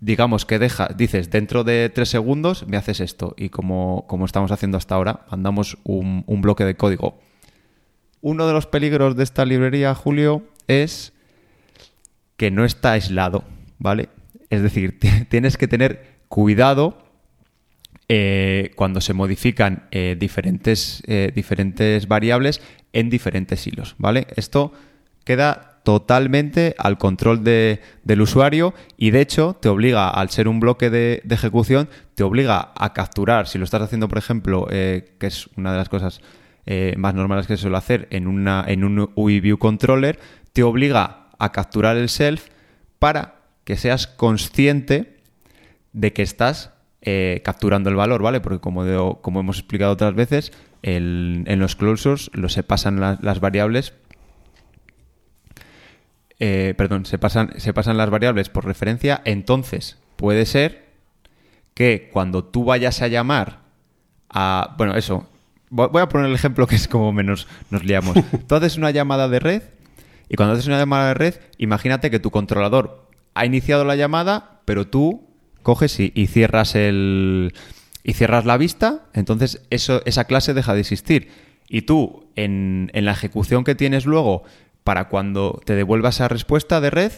[0.00, 3.36] digamos que deja, dices, dentro de tres segundos me haces esto.
[3.38, 7.20] Y como, como estamos haciendo hasta ahora, mandamos un, un bloque de código
[8.26, 11.12] uno de los peligros de esta librería, Julio, es
[12.36, 13.44] que no está aislado,
[13.78, 14.08] ¿vale?
[14.50, 14.98] Es decir,
[15.28, 16.98] tienes que tener cuidado
[18.08, 22.60] eh, cuando se modifican eh, diferentes, eh, diferentes variables
[22.92, 24.26] en diferentes hilos, ¿vale?
[24.34, 24.72] Esto
[25.22, 30.90] queda totalmente al control del usuario y de hecho te obliga, al ser un bloque
[30.90, 35.48] de, de, ejecución, te obliga a capturar, si lo estás haciendo, por ejemplo, que es
[35.56, 36.20] una de las cosas
[36.66, 40.18] eh, más normales que se suele hacer en, una, en un UI Controller,
[40.52, 42.48] te obliga a capturar el self
[42.98, 45.16] para que seas consciente
[45.92, 46.72] de que estás
[47.02, 48.40] eh, capturando el valor, ¿vale?
[48.40, 50.52] Porque como, como hemos explicado otras veces,
[50.82, 53.94] en los closures lo se pasan las variables
[56.38, 60.86] eh, perdón, se pasan, se pasan las variables por referencia, entonces puede ser
[61.74, 63.60] que cuando tú vayas a llamar
[64.28, 65.28] a, bueno, eso,
[65.70, 68.16] Voy a poner el ejemplo que es como menos nos liamos.
[68.46, 69.62] Tú haces una llamada de red
[70.28, 74.60] y cuando haces una llamada de red, imagínate que tu controlador ha iniciado la llamada,
[74.64, 75.28] pero tú
[75.62, 77.54] coges y, cierras el
[78.02, 81.28] y cierras la vista, entonces eso, esa clase deja de existir.
[81.68, 84.44] Y tú, en, la ejecución que tienes luego,
[84.84, 87.12] para cuando te devuelva esa respuesta de red,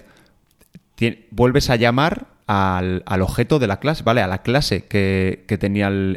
[1.31, 4.23] vuelves a llamar al, objeto de la clase, ¿vale?
[4.23, 6.17] A la clase que, tenía el,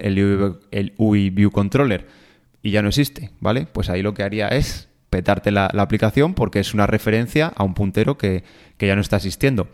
[0.71, 2.20] el, UI View Controller
[2.63, 3.67] y ya no existe, ¿vale?
[3.71, 7.73] Pues ahí lo que haría es petarte la, aplicación porque es una referencia a un
[7.73, 8.43] puntero que,
[8.79, 9.67] ya no está existiendo.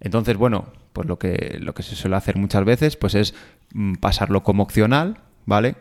[0.00, 3.34] Entonces, bueno, pues lo que, lo que se suele hacer muchas veces pues es
[3.74, 5.76] mm, pasarlo como opcional, ¿vale?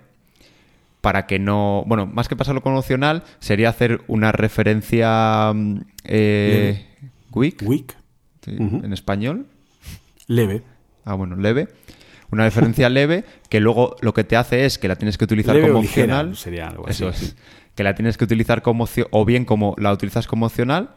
[1.01, 1.83] Para que no...
[1.87, 5.51] Bueno, más que pasarlo como opcional, sería hacer una referencia...
[5.53, 6.85] Mm, eh,
[7.31, 7.63] weak.
[7.63, 7.95] Weak.
[8.45, 9.47] En español.
[10.27, 10.63] Leve.
[11.05, 11.69] Ah, bueno, leve
[12.31, 15.59] una referencia leve que luego lo que te hace es que la tienes que utilizar
[15.59, 16.35] como opcional.
[16.35, 17.03] Sería algo así.
[17.03, 17.35] Eso es.
[17.75, 20.95] Que la tienes que utilizar como o bien como la utilizas como opcional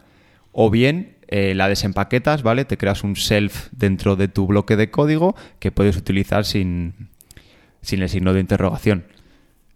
[0.52, 2.64] o bien eh, la desempaquetas, ¿vale?
[2.64, 7.08] Te creas un self dentro de tu bloque de código que puedes utilizar sin,
[7.80, 9.06] sin el signo de interrogación.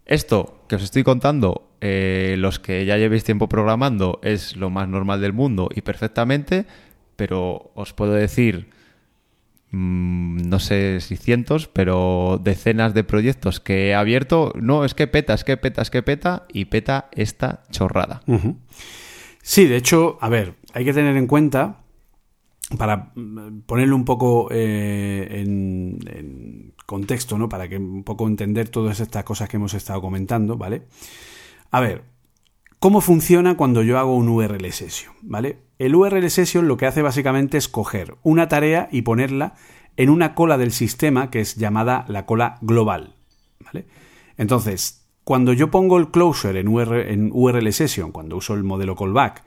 [0.05, 4.87] Esto que os estoy contando, eh, los que ya llevéis tiempo programando, es lo más
[4.87, 6.65] normal del mundo y perfectamente,
[7.15, 8.69] pero os puedo decir
[9.77, 14.53] no sé si cientos, pero decenas de proyectos que he abierto.
[14.55, 18.21] No, es que peta, es que peta, es que peta y peta esta chorrada.
[19.41, 21.77] Sí, de hecho, a ver, hay que tener en cuenta,
[22.77, 23.13] para
[23.65, 27.49] ponerlo un poco eh, en, contexto, ¿no?
[27.49, 30.83] Para que un poco entender todas estas cosas que hemos estado comentando, ¿vale?
[31.71, 32.03] A ver,
[32.79, 35.15] ¿Cómo funciona cuando yo hago un URL session?
[35.23, 35.57] ¿Vale?
[35.79, 39.55] El URL session lo que hace básicamente es coger una tarea y ponerla
[39.95, 43.15] en una cola del sistema que es llamada la cola global.
[43.59, 43.87] ¿Vale?
[44.37, 46.67] Entonces, cuando yo pongo el closure en
[47.33, 49.43] URL, session, cuando uso el modelo callback,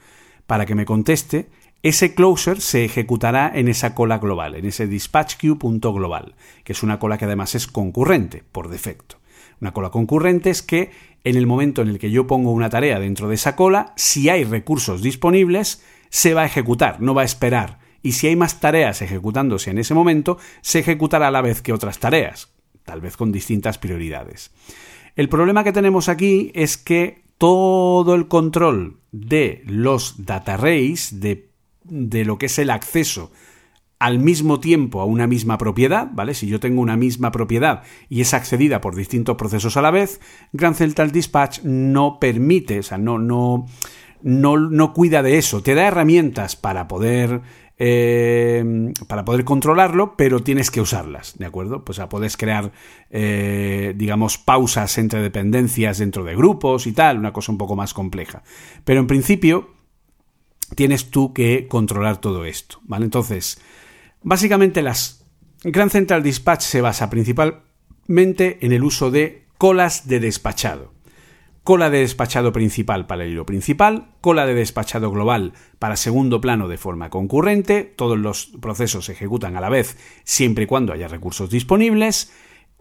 [0.48, 1.51] para que me conteste,
[1.85, 6.35] ese closure se ejecutará en esa cola global, en ese dispatchqueue.global,
[6.65, 9.20] que es una cola que además es concurrente por defecto.
[9.61, 10.90] Una cola concurrente es que
[11.24, 14.28] en el momento en el que yo pongo una tarea dentro de esa cola, si
[14.28, 17.78] hay recursos disponibles, se va a ejecutar, no va a esperar.
[18.02, 21.72] Y si hay más tareas ejecutándose en ese momento, se ejecutará a la vez que
[21.72, 22.51] otras tareas,
[22.84, 24.52] tal vez con distintas prioridades.
[25.16, 31.51] El problema que tenemos aquí es que todo el control de los data arrays, de,
[31.84, 33.32] de lo que es el acceso
[34.01, 36.32] al mismo tiempo a una misma propiedad, ¿vale?
[36.35, 40.20] Si yo tengo una misma propiedad y es accedida por distintos procesos a la vez,
[40.52, 43.66] Grand Central Dispatch no permite, o sea, no, no,
[44.22, 45.62] no, no cuida de eso.
[45.62, 47.43] Te da herramientas para poder
[47.82, 51.85] eh, para poder controlarlo, pero tienes que usarlas, ¿de acuerdo?
[51.85, 52.72] Pues a puedes crear,
[53.10, 57.94] eh, digamos, pausas entre dependencias dentro de grupos y tal, una cosa un poco más
[57.94, 58.43] compleja.
[58.85, 59.70] Pero en principio,
[60.74, 63.05] tienes tú que controlar todo esto, ¿vale?
[63.06, 63.60] Entonces,
[64.22, 65.24] básicamente las
[65.62, 70.94] Grand Central Dispatch se basa principalmente en el uso de colas de despachado.
[71.62, 76.68] Cola de despachado principal para el hilo principal, cola de despachado global para segundo plano
[76.68, 81.09] de forma concurrente, todos los procesos se ejecutan a la vez siempre y cuando haya
[81.09, 82.32] recursos disponibles,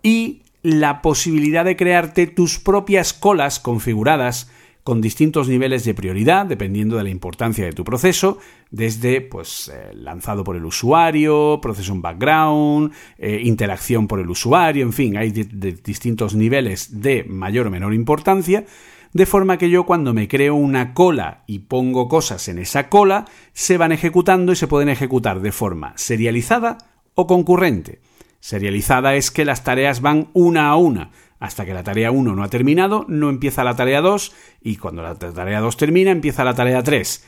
[0.02, 4.50] y la posibilidad de crearte tus propias colas configuradas
[4.84, 8.38] con distintos niveles de prioridad dependiendo de la importancia de tu proceso,
[8.72, 14.84] desde pues eh, lanzado por el usuario, proceso en background, eh, interacción por el usuario,
[14.84, 18.66] en fin, hay distintos niveles de mayor o menor importancia,
[19.14, 23.26] de forma que yo cuando me creo una cola y pongo cosas en esa cola,
[23.54, 26.78] se van ejecutando y se pueden ejecutar de forma serializada
[27.16, 28.02] o concurrente.
[28.40, 32.44] Serializada es que las tareas van una a una, hasta que la tarea 1 no
[32.44, 36.54] ha terminado, no empieza la tarea 2 y cuando la tarea 2 termina empieza la
[36.54, 37.26] tarea 3.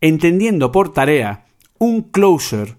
[0.00, 1.46] Entendiendo por tarea
[1.78, 2.76] un closer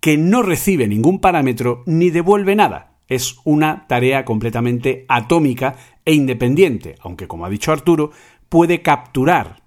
[0.00, 2.98] que no recibe ningún parámetro ni devuelve nada.
[3.08, 8.12] Es una tarea completamente atómica e independiente, aunque como ha dicho Arturo,
[8.48, 9.62] puede capturar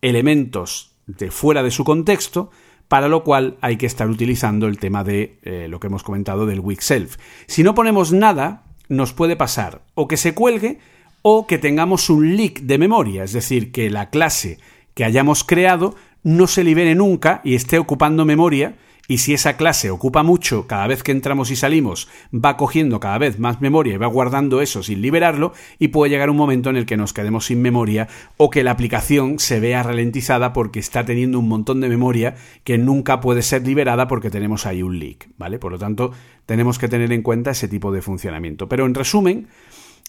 [0.00, 2.50] elementos de fuera de su contexto,
[2.88, 6.46] para lo cual hay que estar utilizando el tema de eh, lo que hemos comentado
[6.46, 7.16] del weak self.
[7.46, 10.78] Si no ponemos nada, nos puede pasar o que se cuelgue
[11.22, 14.58] o que tengamos un leak de memoria, es decir, que la clase
[14.94, 18.76] que hayamos creado no se libere nunca y esté ocupando memoria
[19.08, 23.16] y si esa clase ocupa mucho, cada vez que entramos y salimos, va cogiendo cada
[23.16, 26.76] vez más memoria y va guardando eso sin liberarlo, y puede llegar un momento en
[26.76, 28.06] el que nos quedemos sin memoria
[28.36, 32.76] o que la aplicación se vea ralentizada porque está teniendo un montón de memoria que
[32.76, 35.58] nunca puede ser liberada porque tenemos ahí un leak, ¿vale?
[35.58, 36.12] Por lo tanto,
[36.44, 38.68] tenemos que tener en cuenta ese tipo de funcionamiento.
[38.68, 39.48] Pero en resumen,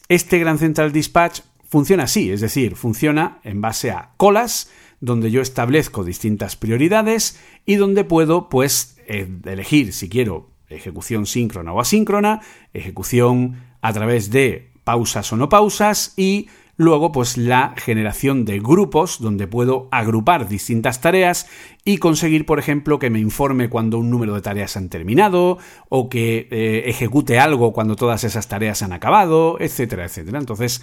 [0.10, 1.40] este Gran Central Dispatch
[1.70, 4.72] funciona así, es decir, funciona en base a colas,
[5.02, 11.74] donde yo establezco distintas prioridades y donde puedo pues eh, elegir si quiero ejecución síncrona
[11.74, 12.42] o asíncrona,
[12.74, 16.48] ejecución a través de pausas o no pausas y
[16.80, 21.48] luego pues la generación de grupos donde puedo agrupar distintas tareas
[21.84, 25.58] y conseguir por ejemplo que me informe cuando un número de tareas han terminado
[25.90, 30.40] o que eh, ejecute algo cuando todas esas tareas han acabado, etcétera, etcétera.
[30.40, 30.82] Entonces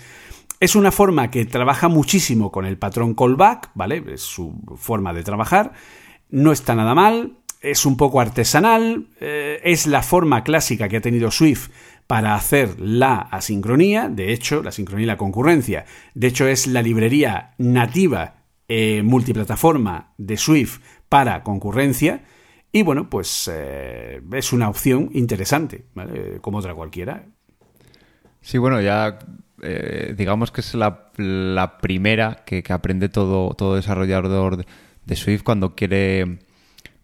[0.61, 4.03] es una forma que trabaja muchísimo con el patrón callback, ¿vale?
[4.09, 5.73] Es su forma de trabajar.
[6.31, 11.01] No está nada mal, es un poco artesanal, eh, es la forma clásica que ha
[11.01, 11.70] tenido Swift
[12.07, 15.85] para hacer la asincronía, de hecho, la sincronía y la concurrencia,
[16.15, 20.78] de hecho es la librería nativa eh, multiplataforma de Swift
[21.09, 22.24] para concurrencia,
[22.70, 26.41] y bueno, pues eh, es una opción interesante, ¿vale?
[26.41, 27.27] como otra cualquiera.
[28.41, 29.19] Sí, bueno, ya
[29.62, 34.65] eh, digamos que es la, primera que, aprende todo, todo desarrollador
[35.05, 36.39] de, Swift cuando quiere,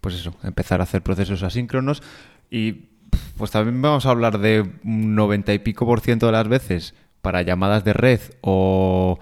[0.01, 2.03] pues eso, empezar a hacer procesos asíncronos.
[2.51, 2.89] Y
[3.37, 6.95] pues también vamos a hablar de un 90 y pico por ciento de las veces
[7.21, 9.19] para llamadas de red o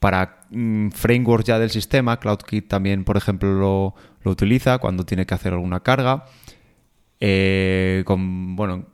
[0.00, 2.18] para mm, frameworks ya del sistema.
[2.18, 6.24] CloudKit también, por ejemplo, lo, lo utiliza cuando tiene que hacer alguna carga.
[7.20, 8.86] Eh, con, bueno,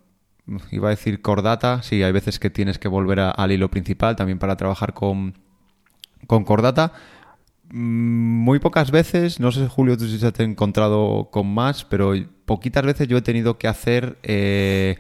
[0.71, 4.39] iba a decir Cordata, sí, hay veces que tienes que volver al hilo principal también
[4.39, 5.35] para trabajar con,
[6.27, 6.93] con Cordata.
[7.71, 12.13] Mm, muy pocas veces, no sé Julio, tú si te has encontrado con más, pero
[12.45, 14.97] poquitas veces yo he tenido que hacer eh,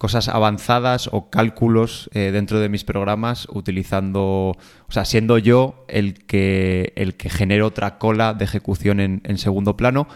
[0.00, 6.14] cosas avanzadas o cálculos eh, dentro de mis programas utilizando, o sea, siendo yo el
[6.24, 10.08] que, el que genera otra cola de ejecución en, segundo plano,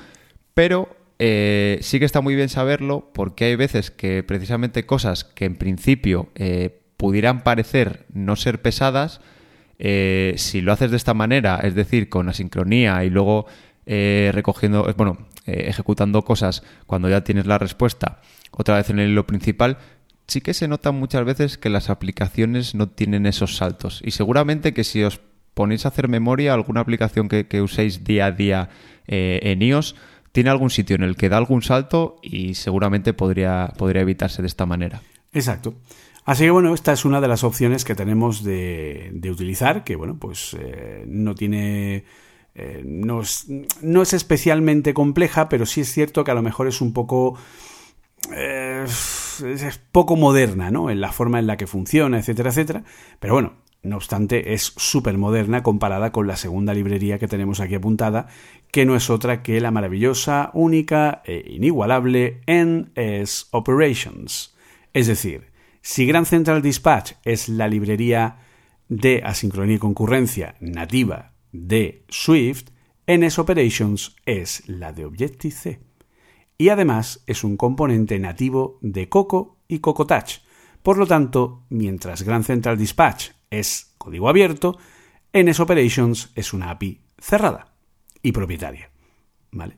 [0.55, 0.89] pero
[1.19, 5.57] eh, sí que está muy bien saberlo porque hay veces que precisamente cosas que en
[5.57, 9.20] principio eh, pudieran parecer no ser pesadas,
[9.77, 13.47] si lo haces de esta manera, es decir, con asincronía y luego
[13.85, 19.77] recogiendo, bueno, ejecutando cosas cuando ya tienes la respuesta, otra vez en el hilo principal,
[20.27, 24.01] sí que se nota muchas veces que las aplicaciones no tienen esos saltos.
[24.05, 25.20] Y seguramente que si os
[25.55, 28.69] ponéis a hacer memoria, alguna aplicación que, uséis día a día
[29.07, 29.95] eh, en iOS,
[30.35, 34.48] tiene algún sitio en el que da algún salto y seguramente podría, podría evitarse de
[34.48, 35.01] esta manera.
[35.32, 35.74] Exacto.
[36.24, 40.19] Así que bueno, esta es una de las opciones que tenemos de, utilizar, que bueno,
[40.19, 42.05] pues eh, no tiene...
[42.56, 43.23] Eh, no,
[43.81, 47.39] no es especialmente compleja, pero sí es cierto que a lo mejor es un poco
[48.35, 50.90] eh, es poco moderna, ¿no?
[50.90, 52.82] En la forma en la que funciona, etcétera, etcétera.
[53.20, 53.52] Pero bueno,
[53.85, 58.28] no obstante, es súper moderna comparada con la segunda librería que tenemos aquí apuntada,
[58.75, 64.57] que no es otra que la maravillosa, única e inigualable NS Operations.
[64.93, 68.39] Es decir, si Grand Central Dispatch es la librería
[68.89, 72.71] de asincronía y concurrencia nativa de Swift,
[73.07, 75.79] NS Operations es la de Objective-C
[76.59, 80.39] y además es un componente nativo de Coco y Coco Touch.
[80.83, 84.79] Por lo tanto, mientras Grand Central Dispatch es código abierto,
[85.33, 87.74] NS Operations es una API cerrada
[88.25, 88.91] y propietaria.
[89.53, 89.77] ¿Vale?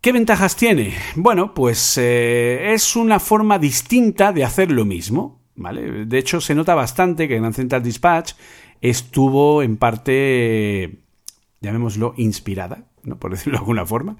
[0.00, 0.94] ¿Qué ventajas tiene?
[1.16, 5.42] Bueno, pues eh, es una forma distinta de hacer lo mismo.
[5.56, 6.06] ¿vale?
[6.06, 8.32] De hecho, se nota bastante que Grand Central Dispatch
[8.80, 11.00] estuvo en parte,
[11.60, 13.18] llamémoslo, inspirada, ¿no?
[13.18, 14.16] por decirlo de alguna forma,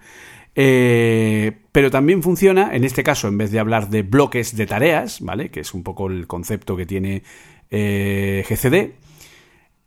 [0.57, 5.21] eh, pero también funciona, en este caso, en vez de hablar de bloques de tareas,
[5.21, 5.51] ¿vale?
[5.51, 7.23] Que es un poco el concepto que tiene
[7.71, 8.95] eh, GCD,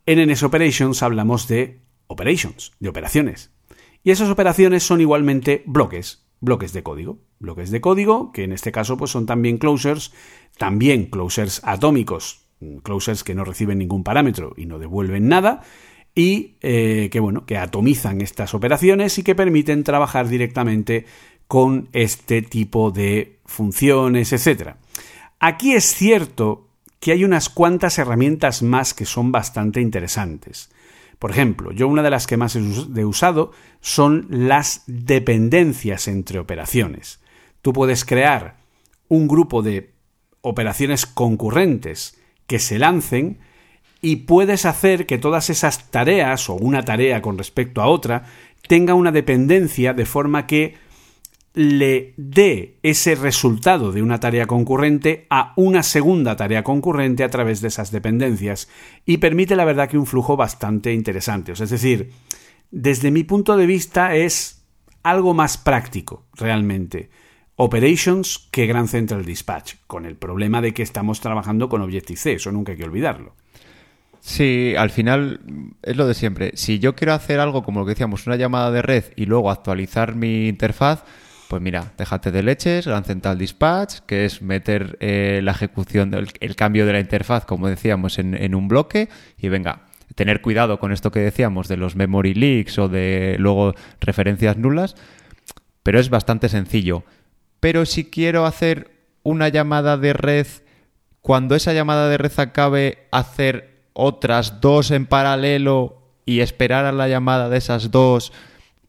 [0.06, 3.52] en NS Operations hablamos de operations, de operaciones.
[4.02, 7.20] Y esas operaciones son igualmente bloques, bloques de código.
[7.38, 10.12] Bloques de código, que en este caso pues, son también closures,
[10.58, 12.46] también closures atómicos,
[12.82, 15.62] closures que no reciben ningún parámetro y no devuelven nada,
[16.14, 21.06] y eh, que bueno, que atomizan estas operaciones y que permiten trabajar directamente
[21.46, 24.74] con este tipo de funciones, etc.
[25.38, 26.68] Aquí es cierto
[26.98, 30.70] que hay unas cuantas herramientas más que son bastante interesantes.
[31.20, 33.52] Por ejemplo, yo una de las que más he usado
[33.82, 37.20] son las dependencias entre operaciones.
[37.60, 38.56] Tú puedes crear
[39.08, 39.92] un grupo de
[40.40, 43.38] operaciones concurrentes que se lancen
[44.00, 48.24] y puedes hacer que todas esas tareas o una tarea con respecto a otra
[48.66, 50.76] tenga una dependencia de forma que
[51.54, 57.60] le dé ese resultado de una tarea concurrente a una segunda tarea concurrente a través
[57.60, 58.68] de esas dependencias
[59.04, 61.52] y permite la verdad que un flujo bastante interesante.
[61.52, 62.12] es decir,
[62.70, 64.64] desde mi punto de vista es
[65.02, 67.10] algo más práctico realmente.
[67.56, 72.52] Operations que Grand Central Dispatch, con el problema de que estamos trabajando con Objective-C, eso
[72.52, 73.34] nunca hay que olvidarlo.
[74.20, 75.40] Sí, al final
[75.82, 76.52] es lo de siempre.
[76.54, 79.50] Si yo quiero hacer algo como lo que decíamos, una llamada de red y luego
[79.50, 81.04] actualizar mi interfaz,
[81.50, 86.28] pues mira, déjate de leches, Grand Central Dispatch, que es meter eh, la ejecución, del,
[86.38, 89.80] el cambio de la interfaz, como decíamos, en, un bloque y venga,
[90.14, 94.94] tener cuidado con esto que decíamos de los memory leaks o de luego referencias nulas,
[95.82, 97.02] pero es bastante sencillo.
[97.58, 98.92] Pero si quiero hacer
[99.24, 100.46] una llamada de red,
[101.20, 107.08] cuando esa llamada de red acabe, hacer otras dos en paralelo y esperar a la
[107.08, 108.32] llamada de esas dos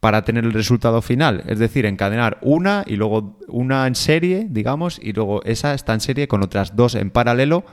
[0.02, 1.44] para tener el resultado final.
[1.48, 6.02] Es decir, encadenar una y luego una en serie, digamos, y luego esa está en
[6.02, 7.64] serie con otras dos en paralelo.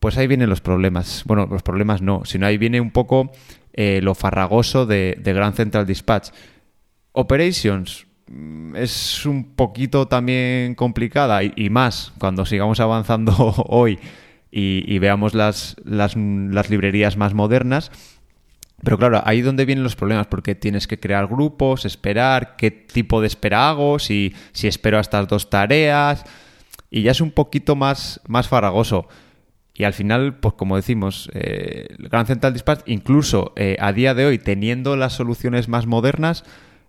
[0.00, 1.22] Pues ahí vienen los problemas.
[1.24, 3.30] Bueno, los problemas no, sino ahí viene un poco
[3.72, 6.30] eh, lo farragoso de, Grand Central Dispatch.
[7.12, 13.32] Operations mm, es un poquito también complicada y más cuando sigamos avanzando
[13.68, 13.98] hoy
[14.54, 17.90] y, veamos las, las, librerías más modernas.
[18.82, 22.70] Pero claro, ahí es donde vienen los problemas, porque tienes que crear grupos, esperar, qué
[22.70, 26.24] tipo de espera hago, si, si espero a estas dos tareas,
[26.90, 29.08] y ya es un poquito más, más farragoso.
[29.74, 34.14] Y al final, pues como decimos, eh, el Grand Central Dispatch, incluso eh, a día
[34.14, 36.44] de hoy, teniendo las soluciones más modernas,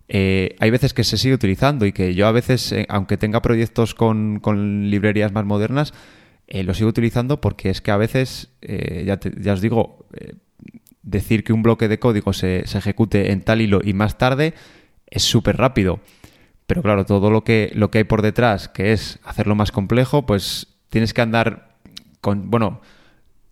[0.10, 3.94] eh, hay veces que se sigue utilizando y que yo a veces, aunque tenga proyectos
[3.94, 5.94] con, con librerías más modernas,
[6.48, 10.34] eh, lo sigo utilizando porque es que a veces, eh, ya, os digo, eh,
[11.04, 14.54] decir que un bloque de código se, ejecute en tal hilo y más tarde
[15.08, 16.00] es súper rápido.
[16.66, 20.26] Pero claro, todo lo que, lo que hay por detrás, que es hacerlo más complejo,
[20.26, 21.76] pues tienes que andar
[22.22, 22.50] con...
[22.50, 22.82] Bueno,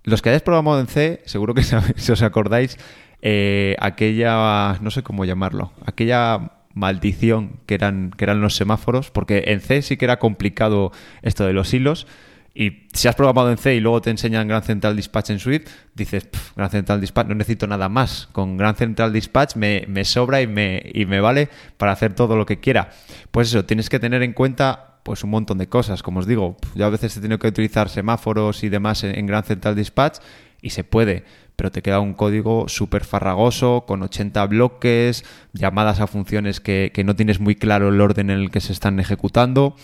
[0.04, 1.64] los que hayáis programado en C, seguro que
[1.96, 2.78] si os acordáis,
[3.22, 9.44] eh, aquella, no sé cómo llamarlo, aquella maldición que eran, que eran los semáforos, porque
[9.48, 10.92] en C sí que era complicado
[11.22, 12.08] esto de los hilos.
[12.54, 15.70] Y si has programado en C y luego te enseñan Grand Central Dispatch en Suite,
[15.96, 18.28] dices, Grand Central Dispatch, no necesito nada más.
[18.32, 22.36] Con Grand Central Dispatch me, me sobra y me, y me vale para hacer todo
[22.36, 22.90] lo que quiera.
[23.32, 26.04] Pues eso, tienes que tener en cuenta pues un montón de cosas.
[26.04, 29.26] Como os digo, yo a veces he tenido que utilizar semáforos y demás en, en
[29.26, 30.20] Grand Central Dispatch
[30.62, 31.24] y se puede
[31.62, 35.24] pero te queda un código súper farragoso, con 80 bloques,
[35.54, 39.00] llamadas a funciones que, no tienes muy claro el orden en el que se están
[39.00, 39.76] ejecutando.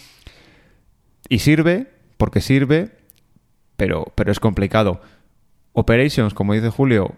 [1.30, 2.92] Y sirve, porque sirve,
[3.76, 5.02] pero, pero es complicado.
[5.74, 7.16] Operations, como dice Julio,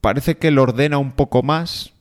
[0.00, 1.92] parece que lo ordena un poco más.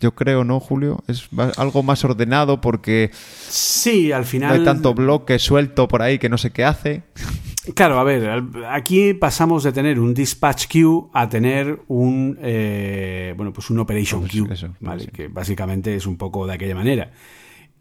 [0.00, 1.04] Yo creo, ¿no, Julio?
[1.06, 3.10] Es algo más ordenado porque.
[3.12, 4.48] Sí, al final.
[4.50, 7.04] No hay tanto bloque suelto por ahí que no sé qué hace.
[7.74, 13.52] Claro, a ver, aquí pasamos de tener un dispatch queue a tener un eh, bueno,
[13.52, 14.48] pues un operation queue,
[14.80, 15.06] ¿vale?
[15.06, 17.12] Que básicamente es un poco de aquella manera.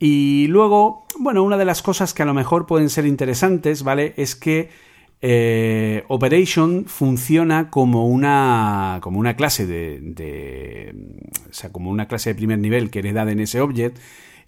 [0.04, 4.16] Y luego, bueno, una de las cosas que a lo mejor pueden ser interesantes, ¿vale?
[4.18, 4.72] Es que
[5.22, 10.96] eh, Operation funciona como una, como una clase de,
[11.48, 14.00] O sea, como una clase de primer nivel que hereda en ese object.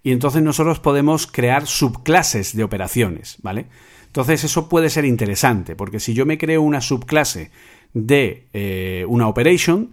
[0.01, 3.67] Y entonces nosotros podemos crear subclases de operaciones, ¿vale?
[4.07, 7.51] Entonces eso puede ser interesante, porque si yo me creo una subclase
[7.93, 9.91] de eh, una operation,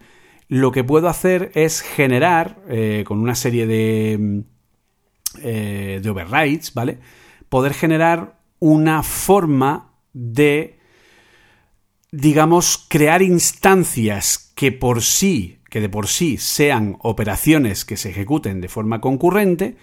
[0.49, 4.43] lo que puedo hacer es generar eh, con una serie de,
[5.43, 6.99] eh, de overrides, ¿vale?
[7.49, 10.79] Poder generar una forma de,
[12.11, 18.61] digamos, crear instancias que por sí, que de por sí sean operaciones que se ejecuten
[18.61, 19.77] de forma concurrente,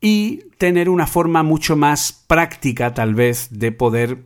[0.00, 4.24] y tener una forma mucho más práctica tal vez de poder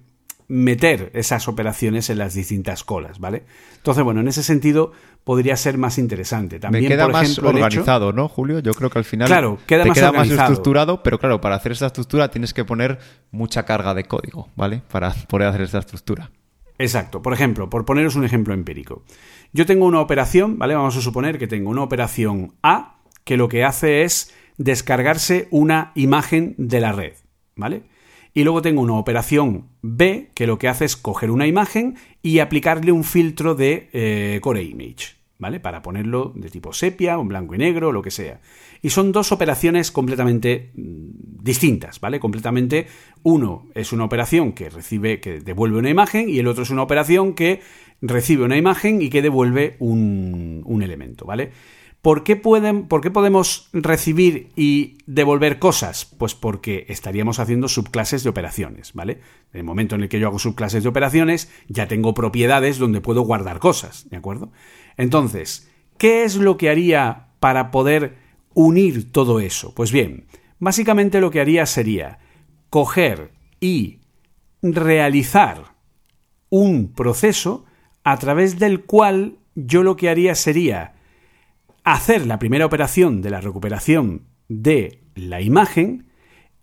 [0.49, 3.45] meter esas operaciones en las distintas colas, ¿vale?
[3.77, 4.93] Entonces, bueno, en ese sentido
[5.27, 6.61] podría ser más interesante.
[6.61, 8.61] También, Me queda más organizado, ¿no, Julio?
[8.61, 11.73] Yo creo que al final claro, queda, más, queda más estructurado, pero claro, para hacer
[11.73, 13.01] esa estructura tienes que poner
[13.33, 14.83] mucha carga de código, ¿vale?
[14.89, 16.31] Para poder hacer esta estructura.
[16.79, 17.23] Exacto.
[17.23, 19.03] Por ejemplo, por poneros un ejemplo empírico.
[19.53, 20.77] Yo tengo una operación, ¿vale?
[20.77, 25.91] Vamos a suponer que tengo una operación A que lo que hace es descargarse una
[25.97, 27.15] imagen de la red,
[27.57, 27.83] ¿vale?
[28.33, 32.39] Y luego tengo una operación B que lo que hace es coger una imagen y
[32.39, 35.61] aplicarle un filtro de eh, Core Image, ¿vale?
[35.61, 38.41] Para ponerlo de tipo sepia, en blanco y negro, lo que sea.
[38.83, 42.21] Y son dos operaciones completamente mm, distintas, ¿vale?
[42.21, 42.87] Completamente.
[43.23, 46.83] Uno es una operación que recibe, que devuelve una imagen, y el otro es una
[46.83, 47.61] operación que
[48.01, 51.53] recibe una imagen y que devuelve un, un elemento, ¿vale?
[52.07, 56.05] ¿Por qué, pueden, ¿Por qué podemos recibir y devolver cosas?
[56.05, 59.15] Pues porque estaríamos haciendo subclases de operaciones, ¿vale?
[59.53, 63.01] En el momento en el que yo hago subclases de operaciones, ya tengo propiedades donde
[63.01, 64.53] puedo guardar cosas, ¿de acuerdo?
[64.97, 68.17] Entonces, ¿qué es lo que haría para poder
[68.55, 69.75] unir todo eso?
[69.75, 70.27] Pues bien,
[70.59, 72.19] básicamente lo que haría sería
[72.71, 74.01] coger y
[74.63, 75.77] realizar
[76.49, 77.65] un proceso
[78.05, 80.95] a través del cual yo lo que haría sería
[81.85, 86.09] hacer la primera operación de la recuperación de la imagen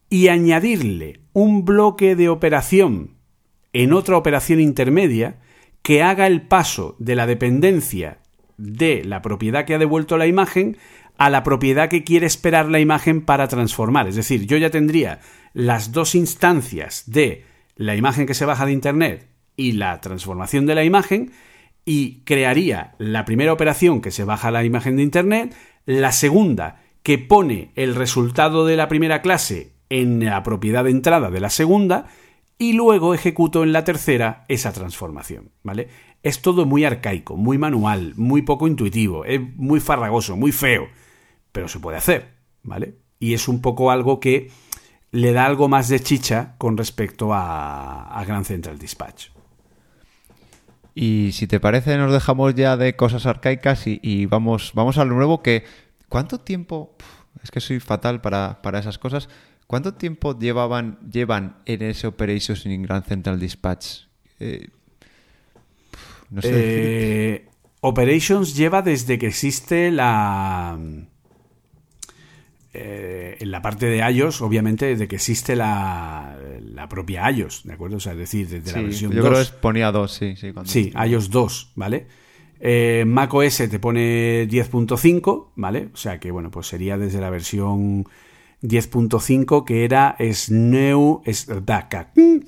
[0.10, 3.18] y añadirle un bloque de operación
[3.74, 5.40] en otra operación intermedia
[5.82, 8.20] que haga el paso de la dependencia
[8.58, 10.78] de la propiedad que ha devuelto la imagen
[11.18, 14.08] a la propiedad que quiere esperar la imagen para transformar.
[14.08, 15.20] Es decir, yo ya tendría
[15.54, 20.76] las dos instancias de la imagen que se baja de Internet y la transformación de
[20.76, 21.32] la imagen
[21.86, 25.56] y crearía la primera operación que se baja la imagen de Internet,
[25.86, 31.30] la segunda que pone el resultado de la primera clase en la propiedad de entrada
[31.30, 32.08] de la segunda
[32.58, 35.90] y luego ejecuto en la tercera esa transformación, ¿vale?
[36.24, 40.88] Es todo muy arcaico, muy manual, muy poco intuitivo, es muy farragoso, muy feo,
[41.52, 42.34] pero se puede hacer,
[42.64, 42.96] ¿vale?
[43.20, 44.50] Y es un poco algo que
[45.12, 49.28] le da algo más de chicha con respecto a, Grand Central Dispatch.
[50.96, 55.16] Y si te parece, nos dejamos ya de cosas arcaicas y, vamos, vamos a lo
[55.16, 55.64] nuevo que...
[56.10, 56.96] ¿Cuánto tiempo...
[57.44, 59.28] Es que soy fatal para, esas cosas.
[59.68, 64.06] ¿Cuánto tiempo llevaban, llevan en ese Operations in Grand Central Dispatch?
[64.40, 64.70] Eh,
[66.34, 66.50] no sé.
[66.52, 67.46] Eh,
[67.82, 70.78] Operations lleva desde que existe la
[72.74, 77.74] eh, en la parte de iOS, obviamente, desde que existe la, la, propia iOS, ¿de
[77.74, 77.98] acuerdo?
[77.98, 80.36] O sea, es decir, desde la versión yo creo que ponía 2, sí.
[80.36, 82.08] Sí, sí iOS 2, ¿vale?
[82.60, 85.90] Eh, macOS te pone 10.5, ¿vale?
[85.94, 88.08] O sea que, bueno, pues sería desde la versión
[88.64, 91.22] 10.5 que era Snow,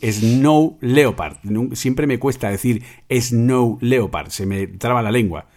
[0.02, 1.38] Snow Leopard.
[1.74, 5.48] Siempre me cuesta decir Snow Leopard, se me traba la lengua.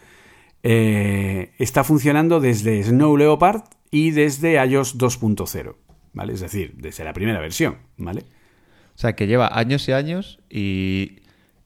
[0.63, 5.77] Eh, está funcionando desde Snow Leopard y desde iOS 2.0,
[6.13, 6.33] ¿vale?
[6.33, 8.25] Es decir, desde la primera versión, ¿vale?
[8.95, 11.21] O sea, que lleva años y años y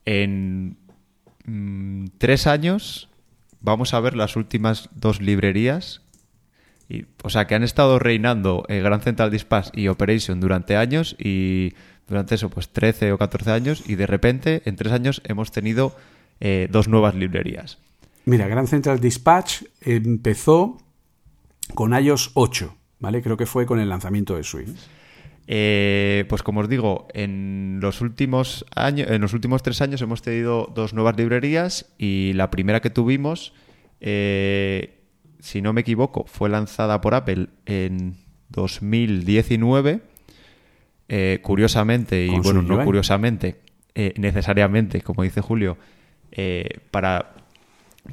[0.05, 0.77] en
[1.45, 3.09] mm, tres años
[3.59, 6.02] vamos a ver las últimas dos librerías.
[6.89, 11.73] Y, o sea, que han estado reinando Grand Central Dispatch y Operation durante años y
[12.07, 15.95] durante eso, pues 13 o 14 años y de repente en tres años hemos tenido
[16.39, 17.77] eh, dos nuevas librerías.
[18.25, 20.77] Mira, Grand Central Dispatch empezó
[21.73, 23.21] con iOS 8, ¿vale?
[23.21, 24.79] Creo que fue con el lanzamiento de Swift.
[25.47, 30.21] Eh, pues como os digo, en los últimos años, en los últimos tres años hemos
[30.21, 33.53] tenido dos nuevas librerías y la primera que tuvimos,
[33.99, 35.02] eh,
[35.43, 38.15] si no me equivoco, fue lanzada por Apple en
[38.49, 39.99] 2019.
[41.09, 43.59] Eh, curiosamente, y bueno, no curiosamente,
[44.15, 45.77] necesariamente, como dice Julio,
[46.91, 47.35] para,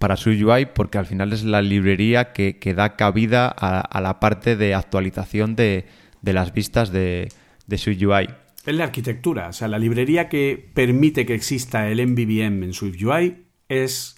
[0.00, 4.56] para su UI, porque al final es la librería que, da cabida a la parte
[4.56, 5.86] de actualización de,
[6.22, 7.28] de las vistas de,
[7.66, 8.28] de UI.
[8.66, 12.72] Es la arquitectura, o sea, la librería que permite que exista el MVVM en
[13.06, 14.16] UI es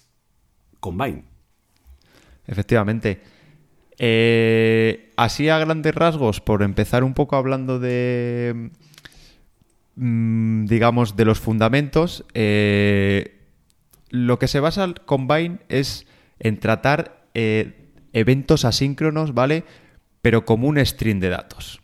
[0.79, 1.32] Combine.
[2.47, 3.21] Efectivamente.
[3.97, 8.71] Eh, así a grandes rasgos, por empezar un poco hablando de,
[9.95, 13.39] mm, digamos, de los fundamentos, eh,
[14.09, 16.05] lo que se basa el Combine es
[16.39, 19.63] en tratar eh, eventos asíncronos, ¿vale?
[20.21, 21.81] Pero como un string de datos.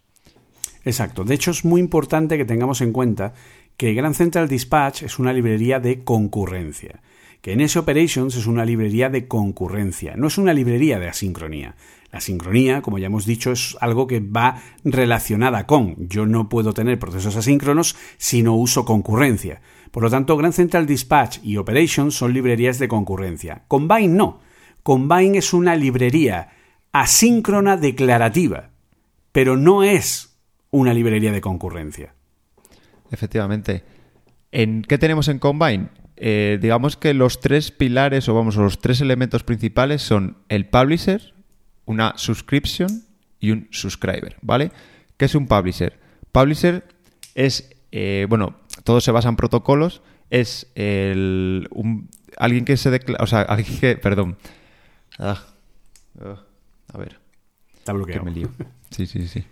[0.86, 1.24] Exacto.
[1.24, 3.34] De hecho, es muy importante que tengamos en cuenta
[3.78, 7.02] que Grand Central Dispatch es una librería de concurrencia,
[7.42, 11.76] que NS Operations es una librería de concurrencia, no es una librería de asincronía.
[12.12, 15.96] La sincronía, como ya hemos dicho, es algo que va relacionada con.
[16.10, 19.62] Yo no puedo tener procesos asíncronos si no uso concurrencia.
[19.92, 23.64] Por lo tanto, Grand Central Dispatch y Operations son librerías de concurrencia.
[23.68, 24.40] Combine no.
[24.82, 26.50] Combine es una librería
[26.92, 28.72] asíncrona declarativa,
[29.32, 30.36] pero no es
[30.72, 32.16] una librería de concurrencia.
[33.12, 33.84] Efectivamente.
[34.52, 35.90] ¿En qué tenemos en Combine?
[36.22, 41.34] Eh, digamos que los tres pilares o vamos, los tres elementos principales son el publisher,
[41.86, 43.06] una subscription
[43.40, 44.72] y un subscriber, ¿vale?
[45.16, 45.98] ¿Qué es un publisher?
[46.34, 46.84] Publisher
[47.36, 51.70] es, eh, bueno, todo se basa en protocolos, es el,
[52.38, 54.38] alguien que se declara, o sea, alguien que, perdón,
[55.20, 55.42] ah,
[56.22, 56.44] ah,
[56.94, 57.18] a ver,
[57.78, 58.26] está bloqueado.
[58.26, 58.50] me lío.
[58.90, 59.46] Sí, sí, sí.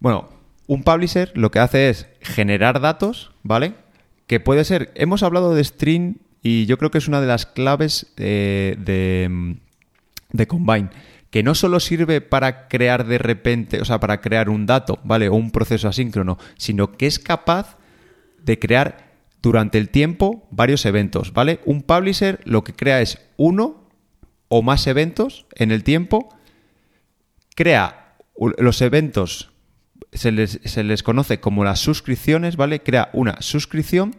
[0.00, 0.28] Bueno,
[0.66, 3.74] un publisher lo que hace es generar datos, ¿vale?
[4.30, 7.46] Que puede ser, hemos hablado de string y yo creo que es una de las
[7.46, 8.76] claves de,
[10.30, 10.90] de, Combine,
[11.30, 15.28] que no solo sirve para crear de repente, o sea, para crear un dato, ¿vale?
[15.28, 17.76] O un proceso asíncrono, sino que es capaz
[18.40, 21.58] de crear durante el tiempo varios eventos, ¿vale?
[21.64, 23.90] Un publisher lo que crea es uno
[24.46, 26.28] o más eventos en el tiempo,
[27.56, 29.49] crea los eventos
[30.12, 32.82] se les, conoce como las suscripciones, ¿vale?
[32.82, 34.16] Crea una suscripción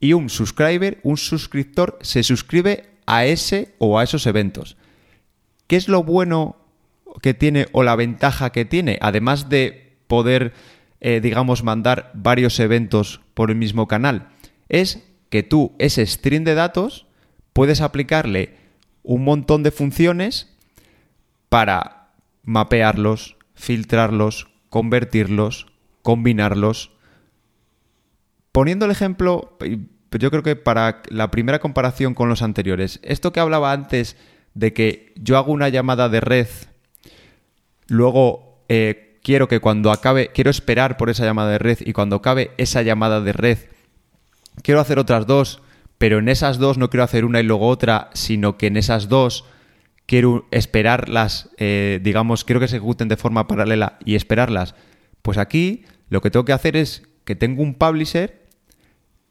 [0.00, 4.76] y un subscriber, un suscriptor, se suscribe a ese o a esos eventos.
[5.66, 6.56] ¿Qué es lo bueno
[7.22, 8.98] que tiene o la ventaja que tiene?
[9.00, 10.52] Además de poder,
[11.00, 14.28] eh, digamos, mandar varios eventos por el mismo canal,
[14.68, 17.06] es que tú, ese string de datos,
[17.52, 18.56] puedes aplicarle
[19.02, 20.54] un montón de funciones
[21.48, 22.10] para
[22.42, 25.66] mapearlos, filtrarlos, convertirlos,
[26.02, 26.92] combinarlos.
[28.52, 29.56] Poniendo el ejemplo,
[30.10, 34.16] yo creo que para la primera comparación con los anteriores, esto que hablaba antes
[34.54, 36.48] de que yo hago una llamada de red,
[37.86, 42.16] luego eh, quiero que cuando acabe, quiero esperar por esa llamada de red y cuando
[42.16, 43.58] acabe esa llamada de red,
[44.62, 45.60] quiero hacer otras dos,
[45.98, 49.08] pero en esas dos no quiero hacer una y luego otra, sino que en esas
[49.08, 49.44] dos
[50.08, 54.74] quiero esperarlas, eh, digamos, quiero que se ejecuten de forma paralela y esperarlas.
[55.20, 58.46] Pues aquí lo que tengo que hacer es que tengo un publisher,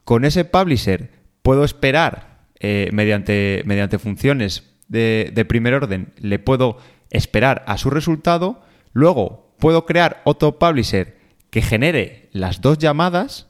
[0.03, 1.09] con ese publisher
[1.41, 6.77] puedo esperar eh, mediante, mediante funciones de, de primer orden, le puedo
[7.09, 8.61] esperar a su resultado,
[8.93, 11.17] luego puedo crear otro publisher
[11.49, 13.47] que genere las dos llamadas,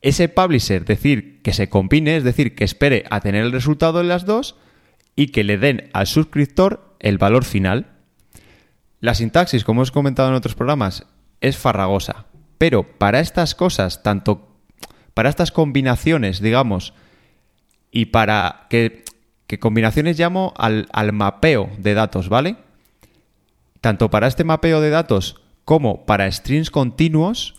[0.00, 4.04] ese publisher decir que se combine, es decir, que espere a tener el resultado de
[4.04, 4.54] las dos,
[5.16, 7.86] y que le den al suscriptor el valor final.
[9.00, 11.06] La sintaxis, como hemos comentado en otros programas,
[11.40, 12.26] es farragosa,
[12.58, 14.48] pero para estas cosas, tanto
[15.12, 16.94] para estas combinaciones, digamos,
[17.90, 19.04] y para que,
[19.60, 22.56] combinaciones llamo al, al mapeo de datos, ¿vale?
[23.80, 27.54] Tanto para este mapeo de datos como para strings continuos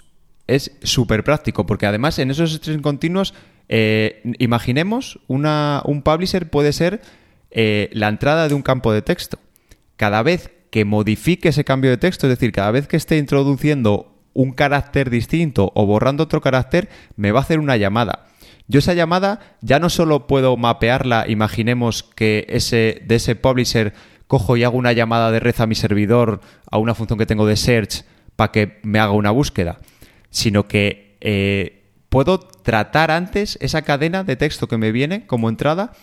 [0.48, 3.34] es súper práctico, porque además en esos strings continuos,
[3.70, 7.02] eh, imaginemos, una, un publisher puede ser
[7.58, 9.40] eh, la entrada de un campo de texto.
[9.96, 14.14] Cada vez que modifique ese cambio de texto, es decir, cada vez que esté introduciendo
[14.34, 18.26] un carácter distinto o borrando otro carácter, me va a hacer una llamada.
[18.68, 23.94] Yo esa llamada ya no solo puedo mapearla, imaginemos que ese, de ese publisher
[24.28, 27.46] cojo y hago una llamada de red a mi servidor, a una función que tengo
[27.46, 28.04] de search,
[28.36, 29.80] para que me haga una búsqueda,
[30.30, 35.94] sino que eh, puedo tratar antes esa cadena de texto que me viene como entrada,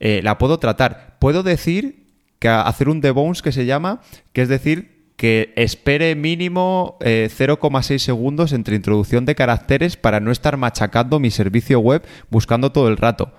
[0.00, 1.16] eh, la puedo tratar.
[1.18, 2.06] Puedo decir
[2.38, 4.00] que hacer un debounce que se llama,
[4.32, 10.30] que es decir, que espere mínimo 0,6 eh, segundos entre introducción de caracteres para no
[10.30, 13.32] estar machacando mi servicio web buscando todo el rato.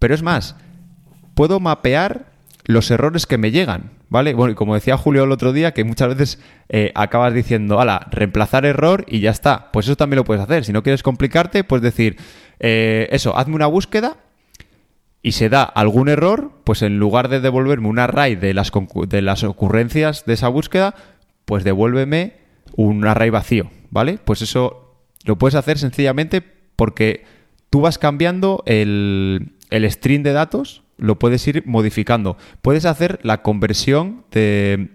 [0.00, 0.56] Pero es más,
[1.34, 2.32] puedo mapear
[2.64, 4.34] los errores que me llegan, ¿vale?
[4.34, 8.08] Bueno, y como decía Julio el otro día, que muchas veces eh, acabas diciendo, ala,
[8.10, 9.70] reemplazar error y ya está.
[9.70, 10.64] Pues eso también lo puedes hacer.
[10.64, 12.16] Si no quieres complicarte, puedes decir,
[12.58, 14.16] eso, hazme una búsqueda
[15.26, 18.70] y se da algún error, pues en lugar de devolverme un array de las,
[19.08, 20.94] de las ocurrencias de esa búsqueda,
[21.46, 22.34] pues devuélveme
[22.76, 24.20] un array vacío, ¿vale?
[24.24, 26.44] Pues eso lo puedes hacer sencillamente
[26.76, 27.24] porque
[27.70, 32.36] tú vas cambiando el, el string de datos, lo puedes ir modificando.
[32.62, 34.90] Puedes hacer la conversión de,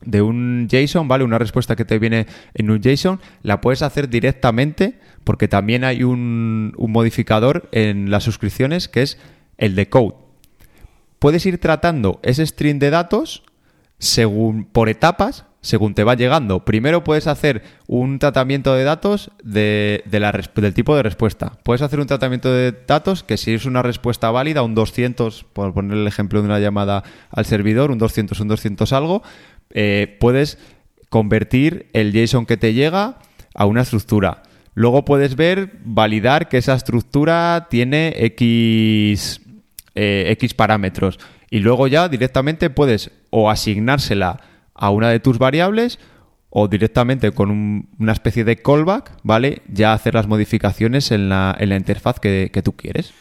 [0.00, 1.22] de un JSON, ¿vale?
[1.22, 6.02] Una respuesta que te viene en un JSON, la puedes hacer directamente porque también hay
[6.02, 9.16] un, un modificador en las suscripciones que es
[9.58, 10.14] el de code.
[11.18, 13.42] Puedes ir tratando ese string de datos
[13.98, 16.64] según por etapas, según te va llegando.
[16.66, 21.58] Primero puedes hacer un tratamiento de datos de, del tipo de respuesta.
[21.62, 25.72] Puedes hacer un tratamiento de datos que si es una respuesta válida, un 200, por
[25.72, 29.22] poner el ejemplo de una llamada al servidor, un 200, un 200 algo,
[29.70, 30.58] eh, puedes
[31.08, 33.18] convertir el JSON que te llega
[33.54, 34.42] a una estructura.
[34.74, 39.40] Luego puedes ver, validar que esa estructura tiene X
[39.94, 41.18] eh, X parámetros.
[41.50, 44.40] Y luego ya directamente puedes o asignársela
[44.74, 45.98] a una de tus variables
[46.50, 49.62] o directamente con una especie de callback, ¿vale?
[49.68, 53.12] Ya hacer las modificaciones en la, en la interfaz que, que tú quieres.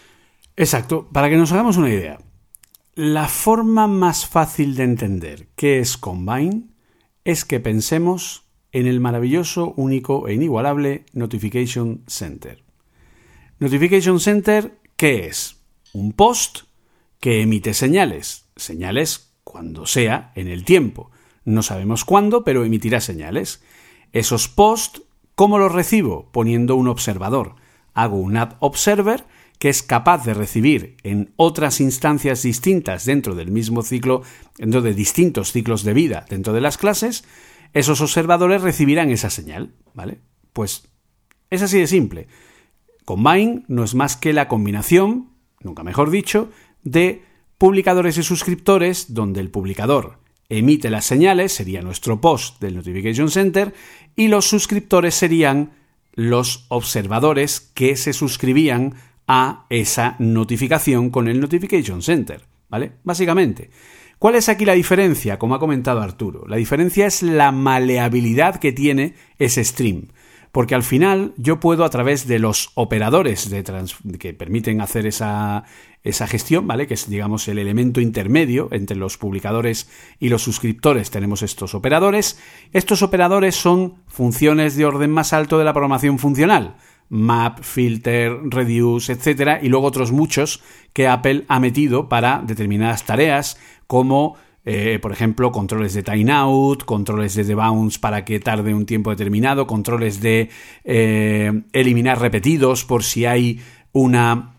[0.56, 1.10] Exacto.
[1.12, 2.20] Para que nos hagamos una idea,
[2.96, 6.68] la forma más fácil de entender qué es Combine
[7.24, 12.64] es que pensemos en el maravilloso, único e inigualable Notification Center.
[13.60, 15.63] Notification Center, ¿qué es?
[15.94, 16.62] Un post
[17.20, 21.12] que emite señales, señales cuando sea en el tiempo.
[21.46, 23.64] No sabemos cuándo, pero emitirá señales.
[24.12, 25.04] Esos posts,
[25.36, 26.30] ¿cómo los recibo?
[26.32, 27.56] Poniendo un observador.
[27.94, 29.26] Hago un add observer
[29.60, 34.24] que es capaz de recibir en otras instancias distintas dentro del mismo ciclo,
[34.58, 37.24] dentro de distintos ciclos de vida dentro de las clases,
[37.74, 40.20] esos observadores recibirán esa señal, ¿vale?
[40.54, 40.90] Pues
[41.50, 42.28] es así de simple.
[43.06, 45.30] Combine no es más que la combinación
[45.64, 46.50] nunca mejor dicho,
[46.84, 47.24] de
[47.58, 50.20] publicadores y suscriptores, donde el publicador
[50.50, 53.74] emite las señales, sería nuestro post del Notification Center,
[54.16, 55.72] y los suscriptores serían
[56.14, 58.96] los observadores que se suscribían
[59.28, 62.46] a esa notificación con el Notification Center.
[62.70, 62.94] ¿Vale?
[63.04, 63.70] Básicamente.
[64.20, 65.38] ¿Cuál es aquí la diferencia?
[65.38, 66.46] Como ha comentado Arturo.
[66.48, 70.08] La diferencia es la maleabilidad que tiene ese stream
[70.54, 73.50] porque al final yo puedo a través de los operadores
[74.20, 75.64] que permiten hacer esa,
[76.04, 76.86] esa gestión, ¿vale?
[76.86, 79.90] Que es, digamos, el elemento intermedio entre los publicadores
[80.20, 81.10] y los suscriptores.
[81.10, 82.40] Tenemos estos operadores.
[82.72, 86.76] Estos operadores son funciones de orden más alto de la programación funcional.
[87.10, 90.62] Map, filter, reduce, etcétera, y luego otros muchos
[90.94, 93.58] que Apple ha metido para determinadas tareas,
[93.88, 94.36] como
[94.66, 99.68] eh, por ejemplo, controles de timeout, controles de debounce para que tarde un tiempo determinado,
[99.68, 100.50] controles de
[100.86, 103.60] eh, eliminar repetidos por si hay
[103.92, 104.53] una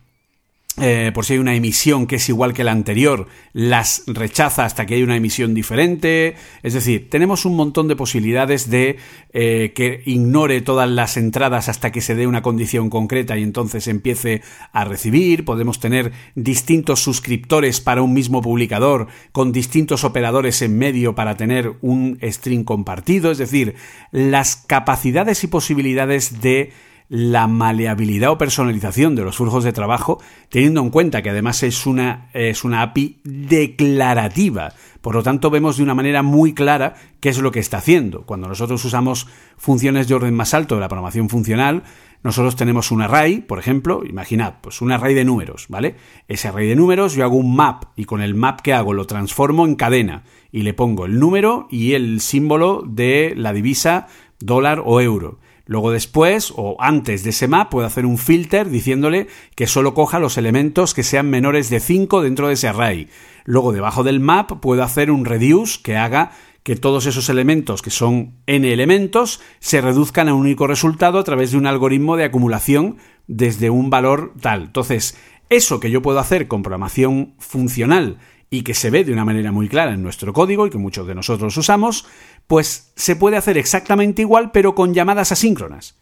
[0.80, 4.86] eh, por si hay una emisión que es igual que la anterior, las rechaza hasta
[4.86, 6.34] que hay una emisión diferente.
[6.64, 8.96] Es decir, tenemos un montón de posibilidades de
[9.32, 13.86] eh, que ignore todas las entradas hasta que se dé una condición concreta y entonces
[13.86, 14.42] empiece
[14.72, 15.44] a recibir.
[15.44, 21.74] Podemos tener distintos suscriptores para un mismo publicador con distintos operadores en medio para tener
[21.82, 23.30] un string compartido.
[23.30, 23.76] Es decir,
[24.10, 26.72] las capacidades y posibilidades de
[27.08, 31.86] la maleabilidad o personalización de los flujos de trabajo, teniendo en cuenta que además es
[31.86, 34.72] una, es una API declarativa.
[35.00, 38.22] Por lo tanto, vemos de una manera muy clara qué es lo que está haciendo.
[38.22, 39.26] Cuando nosotros usamos
[39.56, 41.82] funciones de orden más alto de la programación funcional,
[42.22, 45.96] nosotros tenemos un array, por ejemplo, imaginad, pues un array de números, ¿vale?
[46.26, 49.06] Ese array de números yo hago un map y con el map que hago lo
[49.06, 54.06] transformo en cadena y le pongo el número y el símbolo de la divisa
[54.38, 55.38] dólar o euro.
[55.66, 60.18] Luego después o antes de ese map puedo hacer un filter diciéndole que solo coja
[60.18, 63.08] los elementos que sean menores de 5 dentro de ese array.
[63.44, 66.32] Luego debajo del map puedo hacer un reduce que haga
[66.62, 71.24] que todos esos elementos, que son n elementos, se reduzcan a un único resultado a
[71.24, 72.96] través de un algoritmo de acumulación
[73.26, 74.62] desde un valor tal.
[74.64, 75.16] Entonces,
[75.50, 78.18] eso que yo puedo hacer con programación funcional
[78.48, 81.06] y que se ve de una manera muy clara en nuestro código y que muchos
[81.06, 82.06] de nosotros usamos,
[82.46, 85.96] pues se puede hacer exactamente igual pero con llamadas asíncronas.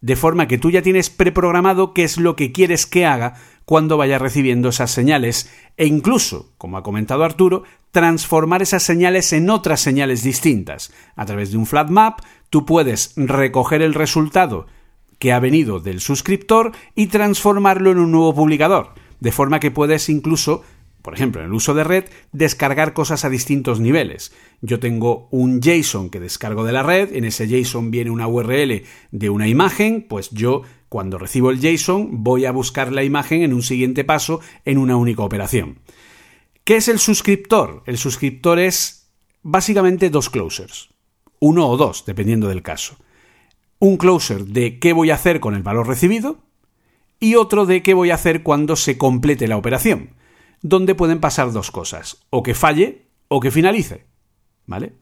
[0.00, 3.34] De forma que tú ya tienes preprogramado qué es lo que quieres que haga
[3.64, 9.48] cuando vaya recibiendo esas señales e incluso, como ha comentado Arturo, transformar esas señales en
[9.48, 10.92] otras señales distintas.
[11.16, 14.66] A través de un flat map, tú puedes recoger el resultado
[15.18, 18.90] que ha venido del suscriptor y transformarlo en un nuevo publicador,
[19.20, 20.62] de forma que puedes incluso
[21.06, 24.32] por ejemplo, en el uso de red, descargar cosas a distintos niveles.
[24.60, 28.82] Yo tengo un JSON que descargo de la red, en ese JSON viene una URL
[29.12, 33.54] de una imagen, pues yo cuando recibo el JSON voy a buscar la imagen en
[33.54, 35.78] un siguiente paso en una única operación.
[36.64, 37.84] ¿Qué es el suscriptor?
[37.86, 39.12] El suscriptor es
[39.44, 40.88] básicamente dos closers,
[41.38, 42.96] uno o dos, dependiendo del caso.
[43.78, 46.38] Un closer de qué voy a hacer con el valor recibido
[47.20, 50.15] y otro de qué voy a hacer cuando se complete la operación
[50.68, 54.04] donde pueden pasar dos cosas, o que falle o que finalice,
[54.66, 54.92] ¿vale?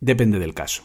[0.00, 0.84] Depende del caso.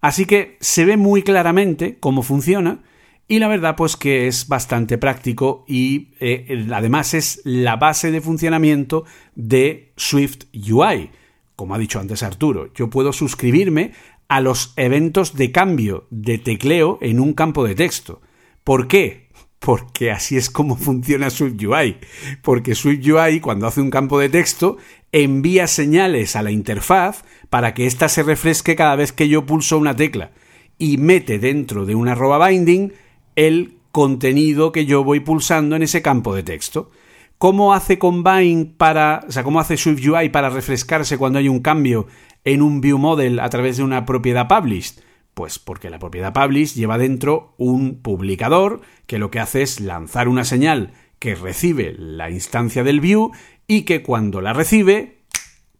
[0.00, 2.82] Así que se ve muy claramente cómo funciona
[3.26, 8.20] y la verdad pues que es bastante práctico y eh, además es la base de
[8.20, 11.10] funcionamiento de Swift UI.
[11.56, 13.92] Como ha dicho antes Arturo, yo puedo suscribirme
[14.28, 18.20] a los eventos de cambio de tecleo en un campo de texto.
[18.62, 19.23] ¿Por qué?
[19.64, 21.96] Porque así es como funciona SwiftUI.
[22.42, 24.76] Porque SwiftUI, cuando hace un campo de texto,
[25.10, 29.78] envía señales a la interfaz para que ésta se refresque cada vez que yo pulso
[29.78, 30.32] una tecla
[30.76, 32.92] y mete dentro de una arroba binding
[33.36, 36.90] el contenido que yo voy pulsando en ese campo de texto.
[37.38, 42.06] ¿Cómo hace Combine para, o sea, cómo hace SwiftUI para refrescarse cuando hay un cambio
[42.44, 44.96] en un view model a través de una propiedad published?
[45.34, 50.28] Pues porque la propiedad publish lleva dentro un publicador que lo que hace es lanzar
[50.28, 53.32] una señal que recibe la instancia del view
[53.66, 55.18] y que cuando la recibe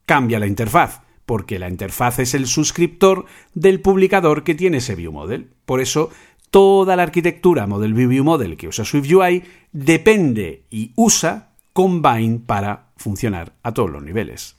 [0.07, 5.13] cambia la interfaz, porque la interfaz es el suscriptor del publicador que tiene ese view
[5.13, 5.51] model.
[5.65, 6.11] Por eso
[6.51, 12.91] toda la arquitectura Model View View Model que usa SwiftUI depende y usa Combine para
[12.97, 14.57] funcionar a todos los niveles.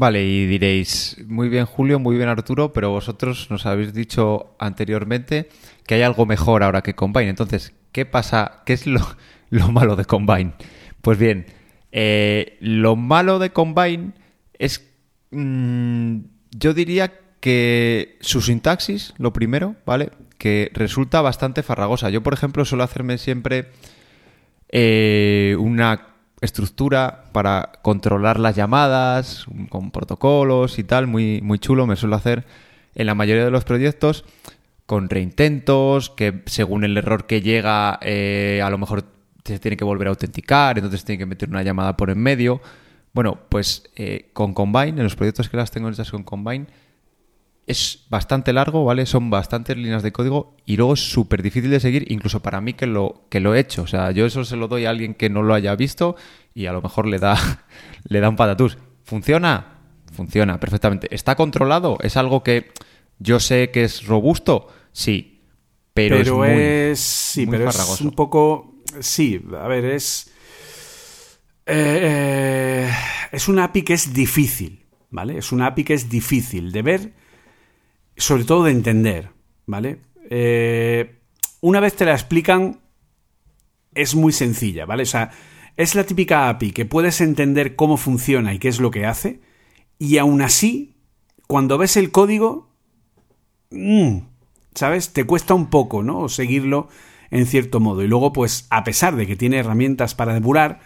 [0.00, 5.50] Vale, y diréis, muy bien Julio, muy bien Arturo, pero vosotros nos habéis dicho anteriormente
[5.86, 7.28] que hay algo mejor ahora que Combine.
[7.28, 8.62] Entonces, ¿qué pasa?
[8.64, 8.86] ¿Qué es
[9.50, 10.54] lo, malo de Combine?
[11.02, 11.44] Pues bien,
[11.92, 14.12] eh, lo malo de Combine
[14.58, 14.90] es,
[15.32, 16.16] mm,
[16.52, 20.12] yo diría que su sintaxis, lo primero, ¿vale?
[20.38, 22.08] Que resulta bastante farragosa.
[22.08, 23.68] Yo, por ejemplo, suelo hacerme siempre
[24.70, 26.09] eh, una
[26.40, 32.44] estructura para controlar las llamadas, con protocolos y tal, muy, muy chulo, me suelo hacer
[32.94, 34.24] en la mayoría de los proyectos
[34.90, 39.04] con reintentos, que según el error que llega, eh, a lo mejor
[39.44, 42.60] se tiene que volver a autenticar, entonces tiene que meter una llamada por en medio.
[43.12, 46.66] Bueno, pues eh, con Combine, en los proyectos que las tengo hechas con Combine,
[47.70, 49.06] es bastante largo, ¿vale?
[49.06, 52.74] Son bastantes líneas de código y luego es súper difícil de seguir, incluso para mí
[52.74, 53.82] que lo, que lo he hecho.
[53.82, 56.16] O sea, yo eso se lo doy a alguien que no lo haya visto
[56.52, 57.36] y a lo mejor le da,
[58.08, 58.76] le da un patatús.
[59.04, 59.78] ¿Funciona?
[60.12, 61.14] Funciona perfectamente.
[61.14, 61.96] ¿Está controlado?
[62.02, 62.72] ¿Es algo que
[63.20, 64.66] yo sé que es robusto?
[64.90, 65.44] Sí.
[65.94, 68.82] Pero, es, muy, sí, pero es un poco.
[69.00, 70.32] Sí, a ver, es.
[71.66, 72.90] Eh,
[73.30, 75.38] es una API que es difícil, ¿vale?
[75.38, 77.19] Es una API que es difícil de ver
[78.20, 79.30] sobre todo de entender,
[79.66, 79.98] ¿vale?
[80.28, 81.20] Eh,
[81.60, 82.80] una vez te la explican,
[83.94, 85.04] es muy sencilla, ¿vale?
[85.04, 85.30] O sea,
[85.76, 89.40] es la típica API que puedes entender cómo funciona y qué es lo que hace,
[89.98, 90.96] y aún así,
[91.46, 92.70] cuando ves el código,
[93.70, 94.18] mm,
[94.74, 95.12] ¿sabes?
[95.12, 96.28] Te cuesta un poco, ¿no?
[96.28, 96.88] Seguirlo
[97.30, 98.02] en cierto modo.
[98.02, 100.80] Y luego, pues, a pesar de que tiene herramientas para depurar,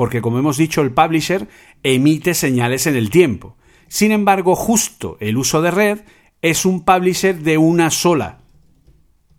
[0.00, 1.46] Porque como hemos dicho, el publisher
[1.82, 3.58] emite señales en el tiempo.
[3.86, 5.98] Sin embargo, justo el uso de red
[6.40, 8.38] es un publisher de una sola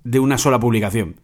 [0.04, 1.16] de una sola publicación.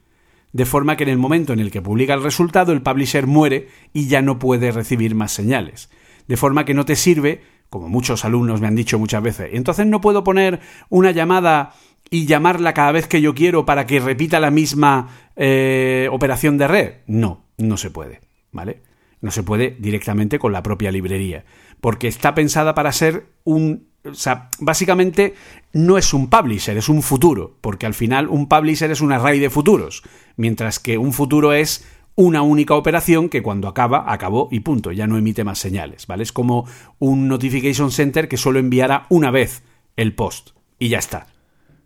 [0.54, 3.68] De forma que en el momento en el que publica el resultado, el publisher muere
[3.94, 5.92] y ya no puede recibir más señales.
[6.28, 9.86] De forma que no te sirve, como muchos alumnos me han dicho muchas veces, entonces
[9.86, 11.76] no puedo poner una llamada
[12.10, 16.68] y llamarla cada vez que yo quiero para que repita la misma eh, operación de
[16.68, 16.94] red.
[17.06, 18.87] No, no se puede, ¿vale?
[19.22, 21.46] No se puede directamente con la propia librería,
[21.82, 23.88] porque está pensada para ser un...
[24.06, 25.34] O sea, básicamente
[25.74, 29.40] no es un publisher, es un futuro, porque al final un publisher es un array
[29.40, 30.04] de futuros,
[30.38, 31.86] mientras que un futuro es
[32.16, 36.24] una única operación que cuando acaba, acabó y punto, ya no emite más señales, ¿vale?
[36.24, 36.66] Es como
[37.00, 39.64] un notification center que solo enviara una vez
[39.98, 41.28] el post y ya está.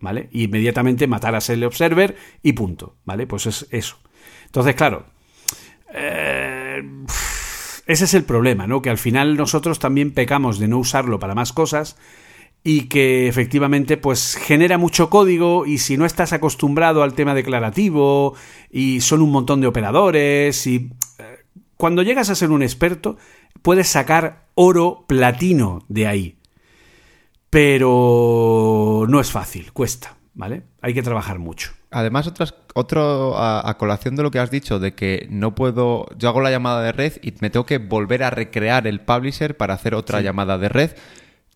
[0.02, 0.28] ¿vale?
[0.32, 3.26] Y inmediatamente matar a el observer y punto, ¿vale?
[3.26, 3.96] Pues es eso.
[4.46, 5.06] Entonces, claro,
[5.94, 6.51] eh,
[7.86, 8.82] ese es el problema, ¿no?
[8.82, 11.96] Que al final nosotros también pecamos de no usarlo para más cosas
[12.64, 18.34] y que efectivamente pues genera mucho código y si no estás acostumbrado al tema declarativo
[18.70, 21.44] y son un montón de operadores y eh,
[21.76, 23.16] cuando llegas a ser un experto
[23.62, 26.36] puedes sacar oro platino de ahí
[27.52, 30.62] pero no es fácil, cuesta, ¿vale?
[30.80, 31.72] Hay que trabajar mucho.
[31.92, 36.28] Además, otras, otro, a, colación de lo que has dicho, de que no puedo, yo
[36.28, 39.74] hago la llamada de red y me tengo que volver a recrear el publisher para
[39.74, 40.90] hacer otra llamada de red,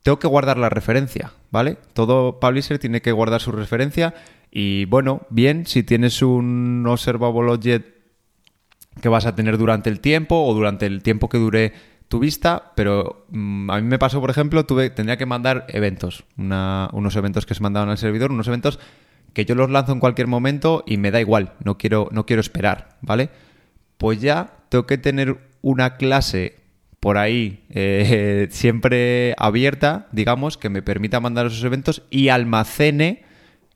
[0.03, 1.79] tengo que guardar la referencia, ¿vale?
[1.93, 4.15] Todo publisher tiene que guardar su referencia
[4.51, 7.97] y bueno, bien, si tienes un observable object
[9.01, 11.73] que vas a tener durante el tiempo o durante el tiempo que dure
[12.09, 16.25] tu vista, pero mm, a mí me pasó, por ejemplo, tuve, tendría que mandar eventos,
[16.37, 18.79] unos eventos que se mandaban al servidor, unos eventos
[19.37, 22.41] que yo los lanzo en cualquier momento y me da igual, no quiero, no quiero
[22.41, 23.29] esperar, ¿vale?
[23.99, 26.57] Pues ya tengo que tener una clase
[27.01, 33.25] por ahí eh, siempre abierta, digamos, que me permita mandar esos eventos y almacene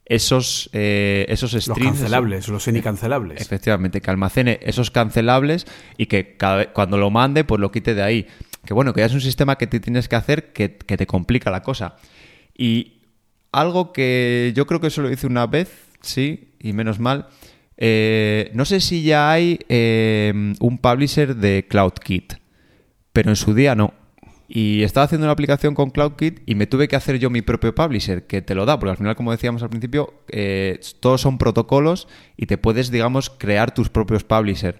[0.06, 1.78] esos, eh, esos strings.
[1.78, 3.42] Los cancelables, los semi-cancelables.
[3.42, 5.66] Efectivamente, que almacene esos cancelables
[5.98, 8.26] y que cada, cuando lo mande, pues lo quite de ahí.
[8.64, 11.50] Que bueno, que ya es un sistema que te tienes que hacer que, te complica
[11.50, 11.96] la cosa.
[12.56, 12.99] Y
[13.52, 15.70] algo que yo creo que eso lo hice una vez,
[16.00, 17.28] sí, y menos mal.
[17.76, 22.34] Eh, no sé si ya hay eh, un publisher de CloudKit,
[23.12, 23.94] pero en su día no.
[24.52, 27.74] Y estaba haciendo una aplicación con CloudKit y me tuve que hacer yo mi propio
[27.74, 31.38] publisher, que te lo da, porque al final, como decíamos al principio, eh, todos son
[31.38, 34.78] protocolos y te puedes, digamos, crear tus propios publishers.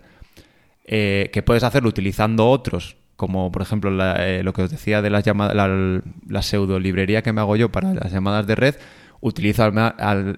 [0.92, 5.10] Eh, que puedes hacerlo utilizando otros, como por ejemplo eh, lo que os decía de
[5.10, 8.76] las llamadas, la, pseudo librería que me hago yo para las llamadas de red,
[9.20, 9.70] utilizo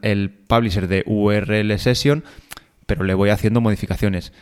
[0.03, 2.25] el publisher de URL Session,
[2.87, 4.33] pero le voy haciendo modificaciones.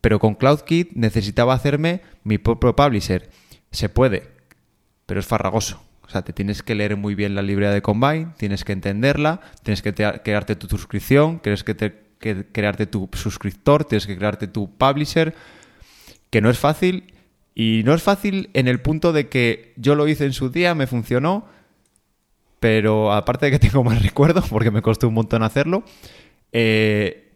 [0.00, 3.28] Pero con CloudKit necesitaba hacerme mi propio publisher.
[3.70, 4.30] Se puede,
[5.04, 5.82] pero es farragoso.
[6.00, 9.42] O sea, te tienes que leer muy bien la librería de Combine, tienes que entenderla,
[9.62, 11.76] tienes que crearte tu suscripción, tienes que,
[12.50, 15.34] crearte tu suscriptor, tienes que crearte tu publisher,
[16.30, 17.12] que no es fácil.
[17.54, 20.74] Y no es fácil en el punto de que yo lo hice en su día,
[20.74, 21.46] me funcionó,
[22.60, 25.84] pero aparte de que tengo más recuerdos, porque me costó un montón hacerlo,
[26.52, 27.30] eh,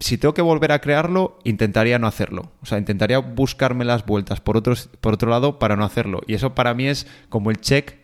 [0.00, 2.52] si tengo que volver a crearlo, intentaría no hacerlo.
[2.60, 6.22] O sea, intentaría buscarme las vueltas por, otros, por otro lado para no hacerlo.
[6.26, 7.94] Y eso para mí es como el check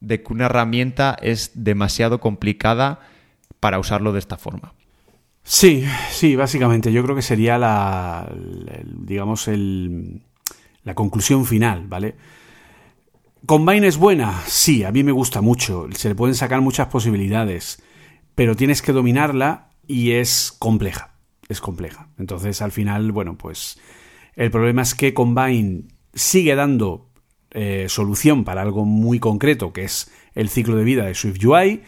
[0.00, 3.00] de que una herramienta es demasiado complicada
[3.60, 4.74] para usarlo de esta forma.
[5.42, 6.92] Sí, sí, básicamente.
[6.92, 8.30] Yo creo que sería la,
[8.84, 10.20] digamos, el,
[10.88, 12.16] la conclusión final, ¿vale?
[13.46, 14.42] ¿Combine es buena?
[14.46, 15.86] Sí, a mí me gusta mucho.
[15.94, 17.82] Se le pueden sacar muchas posibilidades,
[18.34, 22.08] pero tienes que dominarla y es compleja es compleja.
[22.18, 23.78] Entonces, al final, bueno, pues
[24.36, 25.84] el problema es que Combine
[26.14, 27.08] sigue dando
[27.50, 31.82] eh, solución para algo muy concreto, que es el ciclo de vida de SwiftUI,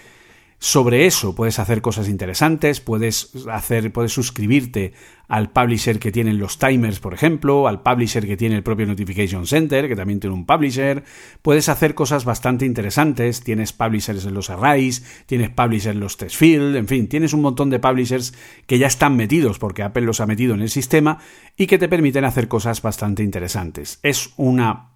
[0.62, 4.92] sobre eso puedes hacer cosas interesantes, puedes hacer, puedes suscribirte
[5.26, 9.46] al publisher que tienen los timers, por ejemplo, al publisher que tiene el propio Notification
[9.46, 11.02] Center, que también tiene un publisher.
[11.40, 13.40] Puedes hacer cosas bastante interesantes.
[13.40, 17.40] Tienes publishers en los arrays, tienes publishers en los test field, en fin, tienes un
[17.40, 18.34] montón de publishers
[18.66, 21.20] que ya están metidos porque Apple los ha metido en el sistema
[21.56, 23.98] y que te permiten hacer cosas bastante interesantes.
[24.02, 24.90] Es una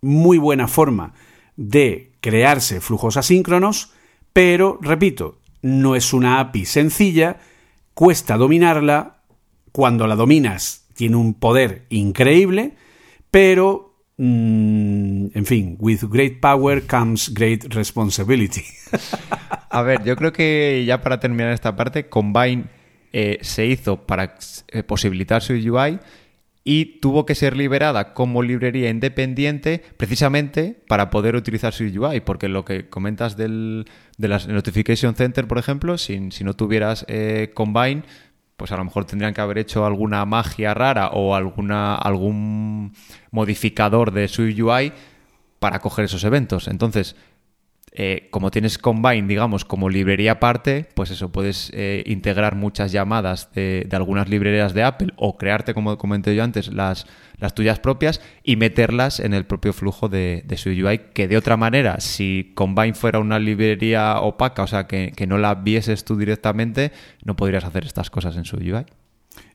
[0.00, 1.14] muy buena forma
[1.54, 3.92] de crearse flujos asíncronos
[4.38, 7.38] pero, repito, no es una API sencilla,
[7.92, 9.24] cuesta dominarla,
[9.72, 12.74] cuando la dominas tiene un poder increíble,
[13.32, 18.62] pero mm, en fin, with great power comes great responsibility.
[19.70, 22.66] A ver, yo creo que ya para terminar esta parte, Combine
[23.12, 24.36] eh, se hizo para
[24.68, 25.98] eh, posibilitar su UI
[26.70, 32.46] y tuvo que ser liberada como librería independiente precisamente para poder utilizar su UI, porque
[32.48, 33.86] lo que comentas del,
[34.18, 38.02] de las Notification Center, por ejemplo, si, si no tuvieras eh, Combine,
[38.58, 42.92] pues a lo mejor tendrían que haber hecho alguna magia rara o alguna, algún
[43.30, 44.92] modificador de su UI
[45.60, 46.68] para coger esos eventos.
[46.68, 47.16] Entonces,
[48.00, 53.50] eh, como tienes Combine, digamos, como librería aparte, pues eso, puedes eh, integrar muchas llamadas
[53.54, 57.08] de, algunas librerías de Apple o crearte, como comenté yo antes, las,
[57.38, 61.56] las tuyas propias y meterlas en el propio flujo de, su UI, que de otra
[61.56, 66.92] manera, si Combine fuera una librería opaca, o sea, que, no la vieses tú directamente,
[67.24, 68.86] no podrías hacer estas cosas en su UI.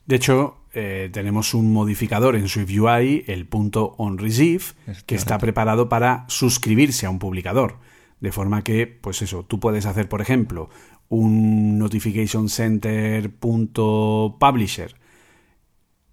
[0.06, 4.66] De hecho, eh, tenemos un modificador en SwiftUI, el punto onReceive,
[5.06, 7.78] que está preparado para suscribirse a un publicador.
[8.24, 10.70] De forma que, pues eso, tú puedes hacer, por ejemplo,
[11.10, 14.96] un notification center.publisher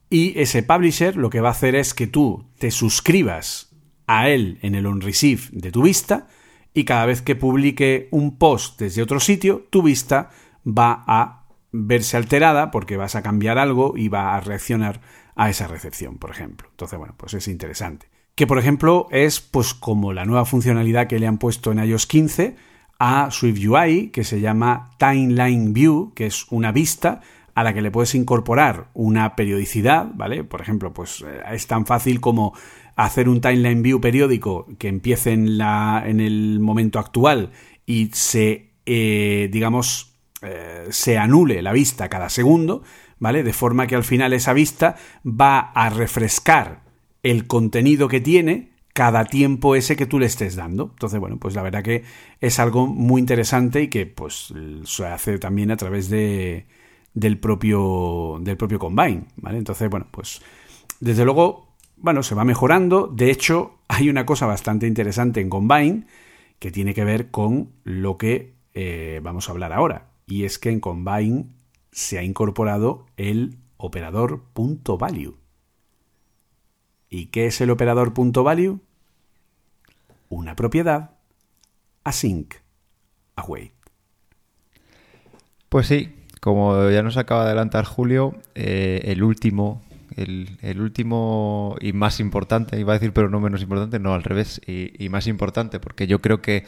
[0.09, 3.75] Y ese publisher lo que va a hacer es que tú te suscribas
[4.07, 6.29] a él en el onReceive de tu vista
[6.73, 10.29] y cada vez que publique un post desde otro sitio, tu vista
[10.65, 15.01] va a verse alterada porque vas a cambiar algo y va a reaccionar
[15.35, 16.67] a esa recepción, por ejemplo.
[16.71, 18.07] Entonces, bueno, pues es interesante.
[18.35, 22.07] Que, por ejemplo, es pues como la nueva funcionalidad que le han puesto en iOS
[22.07, 22.55] 15
[22.99, 27.21] a SwiftUI, que se llama Timeline View, que es una vista
[27.55, 30.43] a la que le puedes incorporar una periodicidad, ¿vale?
[30.43, 32.53] Por ejemplo, pues eh, es tan fácil como
[32.95, 37.51] hacer un timeline view periódico que empiece en, la, en el momento actual
[37.85, 42.83] y se, eh, digamos, eh, se anule la vista cada segundo,
[43.23, 43.41] ¿vale?
[43.41, 46.81] De forma que al final esa vista va a refrescar
[47.23, 50.89] el contenido que tiene cada tiempo ese que tú le estés dando.
[50.91, 52.03] Entonces, bueno, pues la verdad que
[52.41, 56.65] es algo muy interesante y que pues se hace también a través de,
[57.13, 59.57] del propio del propio Combine, ¿vale?
[59.57, 60.41] Entonces, bueno, pues
[60.99, 63.07] desde luego, bueno, se va mejorando.
[63.07, 66.07] De hecho, hay una cosa bastante interesante en Combine
[66.59, 70.09] que tiene que ver con lo que eh, vamos a hablar ahora.
[70.27, 71.45] Y es que en Combine
[71.93, 75.37] se ha incorporado el operador .value.
[77.09, 78.81] ¿Y qué es el operador .value?
[80.27, 81.11] Una propiedad
[82.03, 82.55] async
[83.35, 83.71] await.
[85.69, 89.83] Pues sí, como ya nos acaba de adelantar Julio, eh, el último,
[90.15, 94.59] el, último y más importante, iba a decir pero no menos importante, no, al revés,
[94.65, 96.65] y más importante, porque yo creo que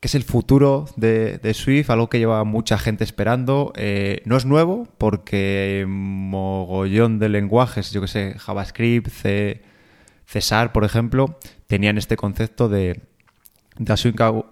[0.00, 3.72] que es el futuro de, Swift, algo que lleva mucha gente esperando.
[3.76, 9.62] Eh, no es nuevo porque mogollón de lenguajes, yo que sé, JavaScript, C,
[10.24, 13.02] Cesar, por ejemplo, tenían este concepto de,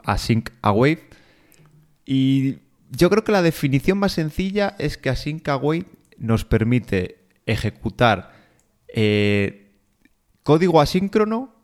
[0.05, 1.01] async, await.
[2.05, 2.59] Y
[2.91, 5.87] yo creo que la definición más sencilla es que async await
[6.19, 8.33] nos permite ejecutar
[8.89, 9.70] eh,
[10.43, 11.55] código asíncrono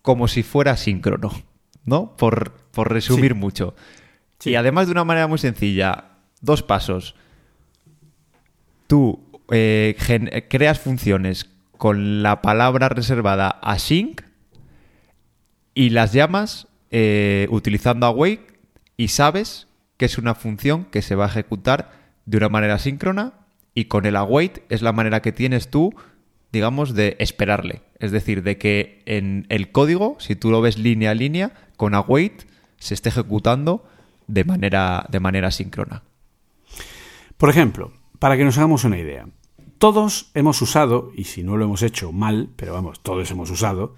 [0.00, 1.49] como si fuera síncrono.
[1.84, 2.16] ¿No?
[2.16, 3.74] Por, resumir mucho.
[4.44, 6.04] Y además de una manera muy sencilla,
[6.40, 7.14] dos pasos.
[8.86, 9.20] Tú
[9.50, 9.96] eh,
[10.48, 14.22] creas funciones con la palabra reservada async
[15.74, 18.40] y las llamas eh, utilizando await
[18.96, 19.66] y sabes
[19.96, 21.92] que es una función que se va a ejecutar
[22.26, 23.32] de una manera síncrona
[23.74, 25.94] y con el await es la manera que tienes tú
[26.52, 27.82] digamos, de esperarle.
[27.98, 31.94] Es decir, de que en el código, si tú lo ves línea a línea, con
[31.94, 32.42] await
[32.78, 33.84] se esté ejecutando
[34.26, 36.02] de manera, de manera síncrona.
[37.36, 39.26] Por ejemplo, para que nos hagamos una idea,
[39.78, 43.96] todos hemos usado, y si no lo hemos hecho mal, pero vamos, todos hemos usado,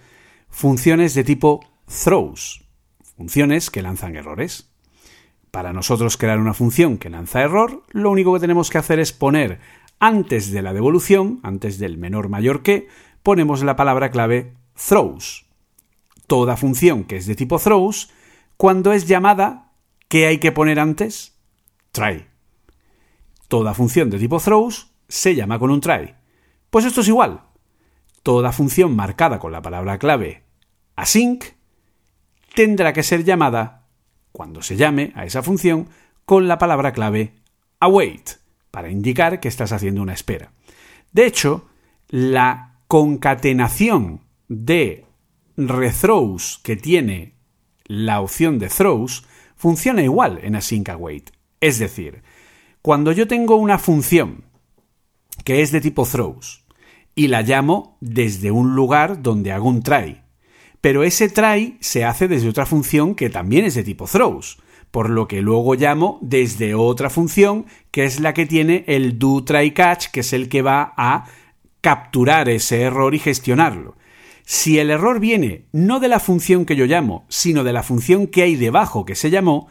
[0.49, 2.63] funciones de tipo throws,
[3.17, 4.71] funciones que lanzan errores.
[5.51, 9.13] Para nosotros crear una función que lanza error, lo único que tenemos que hacer es
[9.13, 9.61] poner
[10.03, 12.89] antes de la devolución, antes del menor mayor que,
[13.23, 15.47] ponemos la palabra clave throws.
[16.27, 18.11] Toda función que es de tipo throws,
[18.57, 19.71] cuando es llamada,
[20.09, 21.39] ¿qué hay que poner antes?
[21.93, 22.27] Try.
[23.47, 26.17] Toda función de tipo throws se llama con un try.
[26.69, 27.43] Pues esto es igual.
[28.25, 30.43] Toda función marcada con la palabra clave
[30.97, 31.45] async
[32.57, 33.87] tendrá que ser llamada,
[34.33, 35.91] cuando se llame a esa función,
[36.25, 37.35] con la palabra clave
[37.79, 38.42] await
[38.73, 40.51] para indicar que estás haciendo una espera.
[41.13, 41.69] De hecho,
[42.09, 45.05] la concatenación de
[45.57, 47.35] rethrows que tiene
[47.87, 49.25] la opción de throws
[49.55, 51.31] funciona igual en async await.
[51.61, 52.23] Es decir,
[52.81, 54.45] cuando yo tengo una función
[55.45, 56.65] que es de tipo throws
[57.15, 60.23] y la llamo desde un lugar donde hago un try.
[60.81, 64.59] Pero ese try se hace desde otra función que también es de tipo throws,
[64.93, 69.43] por lo que luego llamo desde otra función que es la que tiene el do
[69.43, 71.25] try catch, que es el que va a
[71.81, 73.97] capturar ese error y gestionarlo.
[74.45, 78.27] Si el error viene no de la función que yo llamo, sino de la función
[78.27, 79.69] que hay debajo que se llamó,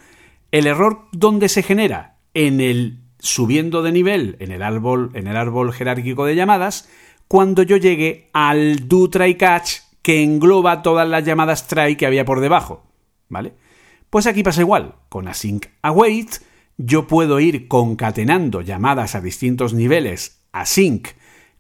[0.51, 2.17] el error ¿dónde se genera?
[2.33, 6.89] En el subiendo de nivel en el árbol, en el árbol jerárquico de llamadas,
[7.27, 12.25] cuando yo llegue al do try catch que engloba todas las llamadas try que había
[12.25, 12.83] por debajo,
[13.29, 13.53] ¿vale?
[14.11, 16.29] Pues aquí pasa igual, con async await
[16.75, 21.07] yo puedo ir concatenando llamadas a distintos niveles async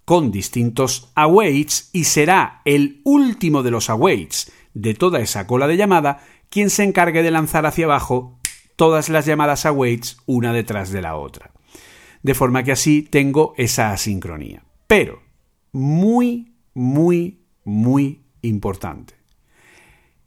[0.03, 5.77] con distintos awaits y será el último de los awaits de toda esa cola de
[5.77, 8.37] llamada quien se encargue de lanzar hacia abajo
[8.75, 11.51] todas las llamadas awaits una detrás de la otra.
[12.21, 14.65] De forma que así tengo esa asincronía.
[14.87, 15.21] Pero,
[15.71, 19.20] muy, muy, muy importante.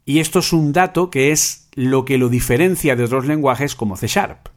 [0.05, 3.97] Y esto es un dato que es lo que lo diferencia de otros lenguajes como
[3.97, 4.49] C Sharp.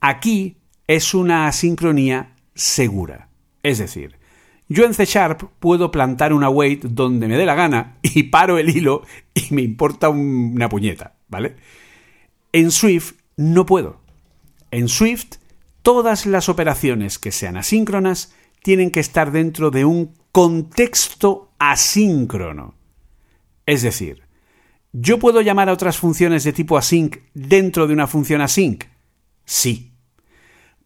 [0.00, 0.56] Aquí
[0.86, 3.28] es una asincronía segura.
[3.62, 4.18] Es decir,
[4.68, 8.58] yo en C Sharp puedo plantar una wait donde me dé la gana y paro
[8.58, 9.02] el hilo
[9.34, 11.56] y me importa una puñeta, ¿vale?
[12.52, 14.00] En Swift no puedo.
[14.70, 15.36] En Swift,
[15.82, 22.74] todas las operaciones que sean asíncronas tienen que estar dentro de un contexto asíncrono.
[23.66, 24.27] Es decir,
[24.92, 28.84] ¿yo puedo llamar a otras funciones de tipo async dentro de una función async?
[29.44, 29.92] Sí.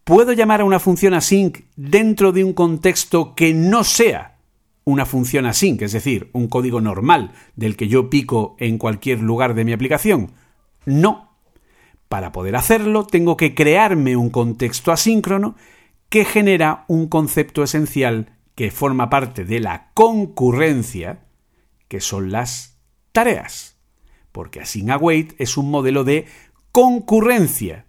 [0.05, 4.39] ¿Puedo llamar a una función async dentro de un contexto que no sea
[4.85, 9.55] una función async, es decir, un código normal del que yo pico en cualquier lugar
[9.55, 10.33] de mi aplicación?
[10.85, 11.37] No.
[12.09, 15.55] Para poder hacerlo, tengo que crearme un contexto asíncrono
[16.09, 21.25] que genera un concepto esencial que forma parte de la concurrencia,
[21.89, 22.79] que son las
[23.13, 23.72] tareas.
[24.33, 26.27] Porque async await es un modelo de
[26.73, 27.87] concurrencia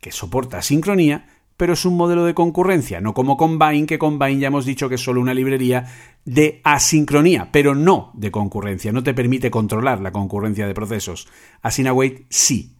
[0.00, 1.26] que soporta sincronía
[1.62, 4.96] pero es un modelo de concurrencia, no como Combine, que Combine ya hemos dicho que
[4.96, 5.86] es solo una librería
[6.24, 11.28] de asincronía, pero no de concurrencia, no te permite controlar la concurrencia de procesos.
[11.60, 12.74] Async sí,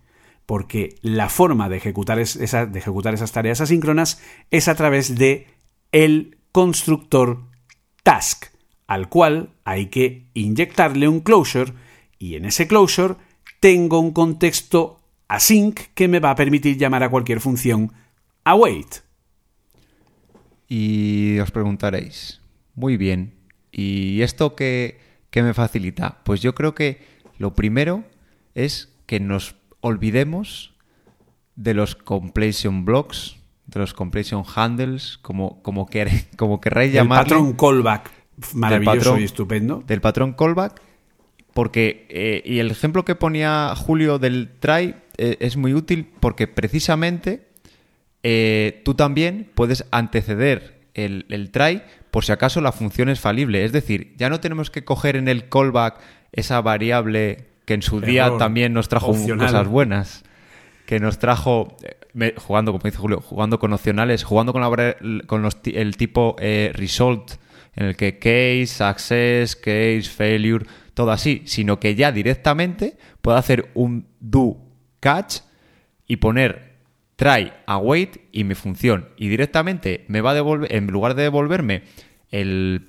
[0.46, 4.20] porque la forma de ejecutar, de ejecutar esas tareas asíncronas
[4.50, 5.46] es a través de
[5.92, 7.44] el constructor
[8.02, 8.46] task,
[8.88, 11.72] al cual hay que inyectarle un closure
[12.22, 13.16] y en ese closure
[13.58, 17.92] tengo un contexto async que me va a permitir llamar a cualquier función
[18.44, 19.02] await.
[20.68, 22.40] Y os preguntaréis,
[22.76, 23.34] muy bien,
[23.72, 25.00] ¿y esto qué,
[25.34, 26.20] me facilita?
[26.22, 27.04] Pues yo creo que
[27.38, 28.04] lo primero
[28.54, 30.74] es que nos olvidemos
[31.56, 33.34] de los completion blocks,
[33.66, 35.88] de los completion handles, como, como,
[36.36, 37.22] como querráis llamarlo.
[37.22, 38.12] El patrón callback,
[38.54, 39.82] maravilloso y estupendo.
[39.84, 40.80] Del patrón callback,
[41.54, 46.46] porque, eh, y el ejemplo que ponía Julio del try eh, es muy útil porque
[46.48, 47.46] precisamente
[48.22, 53.64] eh, tú también puedes anteceder el, try por si acaso la función es falible.
[53.64, 55.98] Es decir, ya no tenemos que coger en el callback
[56.32, 60.24] esa variable que en su día también nos trajo cosas buenas.
[60.86, 61.76] Que nos trajo,
[62.36, 67.32] jugando, como dice Julio, jugando con opcionales, jugando con, con el tipo result,
[67.76, 73.70] en el que case, success, case, failure, todo así, sino que ya directamente puedo hacer
[73.74, 74.56] un do
[75.00, 75.38] catch
[76.06, 76.72] y poner
[77.16, 79.08] try, await y mi función.
[79.16, 81.84] Y directamente me va a devolver, en lugar de devolverme
[82.30, 82.88] el,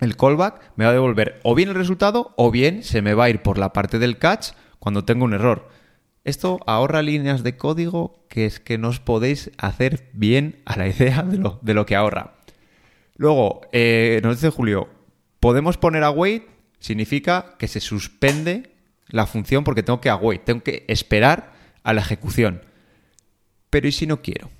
[0.00, 3.24] el callback, me va a devolver o bien el resultado o bien se me va
[3.24, 5.68] a ir por la parte del catch cuando tengo un error.
[6.24, 10.88] Esto ahorra líneas de código que es que no os podéis hacer bien a la
[10.88, 12.34] idea de lo, de lo que ahorra.
[13.16, 14.88] Luego, eh, nos dice Julio,
[15.40, 16.42] podemos poner await,
[16.78, 18.74] significa que se suspende
[19.08, 22.62] la función porque tengo que await, tengo que esperar a la ejecución.
[23.70, 24.50] Pero ¿y si no quiero?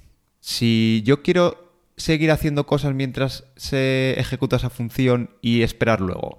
[0.40, 1.66] Si yo quiero
[1.96, 6.38] seguir haciendo cosas mientras se ejecuta esa función y esperar luego,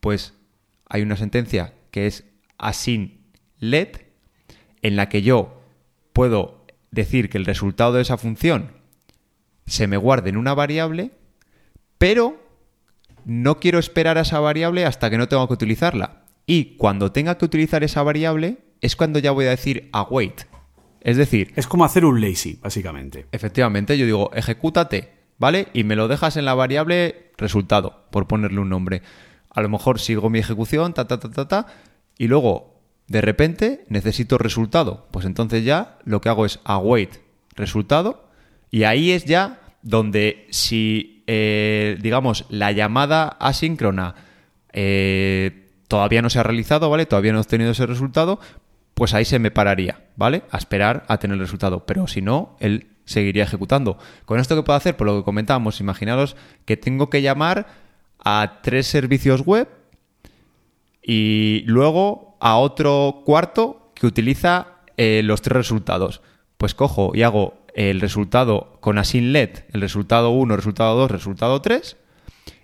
[0.00, 0.34] pues
[0.88, 2.24] hay una sentencia que es
[2.58, 3.18] async
[3.58, 4.12] let
[4.82, 5.62] en la que yo
[6.12, 8.72] puedo decir que el resultado de esa función
[9.66, 11.12] se me guarde en una variable,
[11.98, 12.47] pero
[13.28, 16.22] no quiero esperar a esa variable hasta que no tenga que utilizarla.
[16.46, 20.44] Y cuando tenga que utilizar esa variable es cuando ya voy a decir await.
[21.02, 21.52] Es decir...
[21.54, 23.26] Es como hacer un lazy, básicamente.
[23.30, 25.68] Efectivamente, yo digo, ejecútate, ¿vale?
[25.74, 29.02] Y me lo dejas en la variable resultado, por ponerle un nombre.
[29.50, 31.66] A lo mejor sigo mi ejecución, ta, ta, ta, ta, ta,
[32.16, 35.06] y luego, de repente, necesito resultado.
[35.10, 37.18] Pues entonces ya lo que hago es await
[37.54, 38.30] resultado,
[38.70, 44.14] y ahí es ya donde si eh, digamos, la llamada asíncrona
[44.72, 47.04] eh, todavía no se ha realizado, ¿vale?
[47.04, 48.40] Todavía no he obtenido ese resultado,
[48.94, 50.44] pues ahí se me pararía, ¿vale?
[50.50, 51.84] A esperar a tener el resultado.
[51.84, 53.98] Pero si no, él seguiría ejecutando.
[54.24, 54.96] ¿Con esto qué puedo hacer?
[54.96, 56.34] Por lo que comentábamos, imaginaros
[56.64, 57.66] que tengo que llamar
[58.24, 59.68] a tres servicios web
[61.02, 66.22] y luego a otro cuarto que utiliza eh, los tres resultados.
[66.56, 69.36] Pues cojo y hago el resultado con async
[69.72, 71.96] el resultado 1, resultado 2, resultado 3.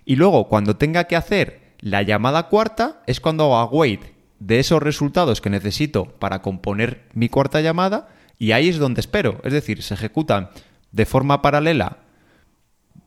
[0.03, 4.01] Y luego, cuando tenga que hacer la llamada cuarta, es cuando hago await
[4.39, 8.09] de esos resultados que necesito para componer mi cuarta llamada.
[8.37, 9.39] Y ahí es donde espero.
[9.45, 10.49] Es decir, se ejecutan
[10.91, 11.99] de forma paralela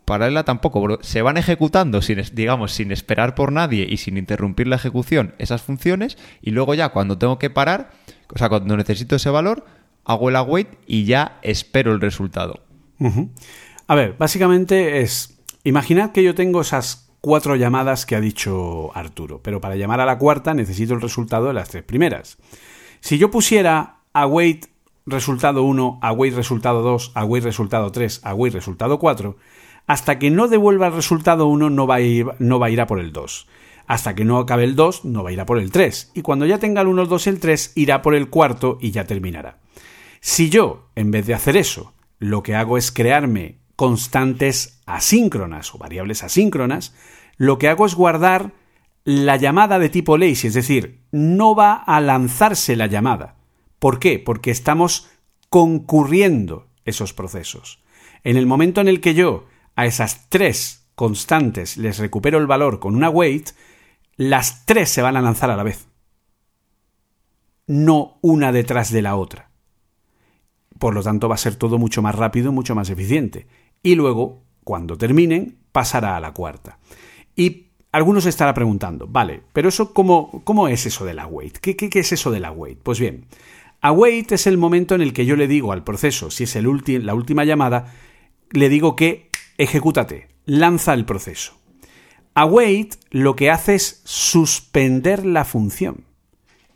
[0.07, 4.77] paralela tampoco, se van ejecutando sin, digamos, sin esperar por nadie y sin interrumpir la
[4.77, 7.91] ejecución esas funciones y luego ya cuando tengo que parar,
[8.35, 9.67] o sea, cuando necesito ese valor,
[10.09, 12.61] hago el await y ya espero el resultado.
[13.87, 19.41] A ver, básicamente es, imaginad que yo tengo esas cuatro llamadas que ha dicho Arturo,
[19.43, 22.39] pero para llamar a la cuarta necesito el resultado de las tres primeras.
[23.01, 24.67] Si yo pusiera await
[25.07, 29.37] resultado 1, await resultado 2, await resultado 3, await resultado 4,
[29.87, 32.81] hasta que no devuelva el resultado 1 no va a ir, no va a, ir
[32.81, 33.47] a por el 2.
[33.87, 36.13] Hasta que no acabe el 2 no va a ir a por el 3.
[36.15, 38.79] Y cuando ya tenga el 1, el 2 y el 3 irá por el cuarto
[38.81, 39.59] y ya terminará.
[40.31, 45.79] Si yo, en vez de hacer eso, lo que hago es crearme constantes asíncronas o
[45.79, 46.95] variables asíncronas,
[47.39, 48.53] lo que hago es guardar
[49.05, 53.37] la llamada de tipo lazy, es decir, no va a lanzarse la llamada.
[53.79, 54.19] ¿Por qué?
[54.19, 55.09] Porque estamos
[55.49, 57.83] concurriendo esos procesos.
[58.23, 59.47] En el momento en el que yo
[59.77, 63.53] a esas tres constantes les recupero el valor con una weight,
[64.17, 65.89] las tres se van a lanzar a la vez.
[67.67, 69.48] No una detrás de la otra.
[70.79, 73.47] Por lo tanto, va a ser todo mucho más rápido, mucho más eficiente.
[73.83, 76.79] Y luego, cuando terminen, pasará a la cuarta.
[77.37, 81.59] Y algunos estará preguntando, vale, pero eso cómo, cómo es eso de la wait?
[81.59, 82.79] ¿Qué, qué, es eso de la wait?
[82.83, 83.27] Pues bien,
[83.81, 86.67] await es el momento en el que yo le digo al proceso, si es el
[87.05, 87.95] la última llamada,
[88.51, 91.55] le digo que ejecútate, lanza el proceso.
[92.35, 96.05] Await lo que hace es suspender la función.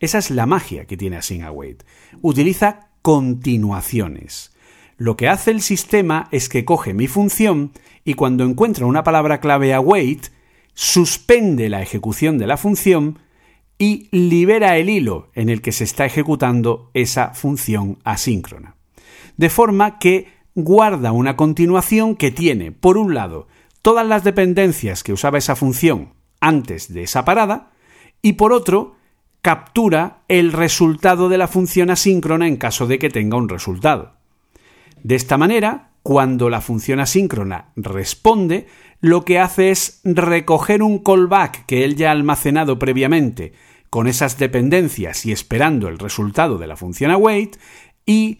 [0.01, 1.85] Esa es la magia que tiene async await.
[2.20, 4.53] Utiliza continuaciones.
[4.97, 7.73] Lo que hace el sistema es que coge mi función
[8.05, 10.29] y cuando encuentra una palabra clave await,
[10.74, 13.19] suspende la ejecución de la función
[13.79, 18.77] y libera el hilo en el que se está ejecutando esa función asíncrona.
[19.37, 23.49] De forma que guarda una continuación que tiene, por un lado,
[23.81, 27.73] todas las dependencias que usaba esa función antes de esa parada,
[28.20, 28.95] y por otro,
[29.43, 34.14] captura el resultado de la función asíncrona en caso de que tenga un resultado.
[35.02, 38.69] De esta manera, cuando la función asíncrona responde,
[39.01, 43.52] lo que hace es recoger un callback que él ya ha almacenado previamente
[43.90, 47.56] con esas dependencias y esperando el resultado de la función await
[48.06, 48.39] y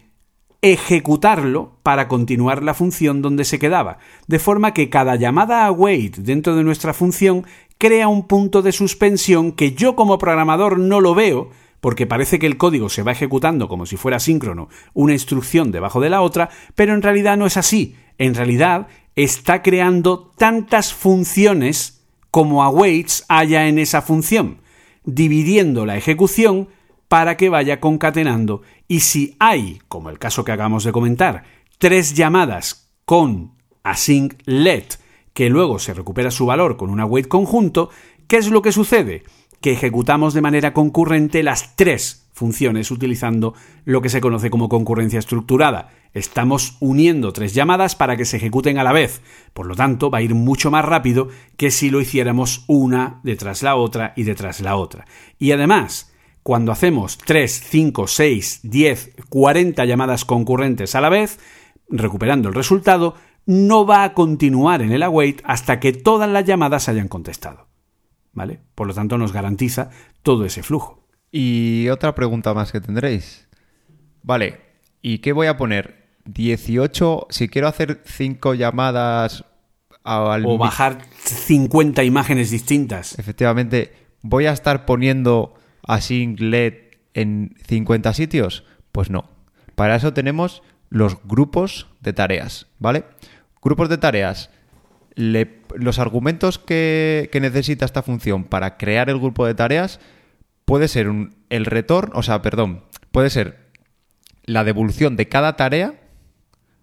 [0.61, 3.97] ejecutarlo para continuar la función donde se quedaba,
[4.27, 7.45] de forma que cada llamada a wait dentro de nuestra función
[7.83, 11.49] crea un punto de suspensión que yo como programador no lo veo,
[11.81, 15.99] porque parece que el código se va ejecutando como si fuera síncrono, una instrucción debajo
[15.99, 17.97] de la otra, pero en realidad no es así.
[18.17, 18.87] En realidad
[19.17, 24.61] está creando tantas funciones como awaits haya en esa función,
[25.03, 26.69] dividiendo la ejecución
[27.09, 31.43] para que vaya concatenando y si hay, como el caso que acabamos de comentar,
[31.79, 33.51] tres llamadas con
[33.83, 35.02] async let
[35.33, 37.89] que luego se recupera su valor con una wait conjunto,
[38.27, 39.23] ¿qué es lo que sucede?
[39.61, 43.53] Que ejecutamos de manera concurrente las tres funciones utilizando
[43.85, 45.89] lo que se conoce como concurrencia estructurada.
[46.13, 49.21] Estamos uniendo tres llamadas para que se ejecuten a la vez.
[49.53, 53.63] Por lo tanto, va a ir mucho más rápido que si lo hiciéramos una detrás
[53.63, 55.05] la otra y detrás la otra.
[55.39, 56.11] Y además,
[56.41, 61.39] cuando hacemos 3, 5, 6, 10, 40 llamadas concurrentes a la vez,
[61.89, 66.89] recuperando el resultado, no va a continuar en el await hasta que todas las llamadas
[66.89, 67.67] hayan contestado.
[68.31, 68.59] ¿Vale?
[68.73, 69.91] Por lo tanto, nos garantiza
[70.23, 71.07] todo ese flujo.
[71.31, 73.47] Y otra pregunta más que tendréis.
[74.23, 74.61] Vale,
[75.01, 76.03] ¿y qué voy a poner?
[76.25, 79.45] 18, si quiero hacer 5 llamadas
[80.03, 80.45] al...
[80.45, 83.19] O bajar 50 imágenes distintas.
[83.19, 86.73] Efectivamente, voy a estar poniendo async LED
[87.13, 88.63] en 50 sitios?
[88.91, 89.29] Pues no.
[89.75, 93.05] Para eso tenemos los grupos de tareas, ¿vale?
[93.63, 94.49] Grupos de tareas.
[95.15, 99.99] los argumentos que, necesita esta función para crear el grupo de tareas
[100.65, 101.09] puede ser
[101.49, 103.71] el retorno, o sea, perdón, puede ser
[104.45, 105.99] la devolución de cada tarea,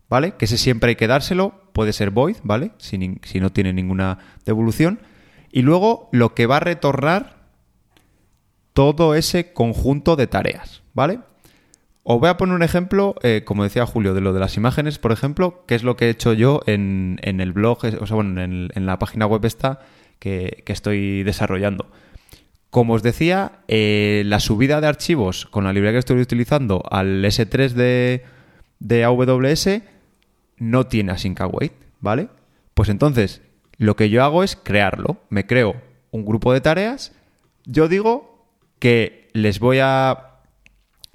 [0.09, 0.33] ¿vale?
[0.37, 2.73] Que ese siempre hay que dárselo puede ser void, ¿vale?
[2.79, 5.01] Si, si no tiene ninguna devolución.
[5.53, 7.41] Y luego lo que va a retornar
[8.73, 11.21] todo ese conjunto de tareas, ¿vale?
[12.13, 14.99] Os voy a poner un ejemplo, eh, como decía Julio, de lo de las imágenes,
[14.99, 18.43] por ejemplo, que es lo que he hecho yo en, el blog, o sea, bueno,
[18.43, 19.79] en, la página web esta
[20.19, 21.87] que, estoy desarrollando.
[22.69, 27.25] Como os decía, eh, la subida de archivos con la librería que estoy utilizando al
[27.25, 28.25] S3 de,
[28.81, 29.83] de AWS
[30.57, 32.27] no tiene async await, ¿vale?
[32.75, 33.41] Pues entonces,
[33.77, 35.19] lo que yo hago es crearlo.
[35.29, 35.77] Me creo
[36.11, 37.13] un grupo de tareas.
[37.67, 38.49] Yo digo
[38.81, 40.30] que les voy a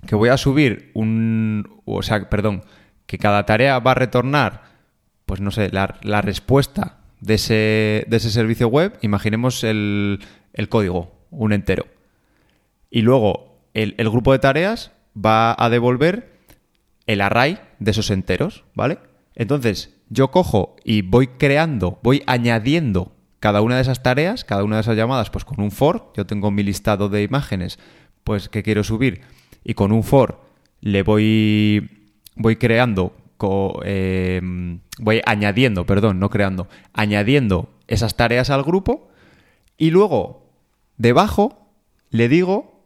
[0.05, 1.81] que voy a subir un...
[1.85, 2.63] O sea, perdón,
[3.05, 4.63] que cada tarea va a retornar,
[5.25, 8.97] pues no sé, la, respuesta de ese, de ese, servicio web.
[9.01, 10.19] Imaginemos el,
[10.69, 11.85] código, un entero.
[12.89, 16.39] Y luego el, el, grupo de tareas va a devolver
[17.07, 18.99] el array de esos enteros, ¿vale?
[19.35, 24.77] Entonces, yo cojo y voy creando, voy añadiendo cada una de esas tareas, cada una
[24.77, 26.11] de esas llamadas, pues con un for.
[26.15, 27.79] Yo tengo mi listado de imágenes,
[28.23, 29.21] pues que quiero subir
[29.65, 30.39] y con un for
[30.79, 33.17] le voy, voy creando,
[33.83, 39.09] em, voy añadiendo, perdón, no creando, añadiendo esas tareas al grupo
[39.77, 40.47] y luego
[40.97, 41.67] debajo
[42.11, 42.85] le digo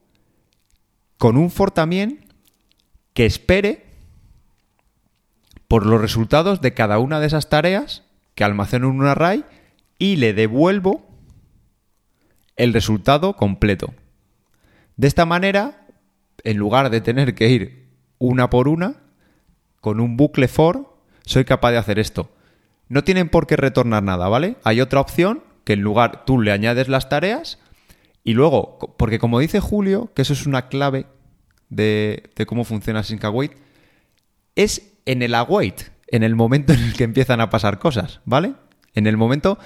[1.17, 2.25] con un for también
[3.13, 3.85] que espere
[5.67, 8.03] por los resultados de cada una de esas tareas
[8.33, 9.43] que almaceno en un array
[9.99, 11.05] y le devuelvo
[12.55, 13.93] el resultado completo.
[14.95, 15.85] De esta manera
[16.43, 18.97] en lugar de tener que ir una por una,
[19.81, 22.31] con un bucle for, soy capaz de hacer esto.
[22.87, 24.57] No tienen por qué retornar nada, ¿vale?
[24.63, 27.59] Hay otra opción que en lugar tú le añades las tareas
[28.23, 31.05] y luego, porque como dice Julio, que eso es una clave
[31.69, 33.53] de, cómo funciona Sync Await,
[34.55, 38.53] es en el await, en el momento en el que empiezan a pasar cosas, ¿vale?
[38.93, 39.57] En el momento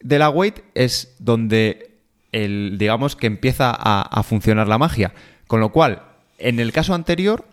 [0.00, 2.00] del await es donde
[2.32, 5.12] el, digamos que empieza a, a funcionar la magia.
[5.48, 6.02] Con lo cual,
[6.38, 7.44] en el caso anterior,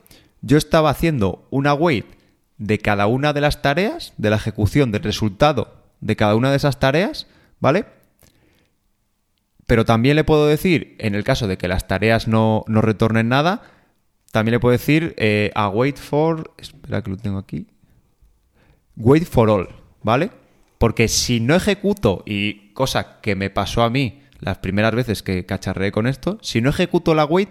[0.42, 2.06] yo estaba haciendo una wait
[2.60, 6.58] de cada una de las tareas, de la ejecución del resultado de cada una de
[6.58, 7.26] esas tareas,
[7.60, 7.86] ¿vale?
[9.66, 13.64] Pero también le puedo decir, en el caso de que las tareas no, retornen nada,
[14.32, 16.54] también le puedo decir eh, a wait for.
[16.58, 17.68] Espera que lo tengo aquí.
[18.96, 19.70] Wait for all,
[20.04, 20.30] ¿vale?
[20.78, 25.46] Porque si no ejecuto, y cosa que me pasó a mí las primeras veces que
[25.46, 27.50] cacharré con esto, si no ejecuto la wait,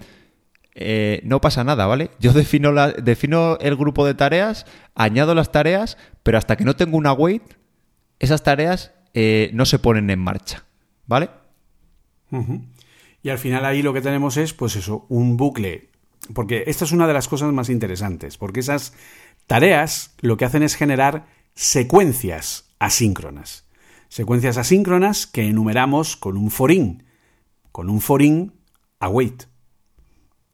[0.75, 2.11] eh, no pasa nada, ¿vale?
[2.19, 6.75] Yo defino, la, defino el grupo de tareas, añado las tareas, pero hasta que no
[6.75, 7.43] tengo una wait,
[8.19, 10.65] esas tareas eh, no se ponen en marcha,
[11.07, 11.31] ¿vale?
[13.23, 15.91] Y al final ahí lo que tenemos es, pues eso, un bucle.
[16.33, 18.95] Porque esta es una de las cosas más interesantes, porque esas
[19.47, 23.67] tareas lo que hacen es generar secuencias asíncronas.
[24.09, 27.05] Secuencias asíncronas que enumeramos con un forin,
[27.71, 28.53] con un forin
[28.99, 29.45] await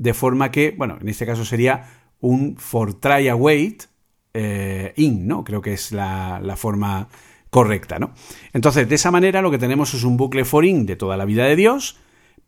[0.00, 1.84] de forma que, bueno, en este caso sería
[2.20, 3.84] un for try await
[4.32, 5.44] eh, in, ¿no?
[5.44, 7.08] Creo que es la, forma
[7.50, 8.14] correcta, ¿no?
[8.54, 11.26] Entonces, de esa manera lo que tenemos es un bucle for in de toda la
[11.26, 11.98] vida de Dios,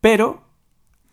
[0.00, 0.44] pero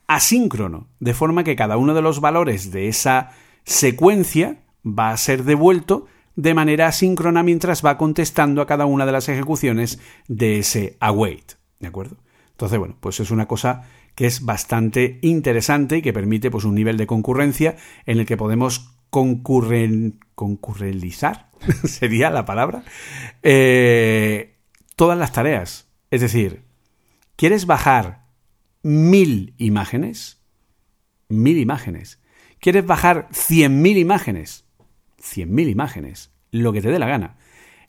[0.07, 3.31] asíncrono, de forma que cada uno de los valores de esa
[3.65, 6.07] secuencia va a ser devuelto
[6.37, 9.99] de manera asíncrona mientras va contestando a cada una de las ejecuciones
[10.29, 12.15] de ese await, ¿de acuerdo?
[12.51, 13.83] Entonces, bueno, pues es una cosa
[14.15, 17.75] que es bastante interesante y que permite pues, un nivel de concurrencia
[18.05, 21.49] en el que podemos concurren, concurrelizar,
[21.85, 22.83] sería la palabra,
[23.43, 24.57] eh,
[24.95, 25.87] todas las tareas.
[26.11, 26.63] Es decir,
[27.35, 28.25] ¿quieres bajar
[28.83, 30.41] mil imágenes?
[31.27, 32.19] Mil imágenes.
[32.59, 34.65] ¿Quieres bajar cien mil imágenes?
[35.17, 36.31] Cien mil imágenes.
[36.51, 37.37] Lo que te dé la gana.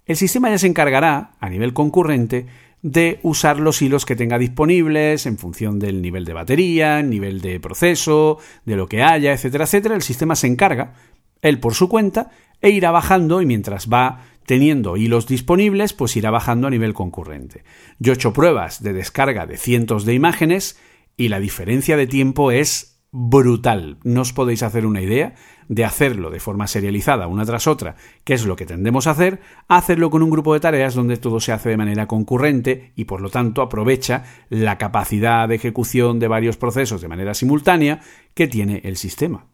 [0.07, 2.47] El sistema ya se encargará, a nivel concurrente,
[2.83, 7.61] de usar los hilos que tenga disponibles en función del nivel de batería, nivel de
[7.61, 9.95] proceso, de lo que haya, etcétera, etcétera.
[9.95, 10.95] El sistema se encarga,
[11.43, 12.31] él por su cuenta,
[12.61, 17.65] e irá bajando y mientras va teniendo hilos disponibles, pues irá bajando a nivel concurrente.
[17.99, 20.79] Yo he hecho pruebas de descarga de cientos de imágenes
[21.17, 23.99] y la diferencia de tiempo es brutal.
[24.05, 25.35] No os podéis hacer una idea
[25.71, 27.95] de hacerlo de forma serializada una tras otra,
[28.25, 29.39] que es lo que tendemos a hacer,
[29.69, 33.05] a hacerlo con un grupo de tareas donde todo se hace de manera concurrente y
[33.05, 38.01] por lo tanto aprovecha la capacidad de ejecución de varios procesos de manera simultánea
[38.35, 39.47] que tiene el sistema.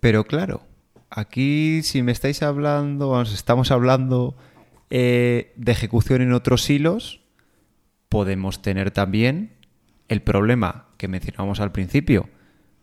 [0.00, 0.60] Pero claro,
[1.08, 4.36] aquí si me estáis hablando, os estamos hablando
[4.90, 7.22] eh, de ejecución en otros hilos,
[8.10, 9.56] podemos tener también
[10.08, 12.28] el problema que mencionamos al principio,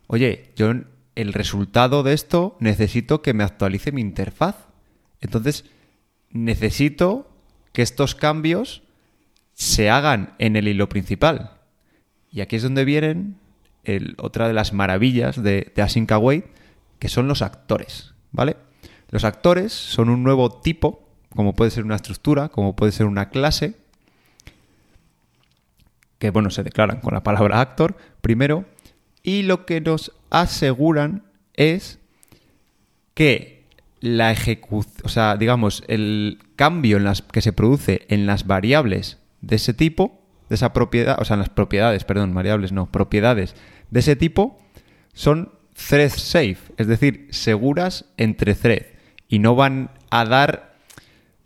[0.08, 0.74] oye, yo
[1.15, 4.56] el resultado de esto necesito que me actualice mi interfaz.
[5.22, 5.65] Entonces,
[6.30, 7.30] necesito
[7.72, 8.84] que estos cambios
[9.53, 11.52] se hagan en el hilo principal.
[12.31, 13.38] Y aquí es donde vienen
[13.84, 16.11] el, otra de las maravillas de, de Async
[16.99, 18.57] que son los actores, ¿vale?
[19.10, 23.30] Los actores son un nuevo tipo, como puede ser una estructura, como puede ser una
[23.30, 23.76] clase,
[26.18, 28.65] que bueno, se declaran con la palabra actor primero,
[29.22, 31.24] y lo que nos aseguran
[31.54, 32.00] es
[33.14, 33.64] que
[34.02, 39.20] la ejecución, o sea, digamos, el cambio en las, que se produce en las variables
[39.40, 43.56] de ese tipo, de esa propiedad, o sea, en las propiedades, perdón, variables no, propiedades
[43.92, 44.60] de ese tipo,
[45.14, 45.54] son
[45.88, 48.86] thread safe, es decir, seguras entre thread
[49.30, 50.76] y no van a dar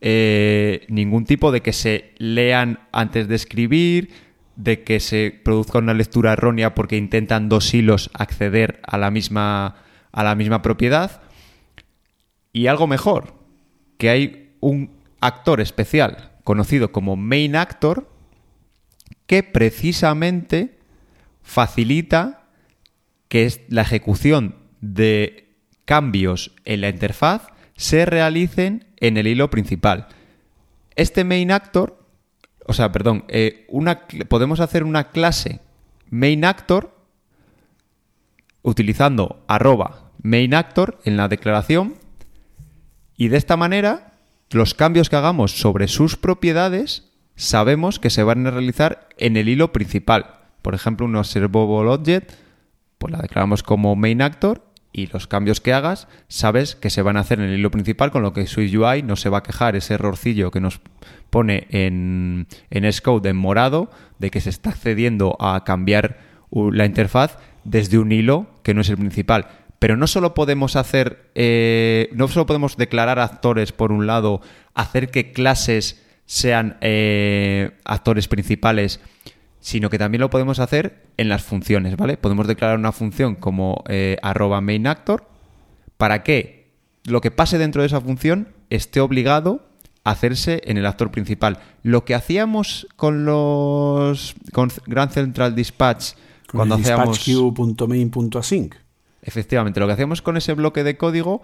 [0.01, 4.09] eh, ningún tipo de que se lean antes de escribir,
[4.57, 9.75] de que se produzca una lectura errónea porque intentan dos hilos acceder a la misma,
[10.11, 11.21] a la misma propiedad.
[12.51, 13.35] Y algo mejor,
[13.97, 18.09] que hay un actor especial conocido como main actor
[19.27, 20.79] que precisamente
[21.43, 22.45] facilita
[23.27, 25.55] que la ejecución de
[25.85, 30.07] cambios en la interfaz se realicen en el hilo principal.
[30.95, 32.06] Este main actor,
[32.67, 33.67] o sea, perdón, eh,
[34.27, 35.61] podemos hacer una clase
[36.09, 36.93] main actor
[38.61, 41.95] utilizando arroba main actor en la declaración
[43.15, 44.11] y de esta manera
[44.49, 49.47] los cambios que hagamos sobre sus propiedades sabemos que se van a realizar en el
[49.47, 50.35] hilo principal.
[50.61, 52.31] Por ejemplo, un observable object,
[52.97, 54.66] pues la declaramos como main actor
[54.97, 58.09] y los cambios que hagas sabes que se van a hacer en el hilo principal,
[58.09, 60.81] con lo que SwiftUI no se va a quejar ese errorcillo que nos
[61.29, 66.17] pone en, en Xcode en morado de que se está accediendo a cambiar
[66.51, 69.47] la interfaz desde un hilo que no es el principal.
[69.77, 74.41] Pero no solo podemos hacer, eh, no solo podemos declarar actores por un lado,
[74.73, 78.99] hacer que clases sean eh, actores principales,
[79.59, 82.17] sino que también lo podemos hacer en las funciones, ¿vale?
[82.17, 85.27] Podemos declarar una función como eh, arroba main actor
[85.97, 86.71] para que
[87.03, 89.67] lo que pase dentro de esa función esté obligado
[90.03, 91.59] a hacerse en el actor principal.
[91.83, 96.13] Lo que hacíamos con los con Grand Central Dispatch
[96.51, 98.75] cuando hacíamos dispatchqueue.main.async.
[99.21, 101.41] Efectivamente, lo que hacíamos con ese bloque de código,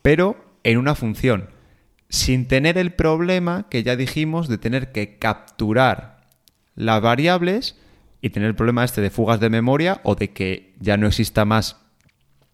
[0.00, 1.50] pero en una función,
[2.08, 6.17] sin tener el problema que ya dijimos de tener que capturar
[6.78, 7.76] las variables
[8.22, 11.44] y tener el problema este de fugas de memoria o de que ya no exista
[11.44, 11.76] más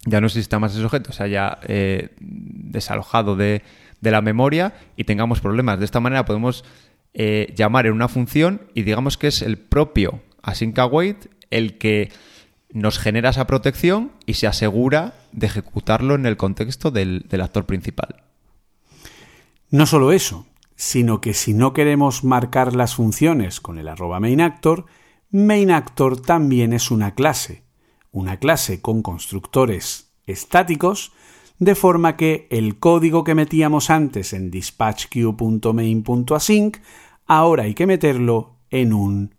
[0.07, 3.63] ya no exista más ese objeto, se haya eh, desalojado de,
[4.03, 5.79] la memoria y tengamos problemas.
[5.79, 6.63] De esta manera podemos
[7.15, 12.13] eh, llamar en una función y digamos que es el propio async await el que
[12.71, 17.65] nos genera esa protección y se asegura de ejecutarlo en el contexto del, del actor
[17.65, 18.17] principal.
[19.71, 20.47] No solo eso,
[20.85, 24.85] sino que si no queremos marcar las funciones con el arroba mainActor,
[25.31, 27.63] mainActor también es una clase,
[28.13, 31.15] una clase con constructores estáticos,
[31.59, 36.77] de forma que el código que metíamos antes en dispatchqueue.main.async,
[37.25, 39.35] ahora hay que meterlo en un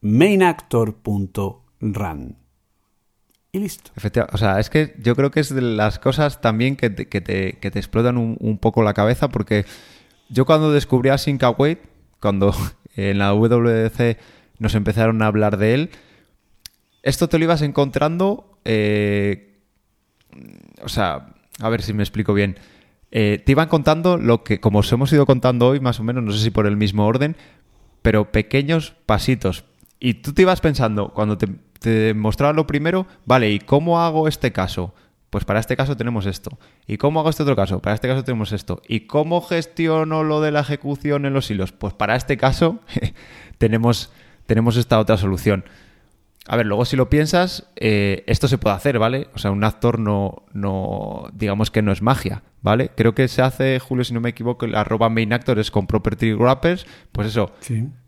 [0.00, 2.38] mainActor.run.
[3.52, 3.92] Y listo.
[3.94, 4.34] Efectivamente.
[4.34, 7.20] O sea, es que yo creo que es de las cosas también que te, que
[7.20, 9.64] te, que te explotan un, un poco la cabeza porque
[10.28, 11.80] yo cuando descubrí a Await,
[12.20, 12.54] cuando
[12.96, 14.18] en la WDC
[14.58, 15.90] nos empezaron a hablar de él,
[17.02, 19.60] esto te lo ibas encontrando, eh,
[20.82, 22.58] o sea, a ver si me explico bien.
[23.10, 26.22] Eh, te iban contando lo que, como os hemos ido contando hoy, más o menos,
[26.22, 27.36] no sé si por el mismo orden,
[28.02, 29.64] pero pequeños pasitos.
[30.00, 31.48] Y tú te ibas pensando, cuando te,
[31.80, 34.94] te mostraba lo primero, vale, ¿y cómo hago este caso?
[35.30, 36.58] Pues para este caso tenemos esto.
[36.86, 37.80] ¿Y cómo hago este otro caso?
[37.80, 38.80] Para este caso tenemos esto.
[38.88, 41.72] ¿Y cómo gestiono lo de la ejecución en los hilos?
[41.72, 42.80] Pues para este caso
[43.58, 44.10] tenemos,
[44.46, 45.64] tenemos esta otra solución.
[46.46, 49.28] A ver, luego si lo piensas, eh, esto se puede hacer, ¿vale?
[49.34, 52.90] O sea, un actor no, no, digamos que no es magia, ¿vale?
[52.96, 55.86] Creo que se hace, Julio, si no me equivoco, el arroba main actor es con
[55.86, 56.86] property wrappers.
[57.12, 57.52] Pues eso,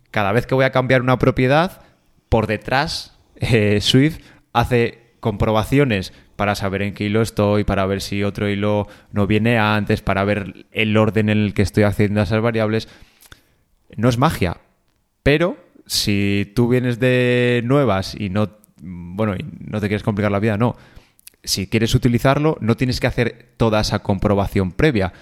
[0.09, 1.83] cada vez que voy a cambiar una propiedad,
[2.29, 4.21] por detrás, eh, Swift
[4.53, 6.11] hace comprobaciones
[6.41, 10.23] para saber en qué hilo estoy, para ver si otro hilo no viene antes, para
[10.23, 12.87] ver el orden en el que estoy accediendo a esas variables.
[13.95, 14.57] No es magia,
[15.21, 15.55] pero
[15.85, 18.49] si tú vienes de nuevas y no,
[18.81, 20.75] bueno, y no te quieres complicar la vida, no.
[21.43, 25.13] Si quieres utilizarlo, no tienes que hacer toda esa comprobación previa.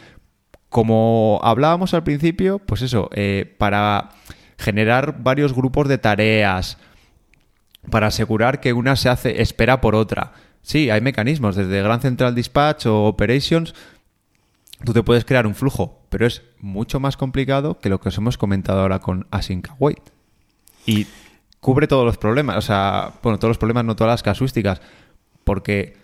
[0.69, 4.11] Como hablábamos al principio, pues eso, eh, para
[4.57, 6.77] generar varios grupos de tareas,
[7.91, 10.31] para asegurar que una se hace, espera por otra.
[10.61, 13.73] Sí, hay mecanismos, desde Grand Central Dispatch o Operations,
[14.83, 18.17] tú te puedes crear un flujo pero es mucho más complicado que lo que os
[18.17, 19.69] hemos comentado ahora con Async.
[20.85, 21.07] Y
[21.59, 24.81] cubre todos los problemas, o sea, bueno, todos los problemas, no todas las casuísticas,
[25.43, 25.95] porque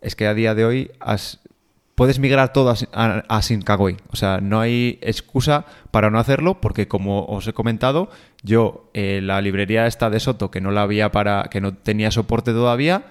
[0.00, 0.90] es que a día de hoy
[1.94, 3.40] puedes migrar todo a, a
[3.74, 4.00] Await.
[4.10, 8.10] O sea, no hay excusa para no hacerlo, porque como os he comentado,
[8.42, 12.10] yo eh, la librería esta de Soto, que no la había para, que no tenía
[12.10, 13.04] soporte todavía,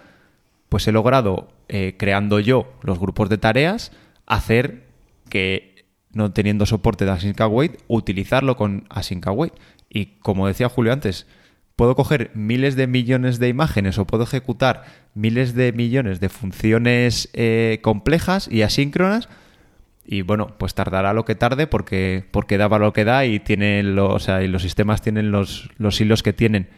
[0.72, 3.91] pues he logrado, eh, creando yo los grupos de tareas,
[4.25, 4.88] hacer
[5.27, 5.83] que,
[6.14, 9.51] no teniendo soporte de Async Await, utilizarlo con Async Await.
[9.90, 11.27] Y como decía Julio antes,
[11.75, 17.30] puedo coger miles de millones de imágenes o puedo ejecutar miles de millones de funciones
[17.33, 19.27] eh, complejas y asíncronas.
[20.06, 23.83] Y bueno, pues tardará lo que tarde porque, porque daba lo que da y, tiene
[23.83, 26.69] los, y los sistemas tienen los, los hilos que tienen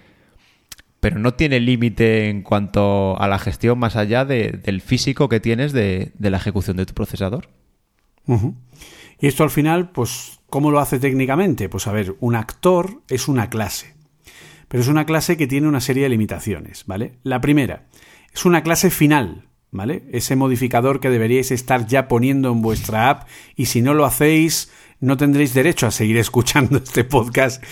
[1.04, 5.74] pero no tiene límite en cuanto a la gestión más allá del físico que tienes
[5.74, 7.50] de, la ejecución de tu procesador.
[9.20, 11.68] Y esto al final, pues, ¿cómo lo hace técnicamente?
[11.68, 13.96] Pues a ver, un actor es una clase,
[14.70, 17.20] pero es una clase que tiene una serie de limitaciones, ¿vale?
[17.24, 17.90] La primera,
[18.34, 20.04] es una clase final, ¿vale?
[20.14, 24.72] Ese modificador que deberíais estar ya poniendo en vuestra app y si no lo hacéis,
[25.04, 27.64] no tendréis derecho a seguir escuchando este podcast.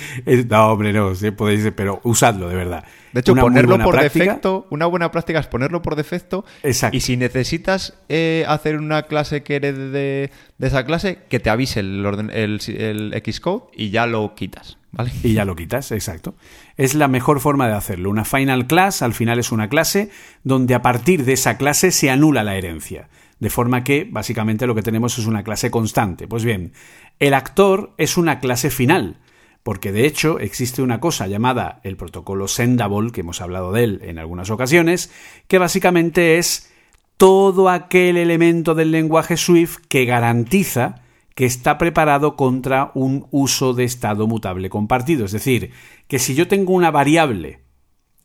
[0.49, 2.83] No, hombre, no, podéis, pero usadlo de verdad.
[3.13, 6.45] De hecho, ponerlo por defecto, una buena práctica es ponerlo por defecto.
[6.63, 6.95] Exacto.
[6.95, 11.79] Y si necesitas eh, hacer una clase que herede de, esa clase, que te avise
[11.79, 14.77] el, el, Xcode y ya lo quitas.
[14.93, 15.11] ¿Vale?
[15.23, 16.35] Y ya lo quitas, exacto.
[16.75, 18.09] Es la mejor forma de hacerlo.
[18.09, 20.09] Una final class al final es una clase
[20.43, 23.07] donde a partir de esa clase se anula la herencia.
[23.41, 26.27] De forma que básicamente lo que tenemos es una clase constante.
[26.27, 26.73] Pues bien,
[27.19, 29.17] el actor es una clase final,
[29.63, 33.99] porque de hecho existe una cosa llamada el protocolo Sendable, que hemos hablado de él
[34.03, 35.11] en algunas ocasiones,
[35.47, 36.71] que básicamente es
[37.17, 41.01] todo aquel elemento del lenguaje Swift que garantiza
[41.33, 45.25] que está preparado contra un uso de estado mutable compartido.
[45.25, 45.71] Es decir,
[46.07, 47.61] que si yo tengo una variable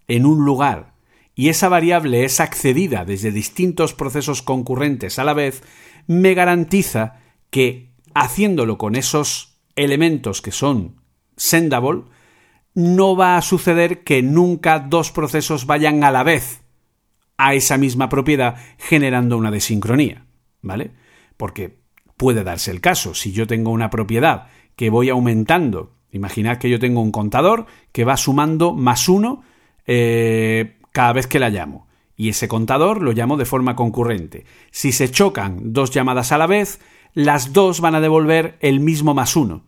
[0.08, 0.92] en un lugar
[1.39, 5.62] y esa variable es accedida desde distintos procesos concurrentes a la vez,
[6.06, 11.02] me garantiza que haciéndolo con esos elementos que son
[11.36, 12.05] sendable,
[12.74, 16.62] no va a suceder que nunca dos procesos vayan a la vez
[17.36, 20.24] a esa misma propiedad generando una desincronía,
[20.62, 20.92] ¿vale?
[21.36, 21.81] Porque
[22.16, 26.78] puede darse el caso, si yo tengo una propiedad que voy aumentando, imaginad que yo
[26.78, 29.42] tengo un contador que va sumando más uno
[29.86, 31.86] eh, cada vez que la llamo.
[32.16, 34.47] Y ese contador lo llamo de forma concurrente.
[34.70, 36.81] Si se chocan dos llamadas a la vez,
[37.12, 39.65] las dos van a devolver el mismo más uno.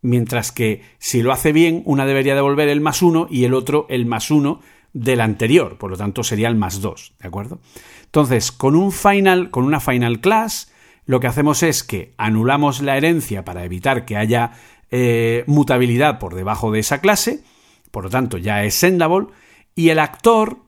[0.00, 3.86] Mientras que si lo hace bien, una debería devolver el más uno y el otro
[3.88, 4.60] el más uno
[4.92, 5.76] del anterior.
[5.76, 7.14] Por lo tanto, sería el más dos.
[7.18, 7.58] ¿De acuerdo?
[8.04, 10.72] Entonces, con un final, con una final class,
[11.04, 14.52] lo que hacemos es que anulamos la herencia para evitar que haya
[14.92, 17.42] eh, mutabilidad por debajo de esa clase.
[17.90, 19.26] Por lo tanto, ya es sendable
[19.74, 20.58] y el actor,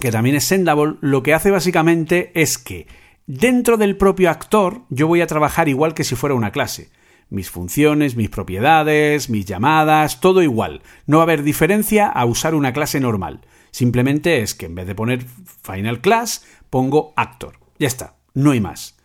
[0.00, 2.86] que también es Sendable, lo que hace básicamente es que
[3.26, 6.90] dentro del propio actor yo voy a trabajar igual que si fuera una clase.
[7.28, 10.82] Mis funciones, mis propiedades, mis llamadas, todo igual.
[11.06, 13.40] No va a haber diferencia a usar una clase normal.
[13.70, 15.24] Simplemente es que en vez de poner
[15.62, 17.58] final class, pongo actor.
[17.78, 18.98] Ya está, no hay más.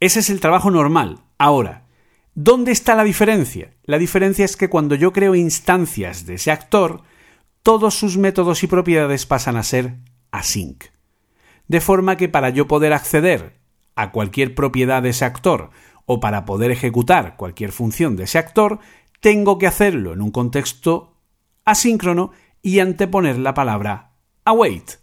[0.00, 1.20] Ese es el trabajo normal.
[1.38, 1.86] Ahora,
[2.34, 3.74] ¿dónde está la diferencia?
[3.84, 7.02] La diferencia es que cuando yo creo instancias de ese actor,
[7.66, 9.96] todos sus métodos y propiedades pasan a ser
[10.30, 10.84] async.
[11.66, 13.58] De forma que para yo poder acceder
[13.96, 15.70] a cualquier propiedad de ese actor
[16.04, 18.78] o para poder ejecutar cualquier función de ese actor,
[19.18, 21.16] tengo que hacerlo en un contexto
[21.64, 22.30] asíncrono
[22.62, 24.12] y anteponer la palabra
[24.44, 25.00] await,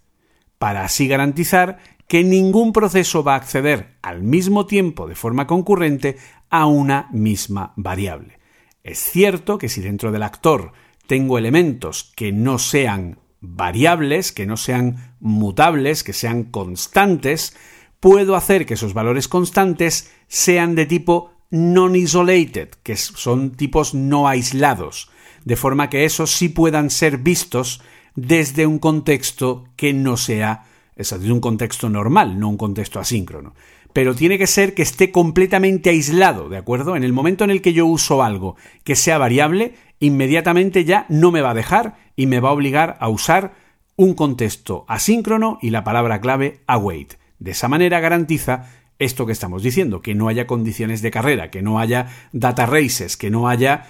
[0.57, 6.15] para así garantizar que ningún proceso va a acceder al mismo tiempo de forma concurrente
[6.49, 8.39] a una misma variable.
[8.83, 10.71] Es cierto que si dentro del actor
[11.07, 17.55] tengo elementos que no sean variables, que no sean mutables, que sean constantes,
[17.99, 25.09] puedo hacer que esos valores constantes sean de tipo non-isolated, que son tipos no aislados,
[25.45, 27.81] de forma que esos sí puedan ser vistos
[28.15, 30.65] desde un contexto que no sea,
[30.95, 33.53] es decir, un contexto normal, no un contexto asíncrono.
[33.93, 36.95] Pero tiene que ser que esté completamente aislado, ¿de acuerdo?
[36.95, 41.31] En el momento en el que yo uso algo que sea variable, inmediatamente ya no
[41.31, 43.53] me va a dejar y me va a obligar a usar
[43.95, 47.15] un contexto asíncrono y la palabra clave await.
[47.39, 51.61] De esa manera garantiza esto que estamos diciendo, que no haya condiciones de carrera, que
[51.61, 53.87] no haya data races, que no haya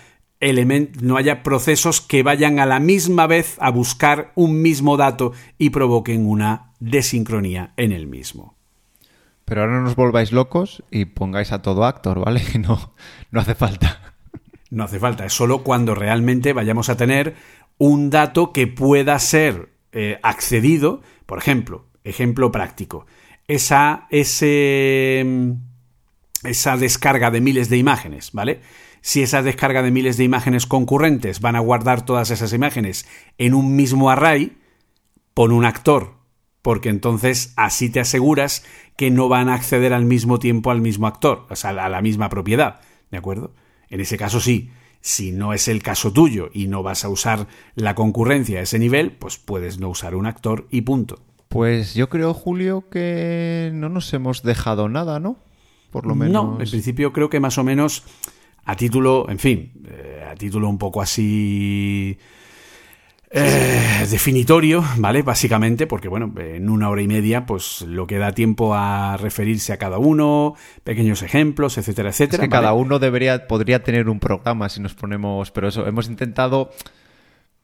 [1.02, 5.70] no haya procesos que vayan a la misma vez a buscar un mismo dato y
[5.70, 8.58] provoquen una desincronía en el mismo.
[9.46, 12.42] Pero ahora no nos volváis locos y pongáis a todo actor, ¿vale?
[12.60, 12.94] No,
[13.32, 14.13] no hace falta.
[14.74, 17.36] No hace falta, es solo cuando realmente vayamos a tener
[17.78, 23.06] un dato que pueda ser eh, accedido, por ejemplo, ejemplo práctico,
[23.48, 25.24] esa, ese,
[26.44, 28.62] esa descarga de miles de imágenes, ¿vale?
[29.02, 33.06] Si esa descarga de miles de imágenes concurrentes van a guardar todas esas imágenes
[33.38, 34.58] en un mismo array,
[35.36, 36.16] pon un actor,
[36.64, 38.66] porque entonces así te aseguras
[38.98, 42.02] que no van a acceder al mismo tiempo al mismo actor, o sea, a la
[42.02, 43.54] misma propiedad, ¿de acuerdo?
[43.90, 44.72] En ese caso sí.
[45.02, 48.80] Si no es el caso tuyo y no vas a usar la concurrencia a ese
[48.80, 51.20] nivel, pues puedes no usar un actor y punto.
[51.50, 55.38] Pues yo creo, Julio, que no nos hemos dejado nada, ¿no?
[55.92, 56.34] Por lo menos.
[56.34, 58.04] No, en principio creo que más o menos
[58.66, 62.18] a título, en fin, eh, a título un poco así
[63.36, 65.24] eh, definitorio, ¿vale?
[65.24, 69.74] Básicamente, porque bueno, en una hora y media, pues lo que da tiempo a referirse
[69.74, 70.54] a cada uno,
[70.84, 72.44] pequeños ejemplos, etcétera, etcétera.
[72.44, 76.08] Es que cada uno debería, podría tener un programa si nos ponemos, pero eso, hemos
[76.10, 76.70] intentado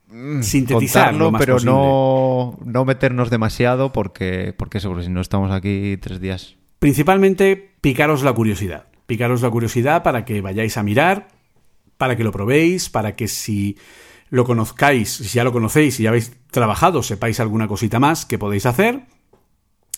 [0.07, 6.19] mm, sintetizarlo, pero no, no meternos demasiado porque, porque eso, si no estamos aquí tres
[6.19, 6.55] días.
[6.79, 8.87] Principalmente picaros la curiosidad.
[9.05, 11.27] Picaros la curiosidad para que vayáis a mirar,
[11.97, 13.77] para que lo probéis, para que si
[14.29, 18.37] lo conozcáis, si ya lo conocéis, si ya habéis trabajado, sepáis alguna cosita más que
[18.37, 19.05] podéis hacer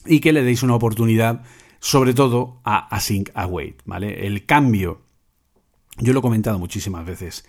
[0.06, 1.44] y que le deis una oportunidad,
[1.80, 4.26] sobre todo a Async Await, ¿vale?
[4.26, 5.02] El cambio,
[5.98, 7.46] yo lo he comentado muchísimas veces,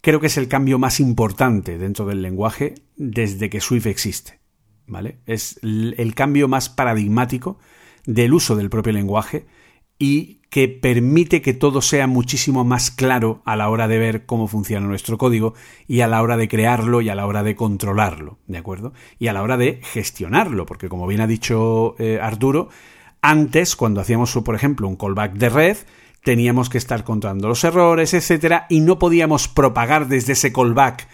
[0.00, 4.40] creo que es el cambio más importante dentro del lenguaje desde que Swift existe,
[4.86, 5.20] ¿vale?
[5.26, 7.58] Es el cambio más paradigmático
[8.04, 9.46] del uso del propio lenguaje
[9.98, 14.48] y que permite que todo sea muchísimo más claro a la hora de ver cómo
[14.48, 15.54] funciona nuestro código
[15.86, 18.92] y a la hora de crearlo y a la hora de controlarlo, ¿de acuerdo?
[19.20, 22.68] Y a la hora de gestionarlo, porque como bien ha dicho eh, Arturo,
[23.22, 25.76] antes, cuando hacíamos, por ejemplo, un callback de red,
[26.24, 31.06] teníamos que estar contando los errores, etcétera, y no podíamos propagar desde ese callback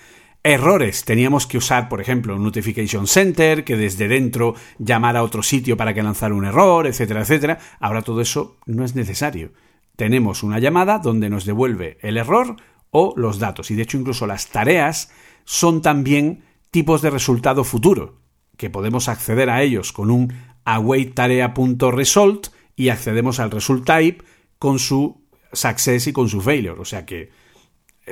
[0.46, 1.04] errores.
[1.04, 5.76] Teníamos que usar, por ejemplo, un Notification Center, que desde dentro llamara a otro sitio
[5.76, 7.58] para que lanzara un error, etcétera, etcétera.
[7.80, 9.52] Ahora todo eso no es necesario.
[9.96, 12.56] Tenemos una llamada donde nos devuelve el error
[12.90, 13.70] o los datos.
[13.70, 15.10] Y de hecho, incluso las tareas
[15.44, 18.20] son también tipos de resultado futuro,
[18.56, 20.32] que podemos acceder a ellos con un
[20.64, 24.24] awaitarea.result y accedemos al result type
[24.58, 26.80] con su success y con su failure.
[26.80, 27.30] O sea que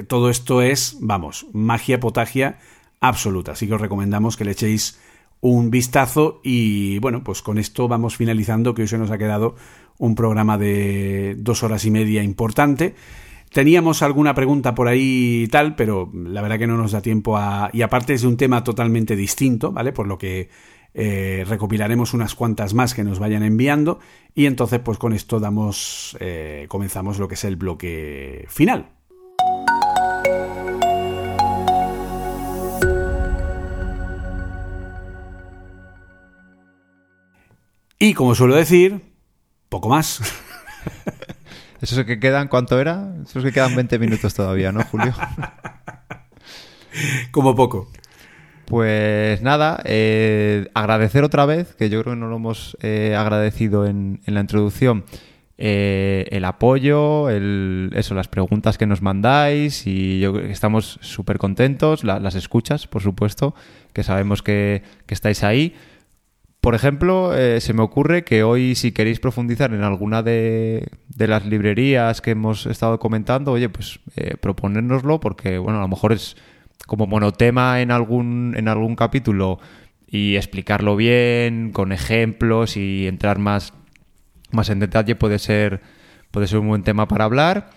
[0.08, 2.58] todo esto es, vamos, magia potagia
[3.00, 3.52] absoluta.
[3.52, 4.98] Así que os recomendamos que le echéis
[5.40, 9.56] un vistazo y bueno, pues con esto vamos finalizando, que hoy se nos ha quedado
[9.98, 12.94] un programa de dos horas y media importante.
[13.52, 17.36] Teníamos alguna pregunta por ahí y tal, pero la verdad que no nos da tiempo
[17.36, 17.70] a...
[17.72, 19.92] Y aparte es de un tema totalmente distinto, ¿vale?
[19.92, 20.48] Por lo que
[20.94, 23.98] eh, recopilaremos unas cuantas más que nos vayan enviando
[24.34, 26.16] y entonces pues con esto damos...
[26.20, 28.88] Eh, comenzamos lo que es el bloque final.
[38.04, 39.00] Y como suelo decir,
[39.70, 40.20] poco más.
[41.80, 43.14] ¿Eso es que quedan cuánto era?
[43.24, 45.14] Eso es que quedan 20 minutos todavía, ¿no, Julio?
[47.30, 47.88] como poco.
[48.66, 53.86] Pues nada, eh, agradecer otra vez, que yo creo que no lo hemos eh, agradecido
[53.86, 55.06] en, la introducción,
[55.56, 62.04] eh, el apoyo, el, eso, las preguntas que nos mandáis y yo estamos súper contentos,
[62.04, 63.54] las escuchas, por supuesto,
[63.94, 65.74] que sabemos que, que estáis ahí.
[66.64, 71.44] Por ejemplo, eh, se me ocurre que hoy, si queréis profundizar en alguna de, las
[71.44, 76.38] librerías que hemos estado comentando, oye, pues eh, porque, bueno, a lo mejor es
[76.86, 79.58] como monotema en algún, en algún capítulo
[80.06, 83.74] y explicarlo bien, con ejemplos y entrar más,
[84.50, 85.82] más en detalle puede ser,
[86.30, 87.68] puede ser un buen tema para hablar.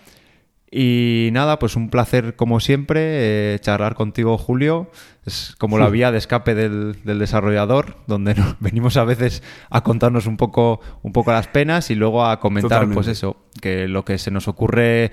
[0.70, 4.90] Y nada, pues un placer como siempre eh, charlar contigo, Julio.
[5.24, 10.36] Es como la vía de escape del, desarrollador, donde venimos a veces a contarnos un
[10.36, 14.30] poco, un poco las penas y luego a comentar, pues eso, que lo que se
[14.30, 15.10] nos ocurre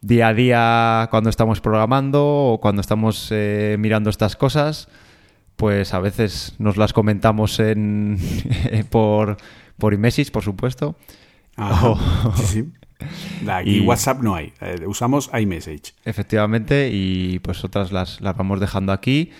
[0.00, 4.88] día a día cuando estamos programando o cuando estamos eh, mirando estas cosas,
[5.56, 8.18] pues a veces nos las comentamos en,
[8.90, 9.36] por,
[9.78, 10.96] por iMessage, por supuesto.
[12.36, 12.72] sí, sí.
[13.48, 15.94] Aquí WhatsApp no hay, eh, usamos iMessage.
[16.04, 19.30] Efectivamente, y pues otras las, las, vamos dejando aquí.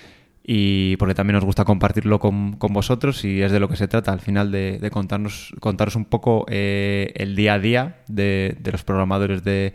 [0.49, 4.13] Y porque también nos gusta compartirlo con, vosotros y es de lo que se trata
[4.13, 9.43] al final de, contarnos, contaros un poco eh, el día a día de, los programadores
[9.43, 9.75] de,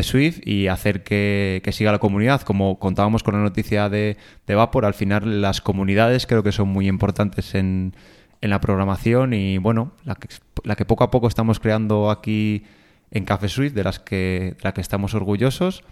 [0.00, 2.40] Swift y hacer que, siga la comunidad.
[2.40, 4.16] Como contábamos con la noticia de,
[4.46, 7.92] de Vapor, al final las comunidades creo que son muy importantes en,
[8.40, 10.28] en la programación y bueno, la que,
[10.64, 12.64] la que poco a poco estamos creando aquí
[13.10, 15.84] en Café Suite, de las que, de la que estamos orgullosos.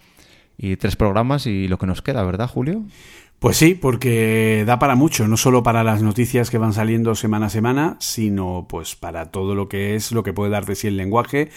[0.57, 2.83] Y tres programas y lo que nos queda, ¿verdad, Julio?
[3.39, 7.45] Pues sí, porque da para mucho, no solo para las noticias que van saliendo semana
[7.45, 10.87] a semana, sino pues para todo lo que es lo que puede dar de sí
[10.87, 11.49] el lenguaje.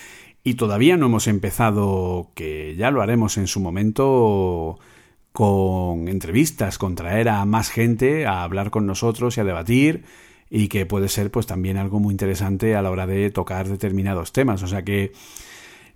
[0.45, 4.79] Y todavía no hemos empezado, que ya lo haremos en su momento,
[5.33, 10.05] con entrevistas, con traer a más gente a hablar con nosotros y a debatir
[10.51, 14.33] y que puede ser pues también algo muy interesante a la hora de tocar determinados
[14.33, 14.63] temas.
[14.63, 15.13] O sea que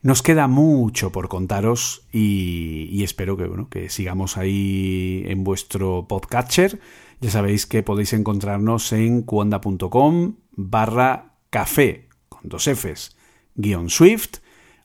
[0.01, 6.79] nos queda mucho por contaros y, espero que, bueno, que sigamos ahí en vuestro podcatcher.
[7.21, 13.17] Ya sabéis que podéis encontrarnos en cuonda.com barra café con dos Fs
[13.55, 14.44] guion Swift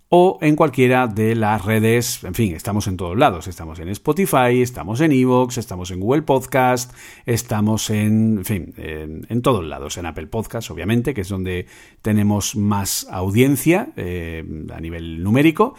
[0.09, 4.61] o en cualquiera de las redes, en fin, estamos en todos lados, estamos en Spotify,
[4.61, 6.91] estamos en Evox, estamos en Google Podcast,
[7.27, 11.67] estamos en, en fin, en, todos lados, en Apple Podcast, obviamente, que es donde
[12.01, 15.75] tenemos más audiencia eh, a nivel numérico.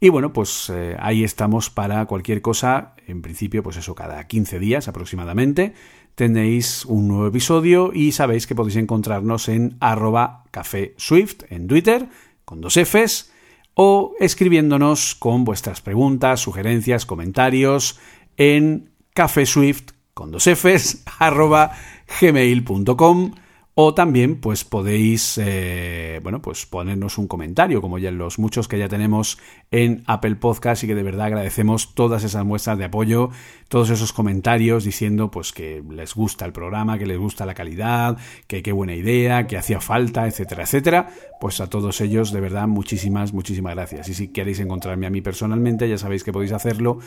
[0.00, 4.58] Y bueno, pues eh, ahí estamos para cualquier cosa, en principio, pues eso, cada 15
[4.58, 5.74] días aproximadamente
[6.14, 12.06] tenéis un nuevo episodio y sabéis que podéis encontrarnos en arroba café Swift en Twitter,
[12.44, 13.32] con dos Fs,
[13.74, 17.98] o escribiéndonos con vuestras preguntas, sugerencias, comentarios
[18.36, 21.04] en cafeswift con dos Fs
[22.20, 23.32] gmail.com
[23.76, 28.78] o también, pues podéis, eh, bueno, pues ponernos un comentario, como ya los muchos que
[28.78, 29.38] ya tenemos
[29.72, 33.30] en Apple Podcast y que de verdad agradecemos todas esas muestras de apoyo,
[33.68, 38.16] todos esos comentarios diciendo, pues que les gusta el programa, que les gusta la calidad,
[38.46, 41.08] que qué buena idea, que hacía falta, etcétera, etcétera.
[41.40, 44.08] Pues a todos ellos, de verdad, muchísimas, muchísimas gracias.
[44.08, 47.00] Y si queréis encontrarme a mí personalmente, ya sabéis que podéis hacerlo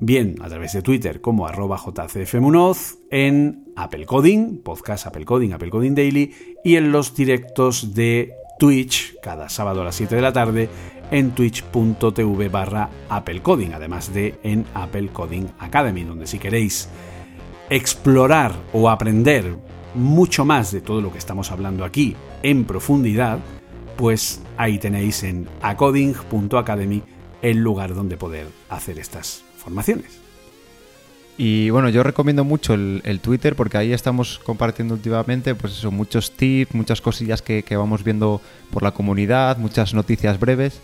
[0.00, 5.70] bien a través de Twitter como arroba jcfmunoz, en Apple Coding, podcast Apple Coding, Apple
[5.70, 6.32] Coding Daily,
[6.64, 10.68] y en los directos de Twitch cada sábado a las 7 de la tarde
[11.10, 16.88] en twitch.tv barra Apple Coding, además de en Apple Coding Academy, donde si queréis
[17.70, 19.56] explorar o aprender
[19.94, 23.38] mucho más de todo lo que estamos hablando aquí en profundidad,
[23.96, 27.02] pues ahí tenéis en acoding.academy
[27.42, 30.20] el lugar donde poder hacer estas formaciones.
[31.36, 36.30] Y bueno, yo recomiendo mucho el, Twitter porque ahí estamos compartiendo últimamente pues eso, muchos
[36.30, 40.78] tips, muchas cosillas que, vamos viendo por la comunidad, muchas noticias breves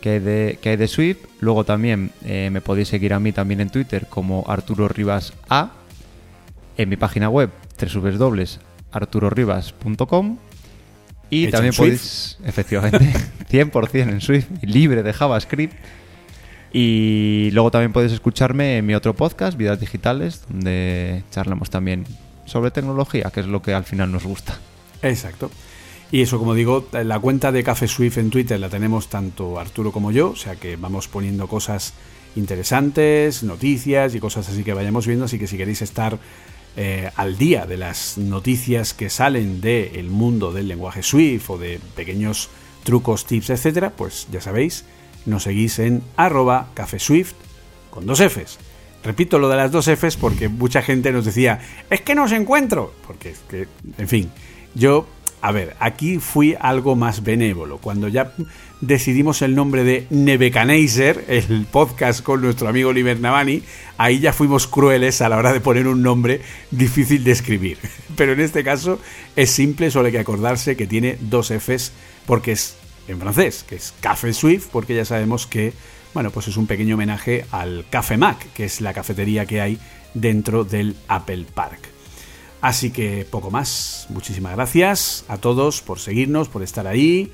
[0.00, 1.18] que hay de, que hay de Swift.
[1.40, 5.72] Luego también eh, me podéis seguir a mí también en Twitter como Arturo Rivas A.
[6.78, 10.38] En mi página web www.arturoribas.com
[11.30, 12.98] y también podéis, efectivamente,
[13.50, 15.74] 100% en Swift, libre de JavaScript.
[16.72, 22.04] Y luego también podéis escucharme en mi otro podcast, Vidas Digitales, donde charlamos también
[22.44, 24.58] sobre tecnología, que es lo que al final nos gusta.
[25.02, 25.50] Exacto.
[26.12, 29.92] Y eso, como digo, la cuenta de Café Swift en Twitter la tenemos tanto Arturo
[29.92, 31.94] como yo, o sea que vamos poniendo cosas
[32.34, 36.18] interesantes, noticias y cosas así que vayamos viendo, así que si queréis estar
[36.76, 41.80] eh, al día de las noticias que salen del mundo del lenguaje Swift o de
[41.94, 42.48] pequeños
[42.82, 44.84] trucos, tips, etcétera, pues ya sabéis,
[45.30, 47.34] nos seguís en arroba cafeswift
[47.90, 48.58] con dos Fs.
[49.02, 52.32] Repito lo de las dos Fs porque mucha gente nos decía, es que no os
[52.32, 52.92] encuentro.
[53.06, 54.30] Porque es que, en fin,
[54.74, 55.06] yo,
[55.40, 57.78] a ver, aquí fui algo más benévolo.
[57.78, 58.34] Cuando ya
[58.80, 63.62] decidimos el nombre de Nebuchadnezzar, el podcast con nuestro amigo Oliver Navani,
[63.96, 67.78] ahí ya fuimos crueles a la hora de poner un nombre difícil de escribir.
[68.16, 69.00] Pero en este caso
[69.34, 71.92] es simple, solo hay que acordarse que tiene dos Fs
[72.26, 72.76] porque es
[73.10, 75.72] en francés, que es Café Swift, porque ya sabemos que,
[76.14, 79.78] bueno, pues es un pequeño homenaje al Café Mac, que es la cafetería que hay
[80.14, 81.88] dentro del Apple Park.
[82.60, 84.06] Así que poco más.
[84.10, 87.32] Muchísimas gracias a todos por seguirnos, por estar ahí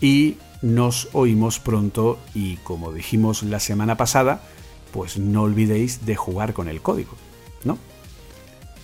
[0.00, 4.42] y nos oímos pronto y como dijimos la semana pasada,
[4.92, 7.12] pues no olvidéis de jugar con el código,
[7.64, 7.78] ¿no?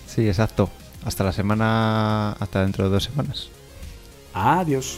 [0.07, 0.69] Sí, exacto.
[1.03, 3.49] Hasta la semana, hasta dentro de dos semanas.
[4.33, 4.97] Adiós.